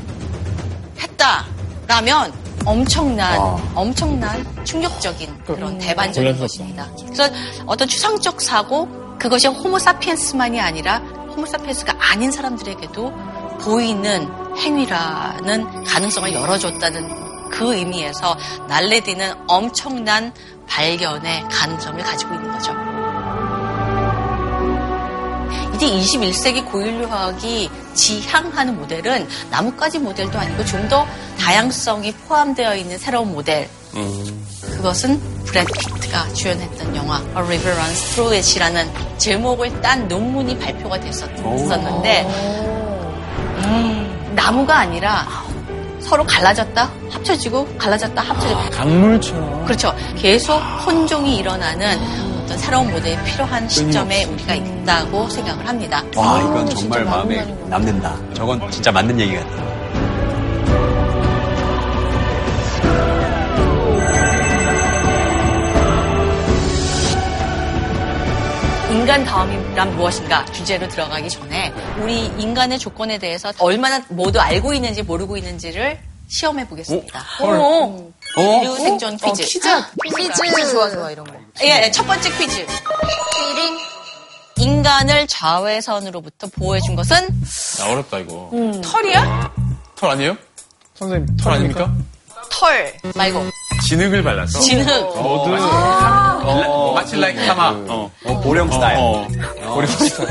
했다라면 0.98 2.32
엄청난 2.66 3.38
엄청난 3.74 4.64
충격적인 4.64 5.44
그런 5.44 5.78
대반전인 5.78 6.38
것입니다. 6.38 6.88
그래서 7.04 7.28
어떤 7.66 7.88
추상적 7.88 8.40
사고 8.40 8.88
그것이 9.18 9.48
호모사피엔스만이 9.48 10.60
아니라 10.60 10.98
호모사피엔스가 10.98 11.94
아닌 11.98 12.30
사람들에게도 12.30 13.12
보이는 13.62 14.28
행위라는 14.56 15.84
가능성을 15.84 16.32
열어줬다는 16.32 17.50
그 17.50 17.74
의미에서 17.74 18.36
날레디는 18.68 19.34
엄청난 19.48 20.32
발견의 20.66 21.42
가능성을 21.50 22.02
가지고 22.02 22.34
있는 22.34 22.52
거죠. 22.52 22.89
이제 25.80 26.18
21세기 26.18 26.70
고인류학이 26.70 27.70
지향하는 27.94 28.76
모델은 28.76 29.26
나뭇가지 29.50 29.98
모델도 29.98 30.38
아니고 30.38 30.62
좀 30.66 30.80
더 30.90 31.06
다양성이 31.38 32.10
포함되어 32.12 32.74
있는 32.74 32.98
새로운 32.98 33.30
모델. 33.32 33.68
그것은 34.62 35.20
브래드 35.44 35.72
피트가 35.72 36.32
주연했던 36.34 36.96
영화 36.96 37.18
A 37.18 37.32
River 37.36 37.70
Runs 37.78 38.00
Through 38.14 38.36
It이라는 38.36 38.90
제목을 39.18 39.80
딴 39.80 40.08
논문이 40.08 40.58
발표가 40.58 40.98
됐었는데 40.98 42.26
음, 43.64 44.32
나무가 44.34 44.80
아니라 44.80 45.26
서로 46.00 46.24
갈라졌다 46.24 46.90
합쳐지고 47.10 47.76
갈라졌다 47.78 48.20
합쳐지고 48.20 48.70
강물처럼. 48.70 49.64
그렇죠. 49.64 49.94
계속 50.18 50.56
혼종이 50.84 51.36
일어나는 51.36 51.98
어떤 52.50 52.58
새로운 52.58 52.90
모델이 52.90 53.16
필요한 53.22 53.68
시점에 53.68 54.24
우리가 54.24 54.54
있다고 54.56 55.28
생각을 55.28 55.68
합니다. 55.68 56.02
와, 56.16 56.40
이건 56.40 56.68
정말 56.70 57.04
마음에 57.04 57.44
남는다. 57.68 58.18
저건 58.34 58.68
진짜 58.72 58.90
맞는 58.90 59.20
얘기 59.20 59.36
같아요. 59.36 59.70
인간 68.90 69.24
다음이란 69.24 69.96
무엇인가 69.96 70.44
주제로 70.46 70.88
들어가기 70.88 71.30
전에 71.30 71.72
우리 72.02 72.26
인간의 72.36 72.80
조건에 72.80 73.18
대해서 73.18 73.52
얼마나 73.60 74.02
모두 74.08 74.40
알고 74.40 74.74
있는지 74.74 75.04
모르고 75.04 75.36
있는지를 75.36 76.00
시험해 76.26 76.66
보겠습니다. 76.68 77.20
어? 77.42 78.12
인류 78.36 78.76
생존 78.76 79.16
퀴즈. 79.16 79.42
퀴즈. 79.42 79.68
퀴즈 80.04 80.70
좋아, 80.72 80.88
좋아, 80.90 81.10
이런 81.10 81.26
거. 81.26 81.32
예, 81.62 81.82
예, 81.84 81.90
첫 81.90 82.06
번째 82.06 82.30
퀴즈. 82.36 82.66
인간을 84.56 85.26
자외선으로부터 85.26 86.48
보호해준 86.48 86.94
것은 86.94 87.16
야, 87.80 87.90
어렵다, 87.90 88.18
이거. 88.18 88.50
털이야? 88.82 89.52
털 89.96 90.10
아니에요? 90.10 90.36
선생님, 90.94 91.36
털 91.36 91.52
아닙니까? 91.54 91.90
털 92.50 92.94
말고 93.14 93.42
진흙을 93.88 94.22
발랐어. 94.22 94.60
진흙. 94.60 94.88
어, 95.16 95.46
마치, 95.48 96.66
어, 96.68 96.92
마치 96.94 97.16
like 97.16 97.46
타마. 97.46 97.70
어. 97.88 98.10
보령 98.42 98.70
스타일. 98.70 98.98
어. 98.98 99.26
호령 99.74 99.86
스타일. 99.86 100.28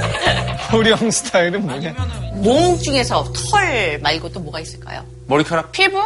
호령 0.72 1.12
스타일은 1.12 1.66
뭐냐? 1.66 1.93
몸 2.36 2.78
중에서 2.80 3.24
털 3.34 3.97
말고 4.00 4.32
또 4.32 4.39
뭐가 4.39 4.60
있을까요? 4.60 5.04
머리카락. 5.28 5.72
피부? 5.72 6.00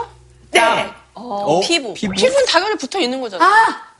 네. 0.52 0.90
어, 1.16 1.60
피부. 1.62 1.94
피부 1.94 2.14
는 2.14 2.46
당연히 2.48 2.76
붙어 2.76 3.00
있는 3.00 3.22
거잖아. 3.22 3.46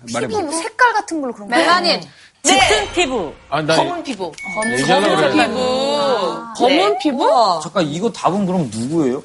피부 0.06 0.42
뭐 0.42 0.52
색깔 0.52 0.94
같은 0.94 1.22
걸로 1.22 1.34
그런 1.34 1.48
거. 1.48 1.56
멜라닌. 1.56 2.02
짙은 2.44 2.92
피부. 2.94 3.34
아, 3.50 3.62
나 3.62 3.76
검은 3.76 4.04
피부. 4.04 4.32
얘기하려고 4.78 5.16
검은. 5.16 5.32
피부. 5.32 6.54
검은 6.58 6.98
피부? 7.00 7.60
잠깐 7.64 7.88
이거 7.88 8.12
답은 8.12 8.46
그럼 8.46 8.70
누구예요? 8.74 9.24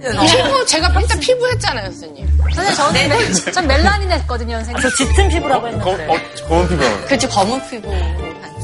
피부, 0.00 0.64
제가 0.64 0.88
일단 0.98 1.20
피부 1.20 1.46
했잖아요, 1.50 1.84
선생님. 1.90 2.26
선생님, 2.54 2.74
저는 2.74 3.08
멜, 3.08 3.52
전 3.52 3.66
멜라닌 3.66 4.10
했거든요, 4.12 4.56
선생님. 4.56 4.80
저 4.80 4.88
짙은 4.96 5.28
피부라고 5.28 5.60
검, 5.62 5.70
했는데. 5.70 6.06
어, 6.08 6.48
검은 6.48 6.68
피부. 6.68 7.06
그렇죠. 7.06 7.28
검은 7.28 7.68
피부. 7.68 7.88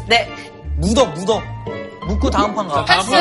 네. 0.08 0.30
묻어 0.78 1.04
묻어. 1.06 1.42
묻고 2.06 2.30
다음 2.30 2.54
판 2.54 2.68
가. 2.68 2.84
패스요. 2.84 3.18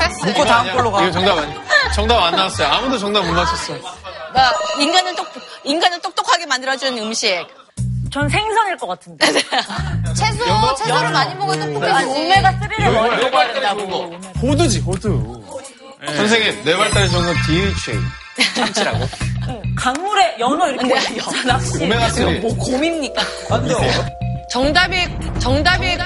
패스. 0.00 0.24
묻고 0.26 0.44
다음 0.44 0.72
걸로 0.76 0.90
가. 0.92 1.02
이거 1.02 1.10
정답 1.12 1.38
아니 1.38 1.54
정답 1.94 2.22
안 2.24 2.34
나왔어요. 2.36 2.68
아무도 2.68 2.98
정답 2.98 3.22
못 3.24 3.32
맞췄어. 3.32 3.74
막 4.34 4.54
인간을 4.78 5.14
똑 5.14 5.26
인간을 5.64 6.00
똑똑하게 6.00 6.46
만들어주는 6.46 6.98
음식. 7.02 7.46
전 8.12 8.28
생선일 8.28 8.76
것 8.76 8.86
같은데. 8.88 9.26
채소, 10.14 10.44
채소를 10.76 11.10
많이 11.10 11.34
먹어야 11.34 11.58
똑똑해지지. 11.66 12.06
오메가 12.10 12.50
3를 12.60 13.22
먹어야 13.22 13.52
된다고. 13.54 14.14
호두지, 14.42 14.80
호두. 14.80 15.42
선생님, 16.04 16.62
내 16.64 16.76
발달의 16.76 17.08
정답 17.10 17.32
DHA. 17.46 17.98
참치라고? 18.54 19.08
강물에 19.78 20.36
연어 20.38 20.68
이렇게 20.68 20.94
낚시. 21.46 21.82
오메가 21.82 22.10
3. 22.10 22.40
뭐 22.42 22.54
곰입니까? 22.56 23.22
안 23.50 23.66
돼요. 23.66 23.78
정답이, 24.50 25.08
정답이, 25.38 25.96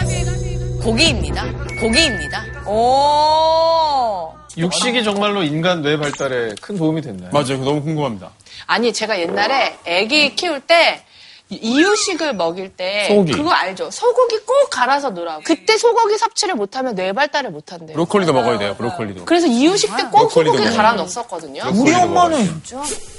고기입니다. 0.86 1.44
고기입니다. 1.80 2.44
오. 2.64 4.32
육식이 4.56 5.02
정말로 5.02 5.42
인간 5.42 5.82
뇌 5.82 5.96
발달에 5.96 6.54
큰 6.60 6.76
도움이 6.76 7.00
됐나요? 7.00 7.30
맞아요. 7.32 7.58
너무 7.64 7.82
궁금합니다. 7.82 8.30
아니, 8.66 8.92
제가 8.92 9.18
옛날에 9.18 9.76
아기 9.84 10.36
키울 10.36 10.60
때 10.60 11.02
이유식을 11.48 12.34
먹일 12.34 12.70
때 12.70 13.06
소고기. 13.08 13.32
그거 13.32 13.50
알죠? 13.52 13.88
소고기 13.90 14.38
꼭 14.40 14.68
갈아서 14.70 15.10
넣으라고. 15.10 15.42
그때 15.44 15.78
소고기 15.78 16.18
섭취를 16.18 16.54
못하면 16.56 16.94
뇌 16.96 17.12
발달을 17.12 17.50
못한대요. 17.50 17.94
브로콜리도 17.94 18.32
먹어야 18.32 18.58
돼요, 18.58 18.74
브로콜리도. 18.76 19.24
그래서 19.26 19.46
이유식 19.46 19.96
때 19.96 20.02
꼭 20.10 20.30
소고기 20.30 20.58
먹어요. 20.58 20.76
갈아 20.76 20.92
넣었었거든요. 20.94 21.62
우리 21.74 21.94
엄마는 21.94 22.62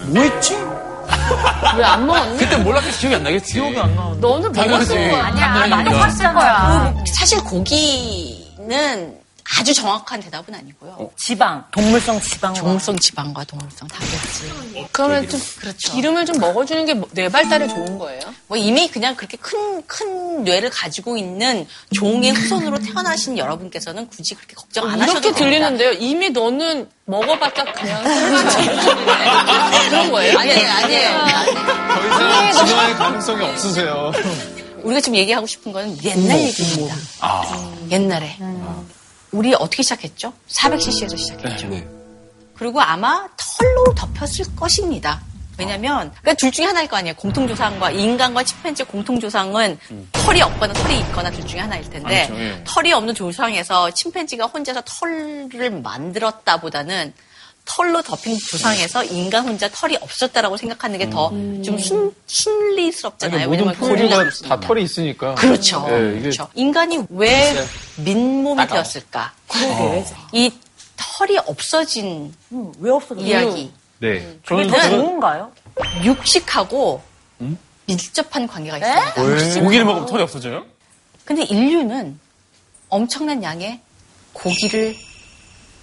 뭐 0.07 0.21
했지? 0.21 0.55
왜 1.78 1.84
안 1.86 2.05
먹었니? 2.05 2.38
그때 2.38 2.57
몰랐겠지, 2.57 2.99
기억이 2.99 3.15
안 3.15 3.23
나겠지. 3.23 3.53
기억이 3.53 3.80
안 3.80 3.95
나. 3.95 4.13
너는 4.19 4.51
당연하지. 4.51 4.93
먹었을 4.95 5.11
거 5.11 5.17
아니야. 5.17 5.47
많이 5.49 5.69
그러니까. 5.71 5.99
봤을 5.99 6.34
거야. 6.34 6.93
사실 7.17 7.41
고기는 7.45 9.17
아주 9.60 9.74
정확한 9.74 10.20
대답은 10.20 10.54
아니고요. 10.54 11.10
지방, 11.16 11.64
동물성 11.72 12.20
지방. 12.20 12.54
동물성 12.54 12.98
지방과 12.98 13.45
동물성 13.45 13.88
단백질. 13.88 14.52
그러면 14.91 15.30
좀 15.30 15.39
그렇죠. 15.60 15.93
기름을 15.93 16.26
좀 16.26 16.38
먹어주는 16.39 16.86
게 16.86 16.93
뇌 17.14 17.30
발달에 17.30 17.68
좋은 17.68 17.98
거예요? 17.98 18.20
뭐 18.48 18.58
이미 18.58 18.89
그냥 18.89 19.16
그렇게 19.16 19.38
큰, 19.38 19.82
큰 19.88 20.43
뇌를 20.43 20.70
가지고 20.70 21.18
있는 21.18 21.66
종의 21.93 22.32
후손으로 22.32 22.80
태어나신 22.80 23.38
여러분께서는 23.38 24.08
굳이 24.10 24.36
그렇게 24.36 24.54
걱정 24.56 24.89
안 24.89 25.02
하셔도 25.02 25.30
이렇게. 25.30 25.39
들리는데요. 25.43 25.91
이미 25.93 26.30
너는 26.30 26.89
먹어봤자 27.06 27.64
그냥 27.72 28.04
그런 29.89 30.12
거예요? 30.12 30.38
아니에요, 30.39 30.70
아니에요. 30.72 31.20
더 32.20 32.50
이상 32.50 32.66
진화의 32.66 32.95
가능성이 32.95 33.45
없으세요. 33.45 34.12
우리가 34.84 35.00
지금 35.02 35.18
얘기하고 35.18 35.48
싶은 35.48 35.72
건 35.72 35.98
옛날 36.04 36.39
얘기입니다. 36.41 36.95
음, 37.24 37.88
옛날에. 37.91 38.38
우리 39.38 39.53
어떻게 39.53 39.83
시작했죠? 39.83 40.33
400cc에서 40.49 41.15
시작했죠. 41.15 41.67
네. 41.67 41.88
그리고 42.55 42.81
아마 42.81 43.27
털로 43.38 43.93
덮였을 43.93 44.55
것입니다. 44.55 45.21
왜냐면, 45.59 46.11
그러니까 46.21 46.33
둘 46.33 46.51
중에 46.51 46.65
하나일 46.65 46.88
거 46.88 46.97
아니에요. 46.97 47.15
공통조상과, 47.15 47.91
인간과 47.91 48.43
침팬지 48.43 48.83
공통조상은 48.83 49.79
털이 50.11 50.41
없거나 50.41 50.73
털이 50.73 50.99
있거나 50.99 51.31
둘 51.31 51.45
중에 51.45 51.59
하나일 51.59 51.89
텐데, 51.89 52.27
그렇죠, 52.27 52.41
예. 52.41 52.63
털이 52.63 52.93
없는 52.93 53.15
조상에서 53.15 53.91
침팬지가 53.91 54.47
혼자서 54.47 54.81
털을 54.85 55.81
만들었다 55.81 56.57
보다는 56.57 57.13
털로 57.68 58.01
덮인 58.01 58.38
조상에서 58.49 59.03
인간 59.03 59.47
혼자 59.47 59.70
털이 59.70 59.97
없었다라고 60.01 60.57
생각하는 60.57 60.97
게 60.97 61.09
더좀 61.09 61.78
순리스럽잖아요. 62.26 63.38
아니, 63.39 63.45
모든 63.47 63.68
왜냐면 63.68 63.76
포유가 63.76 64.30
다 64.47 64.59
털이 64.59 64.84
있으니까. 64.84 65.36
그렇죠. 65.36 65.86
네, 65.88 66.20
그렇죠. 66.22 66.47
인간이 66.55 67.03
왜 67.09 67.53
민몸이 67.97 68.65
되었을까? 68.68 69.34
이 70.32 70.51
털이 70.95 71.38
없어진 71.39 72.34
음, 72.51 72.72
왜? 72.80 72.91
이야기. 73.18 73.72
네. 73.99 74.38
그게 74.45 74.68
저는 74.68 74.68
더 74.68 74.89
좋은가요? 74.89 75.51
육식하고 76.03 77.01
밀접한 77.86 78.47
관계가 78.47 78.78
있습니다. 78.78 79.61
고기를 79.61 79.86
먹으면 79.86 80.07
털이 80.07 80.24
없어져요? 80.24 80.65
근데 81.26 81.43
인류는 81.43 82.20
엄청난 82.89 83.43
양의 83.43 83.82
고기를 84.34 84.95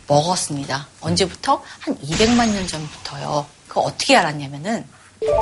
먹었습니다. 0.07 0.87
언제부터? 1.01 1.63
한 1.81 1.97
200만 1.99 2.49
년 2.49 2.67
전부터요. 2.67 3.47
그거 3.69 3.83
어떻게 3.83 4.17
알았냐면은 4.17 4.87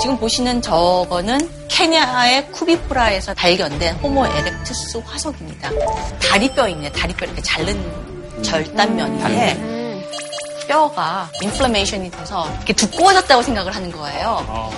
지금 0.01 0.17
보시는 0.19 0.63
저거는 0.63 1.69
케냐의 1.69 2.49
쿠비프라에서 2.53 3.35
발견된 3.35 3.97
호모 3.97 4.27
에렉투스 4.27 4.99
화석입니다. 5.05 5.71
다리뼈입니다. 6.31 6.99
다리뼈 6.99 7.27
이렇게 7.27 7.43
자른 7.43 8.43
절단면인데 8.43 10.07
뼈가 10.69 11.29
인플레메이션이 11.43 12.11
돼서 12.11 12.49
이렇게 12.57 12.73
두꺼워졌다고 12.73 13.43
생각을 13.43 13.75
하는 13.75 13.91
거예요. 13.91 14.71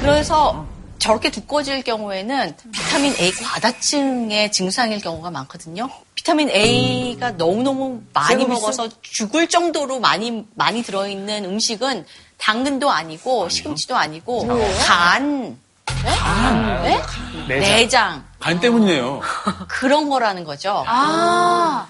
그래서 0.00 0.64
저렇게 1.00 1.30
두꺼워질 1.30 1.82
경우에는 1.82 2.54
비타민 2.72 3.14
A 3.18 3.32
과다증의 3.32 4.52
증상일 4.52 5.00
경우가 5.00 5.30
많거든요. 5.30 5.88
비타민 6.14 6.50
A가 6.50 7.32
너무너무 7.32 8.02
많이 8.12 8.44
먹어서 8.44 8.88
죽을 9.00 9.48
정도로 9.48 9.98
많이, 9.98 10.46
많이 10.54 10.82
들어 10.82 11.08
있는 11.08 11.46
음식은 11.46 12.04
당근도 12.36 12.90
아니고 12.90 13.48
시금치도 13.48 13.96
아니고 13.96 14.46
간, 14.86 15.58
네? 16.84 17.02
내장 17.48 18.24
간 18.38 18.60
때문이네요. 18.60 19.20
그런 19.68 20.10
거라는 20.10 20.44
거죠. 20.44 20.84
아. 20.86 21.88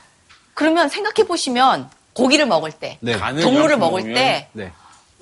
그러면 0.54 0.88
생각해 0.88 1.26
보시면 1.26 1.90
고기를 2.12 2.46
먹을 2.46 2.70
때, 2.70 2.98
네. 3.00 3.18
동물을 3.18 3.76
먹을 3.76 4.14
때 4.14 4.48
네. 4.52 4.72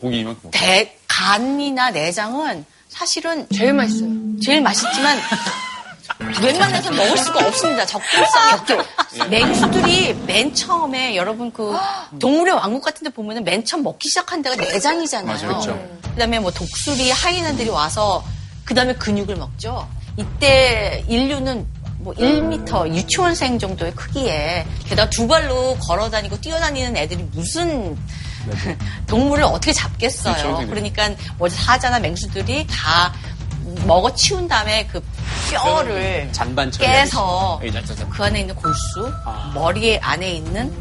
고기 0.01 0.21
이만큼 0.21 0.41
먹 0.45 0.51
대, 0.51 0.99
간이나 1.07 1.91
내장은 1.91 2.67
사실은 2.99 3.47
제일 3.55 3.73
맛있어요. 3.75 4.11
제일 4.43 4.61
맛있지만 4.61 5.19
웬만해서 6.43 6.91
먹을 6.91 7.17
수가 7.17 7.47
없습니다. 7.47 7.87
접근성이 7.87 8.53
없죠. 8.55 8.85
맹수들이 9.31 10.15
맨 10.27 10.53
처음에 10.53 11.15
여러분 11.15 11.53
그 11.53 11.77
동물의 12.19 12.55
왕국 12.55 12.83
같은 12.83 13.05
데 13.05 13.11
보면은 13.11 13.45
맨 13.45 13.65
처음 13.65 13.85
먹기 13.85 14.09
시작한 14.09 14.43
데가 14.43 14.57
내장이잖아요. 14.57 15.49
맞아요. 15.49 15.89
그다음에 16.03 16.41
뭐 16.41 16.51
독수리, 16.51 17.13
하이나들이 17.13 17.69
와서 17.69 18.25
그다음에 18.65 18.95
근육을 18.95 19.37
먹죠. 19.37 19.89
이때 20.17 21.05
인류는 21.07 21.67
뭐 22.01 22.15
1m 22.15 22.95
유치원생 22.95 23.61
정도의 23.61 23.95
크기에 23.95 24.67
게다가 24.89 25.09
두 25.11 25.29
발로 25.29 25.77
걸어 25.87 26.11
다니고 26.11 26.41
뛰어 26.41 26.59
다니는 26.59 26.97
애들이 26.97 27.23
무슨 27.33 27.97
동물을 29.07 29.45
어떻게 29.45 29.73
잡겠어요. 29.73 30.35
그렇죠, 30.35 30.69
그러니까 30.69 31.11
뭐 31.39 31.49
사자나 31.49 32.01
맹수들이 32.01 32.67
다 32.67 33.13
먹어 33.87 34.15
치운 34.15 34.49
다음에 34.49 34.87
그 34.87 35.03
뼈를 35.51 36.29
잔반 36.33 36.71
깨서 36.71 37.61
이 37.65 37.71
자자자. 37.73 38.09
그 38.09 38.25
안에 38.25 38.41
있는 38.41 38.55
골수, 38.55 39.13
머리 39.55 39.99
안에 39.99 40.33
있는 40.33 40.73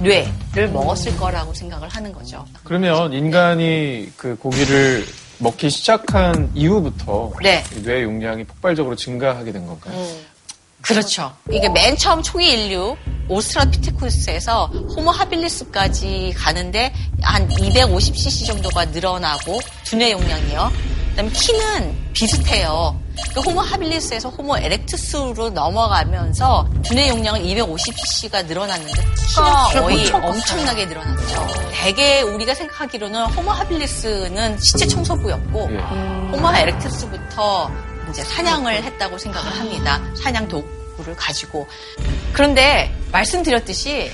뇌를 0.00 0.68
먹었을 0.72 1.16
거라고 1.16 1.52
생각을 1.54 1.88
하는 1.88 2.12
거죠. 2.12 2.44
그러면 2.64 3.12
인간이 3.12 4.10
그 4.16 4.36
고기를 4.36 5.06
먹기 5.38 5.70
시작한 5.70 6.50
이후부터 6.54 7.32
네. 7.42 7.62
뇌 7.82 8.02
용량이 8.02 8.44
폭발적으로 8.44 8.96
증가하게 8.96 9.52
된 9.52 9.66
건가요? 9.66 9.94
그렇죠. 10.82 11.32
이게 11.50 11.68
맨 11.68 11.96
처음 11.96 12.22
초기 12.22 12.50
인류 12.52 12.96
오스트랄피테쿠스에서 13.28 14.66
호모 14.66 15.10
하빌리스까지 15.10 16.34
가는데 16.36 16.92
한 17.22 17.48
250cc 17.48 18.46
정도가 18.46 18.86
늘어나고 18.86 19.60
두뇌 19.84 20.12
용량이요. 20.12 20.72
그다음에 21.10 21.30
키는 21.30 22.12
비슷해요. 22.12 22.98
그 23.34 23.40
호모 23.40 23.60
하빌리스에서 23.60 24.30
호모 24.30 24.56
에렉투스로 24.58 25.50
넘어가면서 25.50 26.68
두뇌 26.84 27.08
용량은 27.08 27.42
250cc가 27.42 28.46
늘어났는데 28.46 29.02
키는 29.02 29.82
거의 29.82 30.10
엄청나게 30.10 30.86
늘어났죠. 30.86 31.48
대개 31.72 32.22
우리가 32.22 32.54
생각하기로는 32.54 33.26
호모 33.26 33.50
하빌리스는 33.50 34.58
시체 34.60 34.86
청소부였고 34.86 35.68
예. 35.72 35.78
호모 36.32 36.50
에렉투스부터 36.56 37.70
이제 38.10 38.22
사냥을 38.24 38.82
했다고 38.82 39.18
생각을 39.18 39.50
합니다. 39.58 40.00
사냥 40.22 40.48
도구를 40.48 41.16
가지고. 41.16 41.66
그런데 42.32 42.94
말씀드렸듯이 43.12 44.10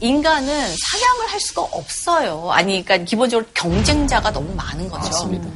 인간은 0.00 0.46
사냥을 0.76 1.26
할 1.30 1.40
수가 1.40 1.62
없어요. 1.62 2.50
아니, 2.50 2.84
그러니까 2.84 3.04
기본적으로 3.08 3.46
경쟁자가 3.54 4.32
너무 4.32 4.54
많은 4.54 4.88
거죠. 4.88 5.04
맞습니다. 5.04 5.48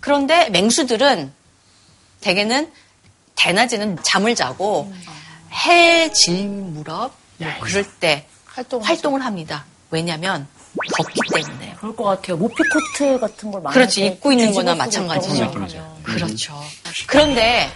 그런데 0.00 0.48
맹수들은 0.50 1.32
대개는 2.20 2.70
대낮에는 3.34 3.98
잠을 4.02 4.34
자고 4.34 4.92
해 5.52 6.10
질 6.12 6.46
무렵 6.46 7.12
뭐 7.38 7.48
그럴 7.60 7.84
때 7.98 8.26
활동 8.46 8.82
활동을 8.82 9.24
합니다. 9.24 9.64
왜냐면 9.90 10.46
덥기 10.96 11.20
때문에. 11.32 11.76
그럴 11.78 11.96
것 11.96 12.04
같아요. 12.04 12.36
모피 12.36 12.54
코트 12.72 13.18
같은 13.18 13.50
걸 13.50 13.62
많이 13.62 13.74
그렇지, 13.74 14.06
입고 14.06 14.32
있는 14.32 14.52
거나 14.52 14.74
마찬가지죠. 14.74 15.50
그런 15.50 15.68
거 15.68 15.74
하면. 15.74 16.02
그렇죠. 16.02 16.60
그런데 17.06 17.70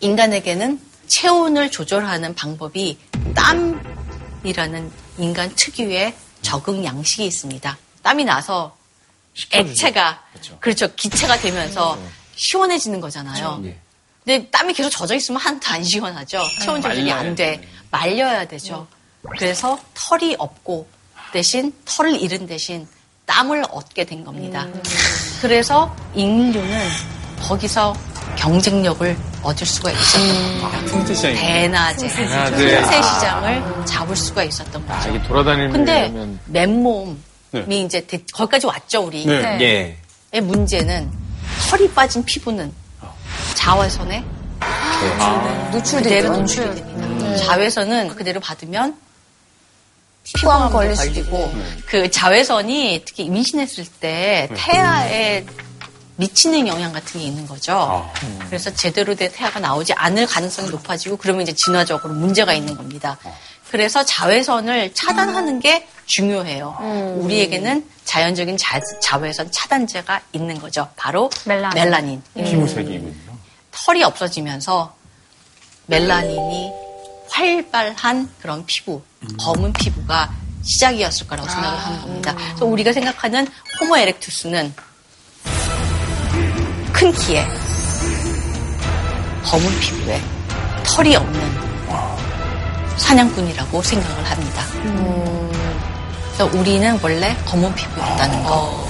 인간에게는 0.00 0.80
체온을 1.06 1.70
조절하는 1.70 2.34
방법이 2.34 2.98
땀이라는 3.34 4.92
인간 5.18 5.54
특유의 5.54 6.14
적응 6.42 6.84
양식이 6.84 7.24
있습니다. 7.26 7.76
땀이 8.02 8.24
나서 8.24 8.76
액체가 9.52 10.22
그렇죠 10.60 10.94
기체가 10.94 11.38
되면서 11.38 11.98
시원해지는 12.36 13.00
거잖아요. 13.00 13.60
예. 13.64 13.78
근데 14.24 14.48
땀이 14.50 14.72
계속 14.72 14.90
젖어 14.90 15.14
있으면 15.14 15.40
하나도 15.40 15.68
안 15.68 15.82
시원하죠. 15.82 16.42
체온 16.60 16.80
조절이 16.80 17.10
안 17.10 17.34
돼. 17.34 17.60
말려야 17.90 18.46
되죠. 18.46 18.86
그래서 19.36 19.78
털이 19.94 20.36
없고 20.38 20.88
대신 21.32 21.72
털을 21.84 22.20
잃은 22.20 22.46
대신 22.46 22.86
땀을 23.26 23.64
얻게 23.70 24.04
된 24.04 24.24
겁니다. 24.24 24.66
그래서 25.40 25.94
인류는 26.14 26.88
거기서 27.42 27.94
경쟁력을 28.36 29.16
얻을 29.42 29.66
수가 29.66 29.90
있었던 29.90 30.60
겁니다. 30.60 30.84
틈새 30.86 31.14
시장이 31.14 31.34
대낮에. 31.36 32.08
틈새 32.08 33.02
시장을 33.02 33.84
잡을 33.86 34.16
수가 34.16 34.44
있었던 34.44 34.84
아, 34.88 34.96
거죠. 34.98 35.10
이게 35.10 35.22
돌아다니는 35.26 35.72
근데 35.72 36.08
면 36.08 36.38
맨몸이 36.46 37.16
네. 37.52 37.80
이제 37.80 38.06
대- 38.06 38.22
거기까지 38.32 38.66
왔죠 38.66 39.02
우리. 39.02 39.24
네. 39.26 39.58
예. 39.60 39.96
의 40.32 40.40
문제는 40.40 41.10
털이 41.70 41.90
빠진 41.92 42.24
피부는 42.24 42.72
자외선에 43.54 44.24
노출되죠. 45.72 45.96
그대로 45.96 46.36
노출이 46.36 46.74
됩니다. 46.74 47.36
자외선은 47.36 48.08
그대로 48.14 48.40
받으면 48.40 48.96
피부암 50.34 50.70
걸릴 50.70 50.96
수도 50.96 51.12
걸리고 51.12 51.52
그 51.86 52.10
자외선이 52.10 53.02
특히 53.04 53.24
임신했을 53.24 53.84
때 54.00 54.48
태아에 54.54 55.44
미치는 56.16 56.66
영향 56.66 56.92
같은 56.92 57.20
게 57.20 57.26
있는 57.26 57.46
거죠. 57.46 58.08
그래서 58.46 58.72
제대로 58.74 59.14
된 59.14 59.30
태아가 59.32 59.58
나오지 59.58 59.94
않을 59.94 60.26
가능성이 60.26 60.68
높아지고 60.68 61.16
그러면 61.16 61.42
이제 61.42 61.52
진화적으로 61.52 62.12
문제가 62.12 62.52
있는 62.52 62.76
겁니다. 62.76 63.18
그래서 63.70 64.04
자외선을 64.04 64.92
차단하는 64.94 65.60
게 65.60 65.86
중요해요. 66.06 67.16
우리에게는 67.20 67.88
자연적인 68.04 68.56
자, 68.56 68.80
자외선 69.00 69.50
차단제가 69.50 70.20
있는 70.32 70.58
거죠. 70.58 70.88
바로 70.96 71.30
멜라닌. 71.46 71.74
멜라닌. 71.74 72.22
피부색이 72.34 72.98
군요. 72.98 73.38
털이 73.70 74.02
없어지면서 74.02 74.94
멜라닌이 75.86 76.72
활발한 77.40 78.28
그런 78.40 78.66
피부, 78.66 79.02
검은 79.38 79.72
피부가 79.72 80.30
시작이었을 80.62 81.26
거라고 81.26 81.48
생각을 81.48 81.78
하는 81.78 82.00
겁니다. 82.02 82.34
그래서 82.34 82.66
우리가 82.66 82.92
생각하는 82.92 83.48
호모 83.80 83.96
에렉투스는 83.96 84.74
큰 86.92 87.12
키에 87.12 87.46
검은 89.44 89.80
피부에 89.80 90.20
털이 90.84 91.16
없는 91.16 91.70
사냥꾼이라고 92.98 93.82
생각을 93.82 94.24
합니다. 94.24 94.62
그래서 96.26 96.58
우리는 96.58 96.98
원래 97.02 97.34
검은 97.46 97.74
피부였다는 97.74 98.44
거. 98.44 98.89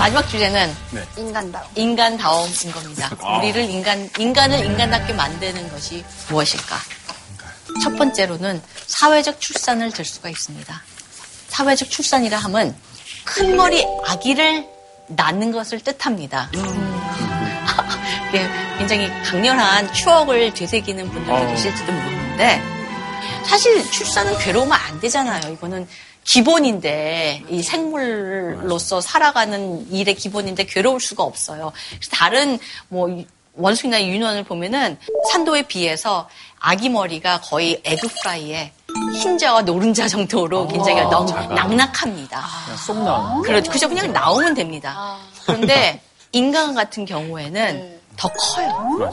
마지막 0.00 0.26
주제는 0.26 0.74
인간다워. 1.18 1.66
인간다움인 1.74 2.72
겁니다. 2.72 3.10
우리를 3.36 3.68
인간, 3.68 4.08
인간을 4.18 4.64
인간답게 4.64 5.12
만드는 5.12 5.68
것이 5.68 6.02
무엇일까? 6.30 6.76
첫 7.82 7.96
번째로는 7.98 8.62
사회적 8.86 9.38
출산을 9.42 9.92
들 9.92 10.06
수가 10.06 10.30
있습니다. 10.30 10.82
사회적 11.48 11.90
출산이라 11.90 12.38
함은 12.38 12.74
큰 13.26 13.54
머리 13.58 13.84
아기를 14.06 14.66
낳는 15.08 15.52
것을 15.52 15.80
뜻합니다. 15.80 16.50
이게 18.30 18.48
굉장히 18.78 19.10
강렬한 19.24 19.92
추억을 19.92 20.54
되새기는 20.54 21.10
분들도 21.10 21.46
계실지도 21.46 21.92
모르는데 21.92 22.62
사실 23.44 23.90
출산은 23.90 24.38
괴로우면 24.38 24.72
안 24.72 24.98
되잖아요. 24.98 25.52
이거는 25.52 25.86
기본인데 26.30 27.42
이 27.48 27.60
생물로서 27.60 29.00
살아가는 29.00 29.90
일의 29.90 30.14
기본인데 30.14 30.64
괴로울 30.64 31.00
수가 31.00 31.24
없어요. 31.24 31.72
그래서 31.88 32.10
다른 32.12 32.56
뭐 32.86 33.08
원숭이나 33.54 34.00
유인원을 34.00 34.44
보면은 34.44 34.96
산도에 35.32 35.62
비해서 35.62 36.28
아기 36.60 36.88
머리가 36.88 37.40
거의 37.40 37.80
에그 37.82 38.06
프라이에 38.20 38.72
흰자와 39.20 39.62
노른자 39.62 40.06
정도로 40.06 40.68
굉장히 40.68 41.02
너무 41.02 41.32
낙낙합니다. 41.32 42.46
쏙 42.86 43.02
나오는. 43.02 43.42
그렇죠. 43.42 43.88
그냥 43.88 44.12
나오면 44.12 44.54
됩니다. 44.54 45.18
그런데 45.44 46.00
인간 46.30 46.76
같은 46.76 47.06
경우에는 47.06 47.99
더 48.20 48.28
커요. 48.28 49.10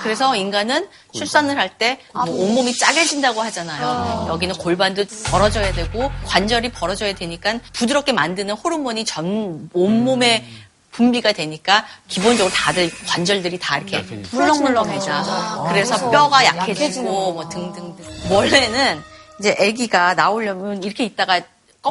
그래서 0.00 0.34
인간은 0.34 0.88
출산을 1.12 1.58
할때뭐 1.58 2.24
온몸이 2.26 2.74
쪼개진다고 2.78 3.42
하잖아요. 3.42 4.26
여기는 4.28 4.54
골반도 4.56 5.04
벌어져야 5.26 5.72
되고 5.72 6.10
관절이 6.24 6.72
벌어져야 6.72 7.12
되니까 7.14 7.58
부드럽게 7.74 8.12
만드는 8.12 8.54
호르몬이 8.54 9.04
전 9.04 9.68
온몸에 9.74 10.46
분비가 10.92 11.32
되니까 11.32 11.84
기본적으로 12.08 12.52
다들 12.52 12.90
관절들이 13.06 13.58
다 13.58 13.76
이렇게 13.76 14.00
물렁물렁해져. 14.32 15.66
그래서 15.68 16.10
뼈가 16.10 16.44
약해지고 16.46 17.02
뭐 17.34 17.48
등등등. 17.50 18.04
원래는 18.30 19.02
이제 19.40 19.54
아기가 19.60 20.14
나오려면 20.14 20.82
이렇게 20.82 21.04
있다가 21.04 21.42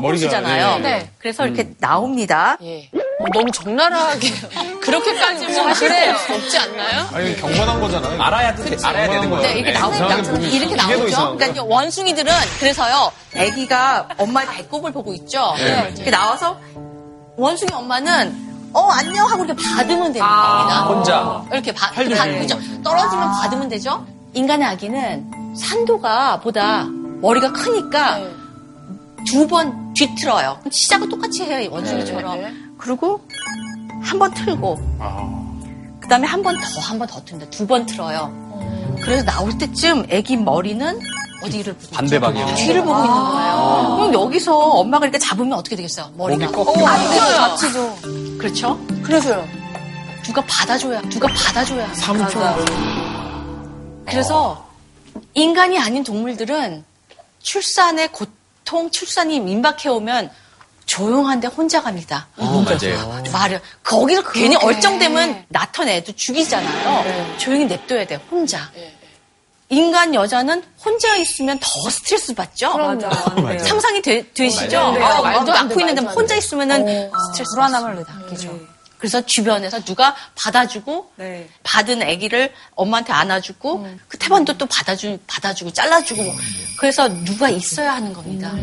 꺾어지잖아요. 0.01 0.67
머리가, 0.71 0.89
네. 0.89 1.09
그래서 1.17 1.45
이렇게 1.45 1.69
나옵니다. 1.79 2.57
예. 2.61 2.89
어, 3.19 3.25
너무 3.33 3.51
적나라하게 3.51 4.29
그렇게까지 4.81 5.47
뭐 5.47 5.67
하실 5.67 5.89
수 6.17 6.33
없지 6.33 6.57
않나요? 6.59 7.07
아니, 7.13 7.35
경건한 7.37 7.81
거잖아요. 7.81 8.21
알아야 8.21 8.55
돼. 8.55 8.77
알아야 8.83 9.09
되는 9.09 9.29
거예요. 9.29 9.41
네, 9.41 9.53
이렇게 9.53 9.71
나옵니다. 9.71 10.05
이상하게 10.05 10.29
보기 10.31 10.55
이렇게 10.55 10.75
나오죠. 10.75 11.35
그러니까 11.37 11.63
원숭이들은 11.63 12.31
그래서요, 12.59 13.11
아기가 13.35 14.07
엄마의 14.17 14.47
배꼽을 14.47 14.91
보고 14.91 15.13
있죠. 15.15 15.53
네. 15.57 15.91
이렇게 15.95 16.11
나와서 16.11 16.59
원숭이 17.35 17.71
엄마는 17.73 18.47
어 18.73 18.89
안녕 18.91 19.27
하고 19.29 19.45
이렇게 19.45 19.63
받으면 19.75 20.13
되는 20.13 20.27
겁니다. 20.27 20.85
혼자. 20.87 21.43
이렇게 21.51 21.71
받, 21.71 21.93
받, 21.95 22.03
그죠? 22.03 22.59
떨어지면 22.83 23.31
받으면 23.31 23.69
되죠. 23.69 24.05
인간의 24.33 24.67
아기는 24.67 25.55
산도가 25.55 26.39
보다 26.41 26.85
머리가 27.21 27.51
크니까 27.51 28.19
두 29.25 29.47
번 29.47 29.93
뒤틀어요. 29.93 30.59
시작은 30.71 31.09
똑같이 31.09 31.43
해요, 31.43 31.59
이 31.59 31.67
원숭이처럼. 31.67 32.75
그리고 32.77 33.21
한 34.03 34.19
번 34.19 34.33
틀고, 34.33 34.77
그 35.99 36.07
다음에 36.07 36.27
한 36.27 36.43
번 36.43 36.55
더, 36.59 36.79
한 36.79 36.97
번 36.99 37.07
더 37.07 37.23
튼다. 37.23 37.49
두 37.49 37.65
번 37.67 37.85
틀어요. 37.85 38.31
그래서 39.03 39.23
나올 39.25 39.57
때쯤 39.57 40.05
애기 40.09 40.37
머리는 40.37 40.99
어디를 41.43 41.73
보고 41.75 41.91
반대? 41.95 42.19
방향. 42.19 42.55
뒤를 42.55 42.83
보고 42.83 42.97
있는 42.99 43.09
거예요. 43.11 43.95
그럼 43.97 44.13
여기서 44.13 44.57
엄마가 44.57 45.05
이렇게 45.05 45.19
잡으면 45.19 45.53
어떻게 45.53 45.75
되겠어요? 45.75 46.11
머리가. 46.15 46.47
목이 46.51 46.71
꺾여. 46.73 46.85
안 46.87 47.09
돼요. 47.11 47.21
다치죠. 47.21 47.95
그렇죠? 48.39 48.79
그래서요. 49.03 49.45
누가 50.23 50.43
받아줘야, 50.45 51.01
누가 51.09 51.27
받아줘야. 51.27 51.87
그래서 54.05 54.65
인간이 55.33 55.79
아닌 55.79 56.03
동물들은 56.03 56.83
출산의 57.41 58.11
고 58.11 58.25
통, 58.67 58.91
출산이 58.91 59.39
민박해오면 59.39 60.29
조용한데 60.85 61.47
혼자 61.47 61.81
갑니다. 61.81 62.27
어, 62.37 62.61
맞아요. 62.63 63.23
말을 63.31 63.61
거기서 63.83 64.29
괜히 64.31 64.55
얼쩡대면 64.57 65.45
나타내도 65.47 66.11
죽이잖아요. 66.13 67.37
조용히 67.37 67.65
냅둬야 67.65 68.05
돼 68.05 68.15
혼자. 68.29 68.69
인간 69.69 70.13
여자는 70.13 70.63
혼자 70.83 71.15
있으면 71.15 71.59
더 71.59 71.89
스트레스 71.89 72.33
받죠. 72.33 72.71
상상이 73.65 74.01
되, 74.01 74.23
시죠 74.49 74.77
맞아요. 74.79 75.03
아, 75.03 75.21
말도 75.21 75.53
안 75.53 75.67
돼, 75.67 75.75
낳고 75.75 75.79
있는데 75.81 76.01
말도 76.01 76.09
안 76.09 76.15
혼자 76.15 76.33
돼. 76.35 76.39
있으면은 76.39 77.11
스트레스 77.31 77.51
불안함을 77.55 78.05
느끼죠. 78.29 78.59
그래서 78.97 79.25
주변에서 79.25 79.83
누가 79.83 80.15
받아주고 80.35 81.11
받은 81.63 82.01
아기를 82.01 82.51
엄마한테 82.75 83.13
안아주고 83.13 83.87
그 84.07 84.17
태반도 84.17 84.57
또 84.57 84.65
받아주 84.65 85.19
받아주고 85.27 85.71
잘라주고 85.71 86.23
뭐. 86.23 86.35
그래서 86.79 87.07
누가 87.23 87.49
있어야 87.49 87.93
하는 87.93 88.11
겁니다. 88.13 88.53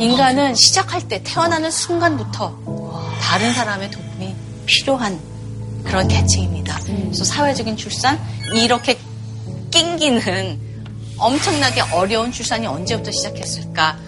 인간은 0.00 0.54
시작할 0.54 1.08
때 1.08 1.20
태어나는 1.24 1.70
순간부터 1.70 3.12
다른 3.20 3.52
사람의 3.52 3.90
도움이 3.90 4.34
필요한 4.66 5.20
그런 5.84 6.08
개체입니다. 6.08 6.78
그래서 6.84 7.24
사회적인 7.24 7.76
출산 7.76 8.18
이렇게 8.54 8.98
낑기는 9.70 10.60
엄청나게 11.18 11.80
어려운 11.92 12.32
출산이 12.32 12.66
언제부터 12.66 13.10
시작했을까? 13.10 13.98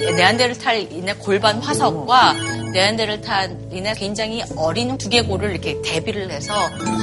네안데르탈인의 0.00 1.18
골반 1.18 1.58
화석과 1.58 2.32
네안데르탈인의 2.72 3.94
굉장히 3.96 4.42
어린 4.56 4.96
두개골을 4.96 5.50
이렇게 5.50 5.80
대비를 5.82 6.30
해서 6.30 6.54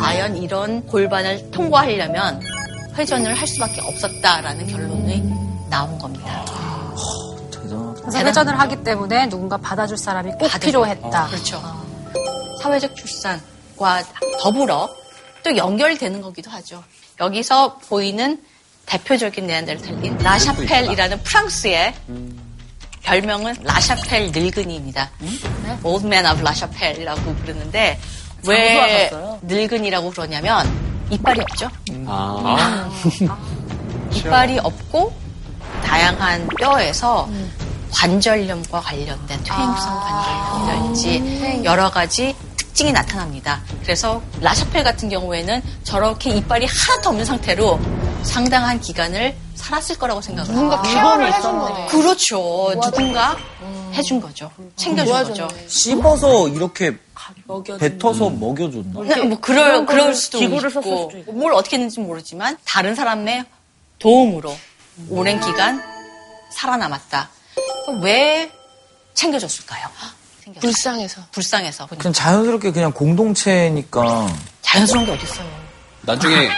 과연 0.02 0.38
이런 0.38 0.86
골반을 0.88 1.52
통과하려면 1.52 2.41
회전을 2.95 3.34
할 3.34 3.48
수밖에 3.48 3.82
없었다라는 3.82 4.68
결론이 4.68 5.24
나온 5.70 5.98
겁니다. 6.00 6.45
그래서 8.02 8.20
회전을 8.20 8.60
하기 8.60 8.84
때문에 8.84 9.30
누군가 9.30 9.58
받아줄 9.58 9.98
사람이 9.98 10.32
꼭 10.32 10.48
받아줘요. 10.48 10.60
필요했다. 10.60 11.28
그렇죠. 11.28 11.62
사회적 12.62 12.95
출산과 12.95 14.04
더불어 14.41 14.89
또 15.43 15.56
연결되는 15.56 16.22
거기도 16.22 16.50
하죠. 16.52 16.84
여기서 17.20 17.78
보이는 17.89 18.41
대표적인 18.86 19.45
네안데르탈인 19.45 20.18
라샤펠이라는 20.18 21.22
프랑스의 21.24 21.93
별명은 23.08 23.55
라샤펠 23.64 24.32
늙은이입니다. 24.34 25.10
Old 25.82 26.05
Man 26.05 26.26
of 26.26 26.43
라샤펠이라고 26.43 27.36
부르는데 27.36 27.97
왜 28.45 29.10
늙은이라고 29.43 30.12
그러냐면 30.12 30.70
이빨이 31.10 31.39
없죠. 31.39 31.70
아. 32.05 32.89
이빨이 34.14 34.60
없고 34.60 35.14
다양한 35.86 36.49
뼈에서 36.60 37.30
관절염과 37.93 38.82
관련된 38.82 39.41
퇴행성 39.41 39.99
관절염이랄지 40.66 41.62
여러 41.64 41.89
가지 41.89 42.36
특징이 42.58 42.91
나타납니다. 42.91 43.62
그래서 43.84 44.22
라샤펠 44.41 44.84
같은 44.84 45.08
경우에는 45.08 45.62
저렇게 45.84 46.32
이빨이 46.32 46.66
하나도 46.66 47.10
없는 47.10 47.24
상태로 47.24 47.80
상당한 48.24 48.82
기간을 48.82 49.34
살았을 49.58 49.97
거라고 49.97 50.22
생각을 50.22 50.53
누군가 50.53 50.78
합니다. 50.78 50.93
케어를 51.01 51.34
해준 51.34 51.58
거네. 51.60 51.86
그렇죠. 51.88 52.72
누군가 52.82 53.38
해준 53.93 54.22
거죠. 54.22 54.51
챙겨준 54.76 55.14
거죠. 55.14 55.47
씹어서 55.68 56.47
이렇게 56.49 56.97
뱉어서 57.80 58.30
먹여줬나? 58.30 59.01
네, 59.03 59.22
뭐 59.24 59.39
그럴 59.39 59.86
그럴 59.86 60.14
수도 60.16 60.39
기구를 60.39 60.70
있고 60.70 60.82
썼을 60.82 60.97
수도 61.08 61.18
있고. 61.18 61.32
뭘 61.34 61.53
어떻게 61.53 61.76
했는지 61.76 61.99
모르지만 61.99 62.58
다른 62.66 62.95
사람의 62.95 63.45
도움으로 63.99 64.55
오랜 65.10 65.39
기간 65.41 65.82
살아남았다. 66.51 67.30
그럼 67.86 68.01
왜 68.03 68.51
챙겨줬을까요? 69.16 69.88
챙겨줬- 70.45 70.62
불쌍해서. 70.62 71.22
불쌍해서 71.32 71.88
그냥 71.88 72.14
자연스럽게 72.14 72.72
그냥 72.72 72.91
공동체니까 72.93 74.28
자연스러운 74.62 75.05
게 75.08 75.12
어딨어요. 75.14 75.47
나중에 76.03 76.49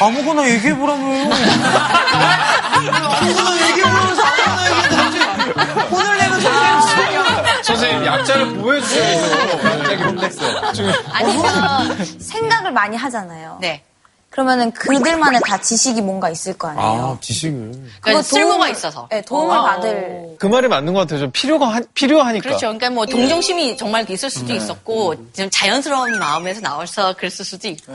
아무거나 0.00 0.48
얘기해보라며요. 0.50 1.30
아무거나 2.74 3.68
얘기해보라면서 3.68 4.22
아무거나 4.22 4.70
얘기해보라면서 4.70 5.94
오늘 5.94 6.18
내가 6.18 6.40
선생님 6.40 7.62
선생님, 7.62 8.06
약자를 8.06 8.54
보여주셔야죠. 8.58 9.58
갑자기 9.58 10.02
혼냈어. 10.02 10.46
아니면 11.12 12.18
생각을 12.20 12.72
많이 12.72 12.96
하잖아요. 12.96 13.58
네. 13.60 13.82
그러면은 14.34 14.72
그들만의 14.72 15.40
다 15.46 15.60
지식이 15.60 16.00
뭔가 16.02 16.28
있을 16.28 16.54
거 16.58 16.66
아니에요. 16.66 17.16
아, 17.16 17.18
지식을. 17.20 17.88
그러니까 18.00 18.22
쓸모가 18.24 18.66
도움을- 18.66 18.70
있어서. 18.72 19.06
네, 19.08 19.22
도움을 19.22 19.56
받을. 19.56 20.36
그 20.40 20.46
말이 20.48 20.66
맞는 20.66 20.92
것 20.92 20.98
같아요. 21.00 21.20
좀 21.20 21.30
필요가, 21.30 21.68
하- 21.68 21.82
필요하니까. 21.94 22.42
그렇죠. 22.42 22.66
그러니까 22.66 22.90
뭐 22.90 23.06
동정심이 23.06 23.76
정말 23.76 24.10
있을 24.10 24.28
수도 24.28 24.52
있었고 24.52 25.14
좀 25.34 25.48
자연스러운 25.50 26.18
마음에서 26.18 26.60
나와서 26.62 27.12
그랬을 27.14 27.44
수도 27.44 27.68
있고 27.68 27.92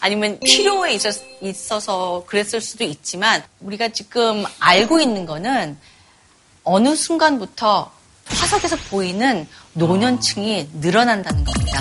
아니면 0.00 0.38
필요에 0.40 0.92
있었, 0.92 1.14
있어서 1.40 2.22
그랬을 2.26 2.60
수도 2.60 2.84
있지만 2.84 3.42
우리가 3.60 3.88
지금 3.88 4.44
알고 4.60 5.00
있는 5.00 5.24
거는 5.24 5.78
어느 6.64 6.94
순간부터 6.94 7.90
화석에서 8.26 8.76
보이는 8.90 9.48
노년층이 9.72 10.68
늘어난다는 10.82 11.44
겁니다. 11.44 11.80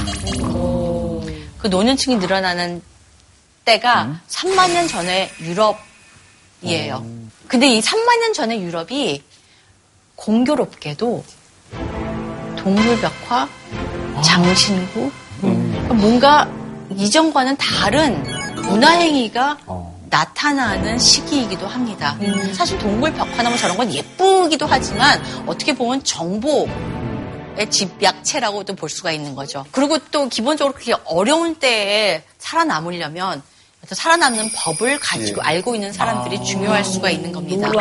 그 1.57 1.67
노년층이 1.67 2.15
늘어나는 2.15 2.81
때가 3.67 4.21
3만 4.29 4.71
년 4.71 4.87
전의 4.87 5.29
유럽이에요. 5.41 7.05
근데 7.49 7.67
이 7.67 7.81
3만 7.81 8.19
년 8.21 8.33
전의 8.33 8.63
유럽이 8.63 9.21
공교롭게도 10.15 11.25
동물벽화, 12.55 13.49
장신구, 14.23 15.11
뭔가 15.89 16.49
이전과는 16.95 17.57
다른 17.57 18.23
문화행위가 18.63 19.57
나타나는 20.09 20.97
시기이기도 20.97 21.67
합니다. 21.67 22.17
사실 22.53 22.79
동물 22.79 23.13
벽화나 23.13 23.49
뭐 23.49 23.57
저런 23.57 23.75
건 23.75 23.93
예쁘기도 23.93 24.65
하지만 24.65 25.21
어떻게 25.45 25.75
보면 25.75 26.05
정보의 26.05 26.69
집약체라고도 27.69 28.75
볼 28.75 28.89
수가 28.89 29.11
있는 29.11 29.35
거죠. 29.35 29.65
그리고 29.71 29.99
또 30.11 30.29
기본적으로 30.29 30.73
그렇게 30.73 30.95
어려운 31.03 31.55
때에 31.55 32.23
살아남으려면 32.37 33.43
살아남는 33.95 34.49
법을 34.55 34.99
가지고 34.99 35.41
예. 35.43 35.47
알고 35.47 35.75
있는 35.75 35.93
사람들이 35.93 36.43
중요할 36.43 36.83
수가 36.83 37.09
있는 37.09 37.31
겁니다. 37.31 37.71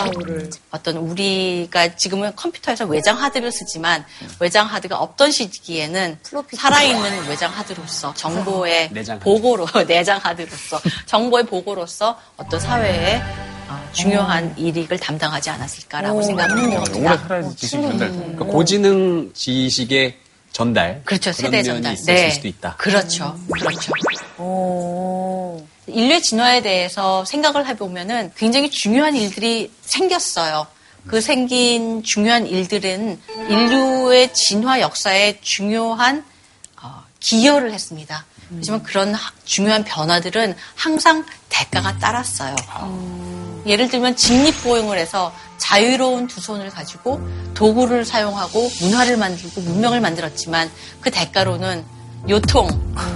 어떤 0.71 0.97
우리가 0.97 1.97
지금은 1.97 2.35
컴퓨터에서 2.37 2.85
외장 2.87 3.21
하드를 3.21 3.51
쓰지만 3.53 4.05
외장 4.41 4.67
하드가 4.67 4.99
없던 4.99 5.31
시기에는 5.31 6.19
살아있는 6.53 7.29
외장 7.29 7.53
하드로서 7.53 8.15
정보의 8.15 8.91
내장 8.95 9.17
하드. 9.17 9.25
보고로 9.25 9.67
내장 9.87 10.19
하드로서 10.23 10.81
정보의 11.07 11.45
보고로서 11.47 12.19
어떤 12.37 12.61
사회에 12.61 13.21
어, 13.69 13.89
중요한 13.93 14.55
일익을 14.57 14.99
담당하지 14.99 15.51
않았을까라고 15.51 16.23
생각을 16.23 16.53
오래 16.67 16.77
합니다. 16.77 17.17
살아야지 17.19 17.57
지식이 17.57 17.83
전달. 17.83 18.11
그러니까 18.13 18.45
고지능 18.45 19.33
지식의 19.35 20.19
전달. 20.53 21.03
그렇죠. 21.05 21.33
세대 21.33 21.63
전달. 21.63 21.95
있을 21.95 22.31
수도 22.31 22.49
있다. 22.49 22.77
그렇죠. 22.77 23.37
그렇죠. 23.53 23.93
인류의 25.87 26.23
진화에 26.23 26.63
대해서 26.63 27.25
생각을 27.25 27.67
해보면은 27.67 28.33
굉장히 28.37 28.71
중요한 28.71 29.15
일들이 29.15 29.71
생겼어요. 29.83 30.67
그 31.07 31.21
생긴 31.21 32.03
중요한 32.03 32.47
일들은 32.47 33.21
인류의 33.49 34.35
진화 34.35 34.81
역사에 34.81 35.39
중요한 35.41 36.25
어, 36.83 37.05
기여를 37.21 37.73
했습니다. 37.73 38.25
하지만 38.57 38.83
그런 38.83 39.15
하- 39.15 39.33
중요한 39.45 39.85
변화들은 39.85 40.57
항상 40.75 41.25
대가가 41.49 41.97
따랐어요. 41.99 42.55
예를 43.67 43.89
들면 43.89 44.15
직립보행을 44.17 44.99
해서 44.99 45.33
자유로운 45.59 46.27
두 46.29 46.41
손을 46.41 46.71
가지고 46.71 47.21
도구를 47.55 48.05
사용하고 48.05 48.71
문화를 48.81 49.17
만들고 49.17 49.61
문명을 49.61 50.01
만들었지만 50.01 50.71
그 51.01 51.11
대가로는 51.11 51.85
요통, 52.29 52.69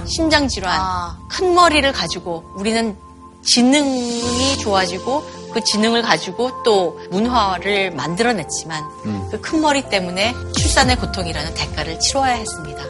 심장질환, 0.05 0.79
아. 0.79 1.17
큰 1.27 1.53
머리를 1.53 1.91
가지고 1.91 2.43
우리는 2.55 2.95
지능이 3.43 4.57
좋아지고 4.59 5.23
그 5.53 5.61
지능을 5.63 6.01
가지고 6.01 6.63
또 6.63 6.99
문화를 7.11 7.91
만들어냈지만 7.91 8.83
그큰 9.31 9.61
머리 9.61 9.81
때문에 9.89 10.33
출산의 10.55 10.97
고통이라는 10.97 11.53
대가를 11.53 11.99
치러야 11.99 12.33
했습니다. 12.33 12.81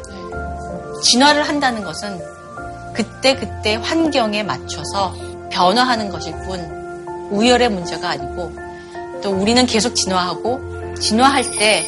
진화를 1.04 1.48
한다는 1.48 1.84
것은 1.84 2.20
그때 2.94 3.36
그때 3.36 3.76
환경에 3.76 4.44
맞춰서 4.44 5.16
변화하는 5.50 6.10
것일 6.10 6.34
뿐 6.46 6.60
우열의 7.32 7.70
문제가 7.70 8.10
아니고 8.10 8.54
또 9.24 9.32
우리는 9.32 9.66
계속 9.66 9.96
진화하고 9.96 10.96
진화할 11.00 11.50
때 11.52 11.84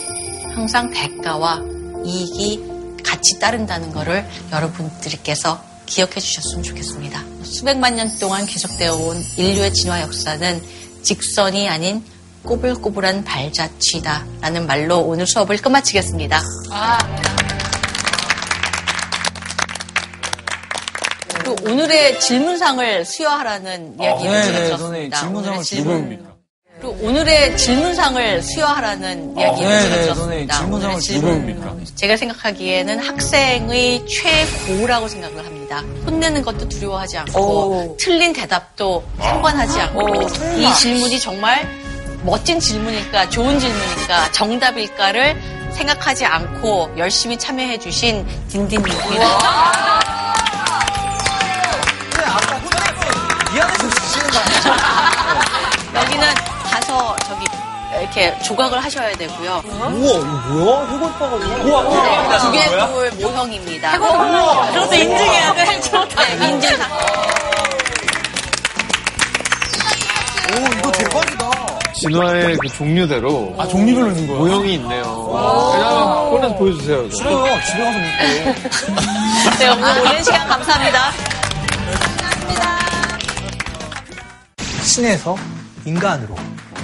항상 0.56 0.90
대가와 0.92 1.62
이익이 2.04 2.73
같이 3.04 3.40
따른다는 3.40 3.92
것을 3.92 4.26
여러분들께서 4.52 5.62
기억해 5.86 6.20
주셨으면 6.20 6.64
좋겠습니다. 6.64 7.22
수백만 7.44 7.96
년 7.96 8.10
동안 8.20 8.46
계속되어 8.46 8.96
온 8.96 9.22
인류의 9.38 9.74
진화 9.74 10.02
역사는 10.02 10.62
직선이 11.04 11.68
아닌 11.70 12.04
꼬불꼬불한 12.44 13.24
발자취다라는 13.24 14.66
말로 14.68 15.00
오늘 15.00 15.28
수업을 15.28 15.58
끝마치겠습니다. 15.58 16.42
그리고 21.28 21.56
오늘의 21.70 22.20
질문상을 22.20 23.06
수여하라는 23.06 23.98
이야기를 24.00 24.32
네, 24.32 24.44
제가 24.46 24.60
네. 24.60 24.78
선생님, 24.78 25.12
질문상을 25.12 25.50
오늘의 25.58 25.64
질문- 25.64 25.94
누구입니까? 26.02 26.33
그리고 26.84 26.98
오늘의 27.02 27.58
질문상을 27.58 28.42
수여하라는 28.42 29.38
이야기를 29.38 29.70
네, 29.70 29.82
제가 29.84 29.96
네, 29.96 30.02
들었습니다. 30.02 30.16
선생님, 30.18 30.50
질문상을 30.50 30.96
오늘의 30.96 31.02
질문-? 31.02 31.86
제가 31.96 32.18
생각하기에는 32.18 33.00
학생의 33.00 34.06
최고라고 34.06 35.08
생각을 35.08 35.46
합니다. 35.46 35.82
혼내는 36.06 36.42
것도 36.42 36.68
두려워하지 36.68 37.20
않고 37.20 37.96
틀린 37.98 38.34
대답도 38.34 39.02
상관하지 39.18 39.80
않고 39.80 40.24
이 40.58 40.74
질문이 40.74 41.22
정말 41.22 41.66
멋진 42.24 42.60
질문일까 42.60 43.30
좋은 43.30 43.58
질문일까 43.60 44.34
정답일까를 44.34 45.42
생각하지 45.72 46.26
않고 46.26 46.92
열심히 46.98 47.38
참여해 47.38 47.80
주신 47.80 48.28
딘딘님입니다. 48.50 50.23
가서 56.94 57.16
저기 57.28 57.46
이렇게 58.00 58.38
조각을 58.40 58.84
하셔야 58.84 59.12
되고요. 59.16 59.64
우와, 59.66 59.90
이거 59.90 60.24
뭐야? 60.24 60.86
해골 60.88 61.04
오빠가 61.04 61.36
우와, 61.36 62.38
두개골 62.40 63.12
모형입니다. 63.22 63.98
그것도 63.98 64.94
인증해야 64.96 65.54
돼. 65.54 65.66
네, 65.66 66.48
인증상. 66.50 66.92
오, 70.52 70.74
이거 70.80 70.92
대박이다. 70.92 71.52
진화의 71.96 72.58
그 72.58 72.68
종류대로 72.68 73.56
아, 73.58 73.68
종류별로 73.68 74.08
있는 74.10 74.28
거예요? 74.28 74.40
모형이 74.40 74.74
있네요. 74.74 75.04
그냥 75.84 76.30
꺼내서 76.32 76.56
보여주세요. 76.56 77.04
이거. 77.06 77.16
싫어요. 77.16 77.62
집에 77.66 77.84
가서 77.84 77.98
믿고. 78.00 79.58
네, 79.60 79.70
오늘 79.70 80.02
오랜 80.02 80.24
시간 80.24 80.48
감사합니다. 80.48 81.12
신에서 84.84 85.36
인간으로 85.86 86.36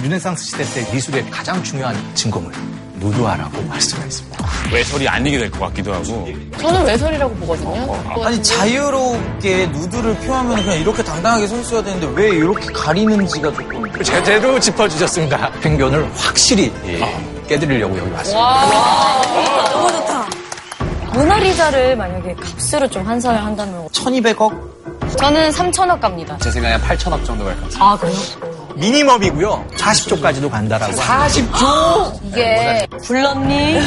르네상스 0.02 0.44
시대 0.44 0.64
때 0.64 0.92
미술의 0.92 1.30
가장 1.30 1.62
중요한 1.62 1.96
증거물 2.14 2.52
누드화라고 2.96 3.64
할 3.70 3.80
수가 3.80 4.04
있습니다. 4.04 4.46
외설이 4.72 5.08
아니게 5.08 5.38
될 5.38 5.50
것 5.50 5.60
같기도 5.60 5.92
하고. 5.94 6.28
저는 6.60 6.84
외설이라고 6.84 7.34
보거든요. 7.36 7.96
아니, 8.24 8.42
자유롭게 8.42 9.66
누드를 9.68 10.14
표하면 10.18 10.56
그냥 10.62 10.78
이렇게 10.78 11.02
당당하게 11.02 11.46
서 11.46 11.58
있어야 11.58 11.82
되는데 11.82 12.06
왜 12.14 12.28
이렇게 12.36 12.66
가리는지가 12.72 13.52
조금. 13.54 14.02
제대로 14.02 14.60
짚어주셨습니다. 14.60 15.50
편견을 15.60 16.10
확실히 16.14 16.70
예, 16.86 17.00
깨드리려고 17.48 17.96
여기 17.98 18.10
왔습니다. 18.10 18.66
모나리자를 21.14 21.96
만약에 21.96 22.34
값으로 22.34 22.88
좀 22.88 23.04
환산을 23.06 23.42
한다면 23.44 23.88
1200억? 23.88 24.70
저는 25.16 25.50
3천억 25.50 26.00
갑니다. 26.00 26.36
제 26.40 26.50
생각에 26.50 26.76
8천억 26.76 27.24
정도 27.24 27.44
갈 27.46 27.54
것 27.56 27.70
같아요. 27.70 27.84
아 27.84 27.96
그래요? 27.96 28.14
미니멈이고요. 28.80 29.66
40조까지도 29.76 30.50
간다라고. 30.50 30.92
40조? 30.94 32.20
이게 32.28 32.86
불렀니? 33.04 33.78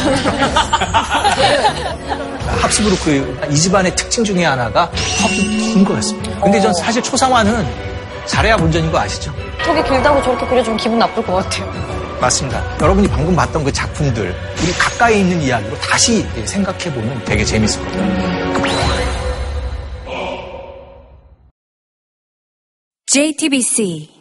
합스부르크 2.61 3.39
그이 3.41 3.55
집안의 3.55 3.95
특징 3.95 4.23
중에 4.23 4.45
하나가 4.45 4.89
컵이 5.21 5.35
긴 5.37 5.83
거였습니다. 5.83 6.39
근데 6.41 6.61
전 6.61 6.71
사실 6.75 7.01
초상화는 7.01 7.67
잘해야 8.25 8.55
본전인 8.55 8.91
거 8.91 8.99
아시죠? 8.99 9.33
턱이 9.65 9.83
길다고 9.83 10.21
저렇게 10.23 10.45
그려주면 10.47 10.77
기분 10.77 10.99
나쁠 10.99 11.25
것 11.25 11.33
같아요. 11.35 11.71
맞습니다. 12.21 12.63
여러분이 12.79 13.07
방금 13.09 13.35
봤던 13.35 13.63
그 13.65 13.71
작품들, 13.73 14.33
우리 14.61 14.71
가까이 14.73 15.19
있는 15.19 15.41
이야기로 15.41 15.77
다시 15.79 16.25
생각해보면 16.45 17.25
되게 17.25 17.43
재밌을 17.43 17.83
거예요. 17.85 18.53
JTBC 23.07 24.12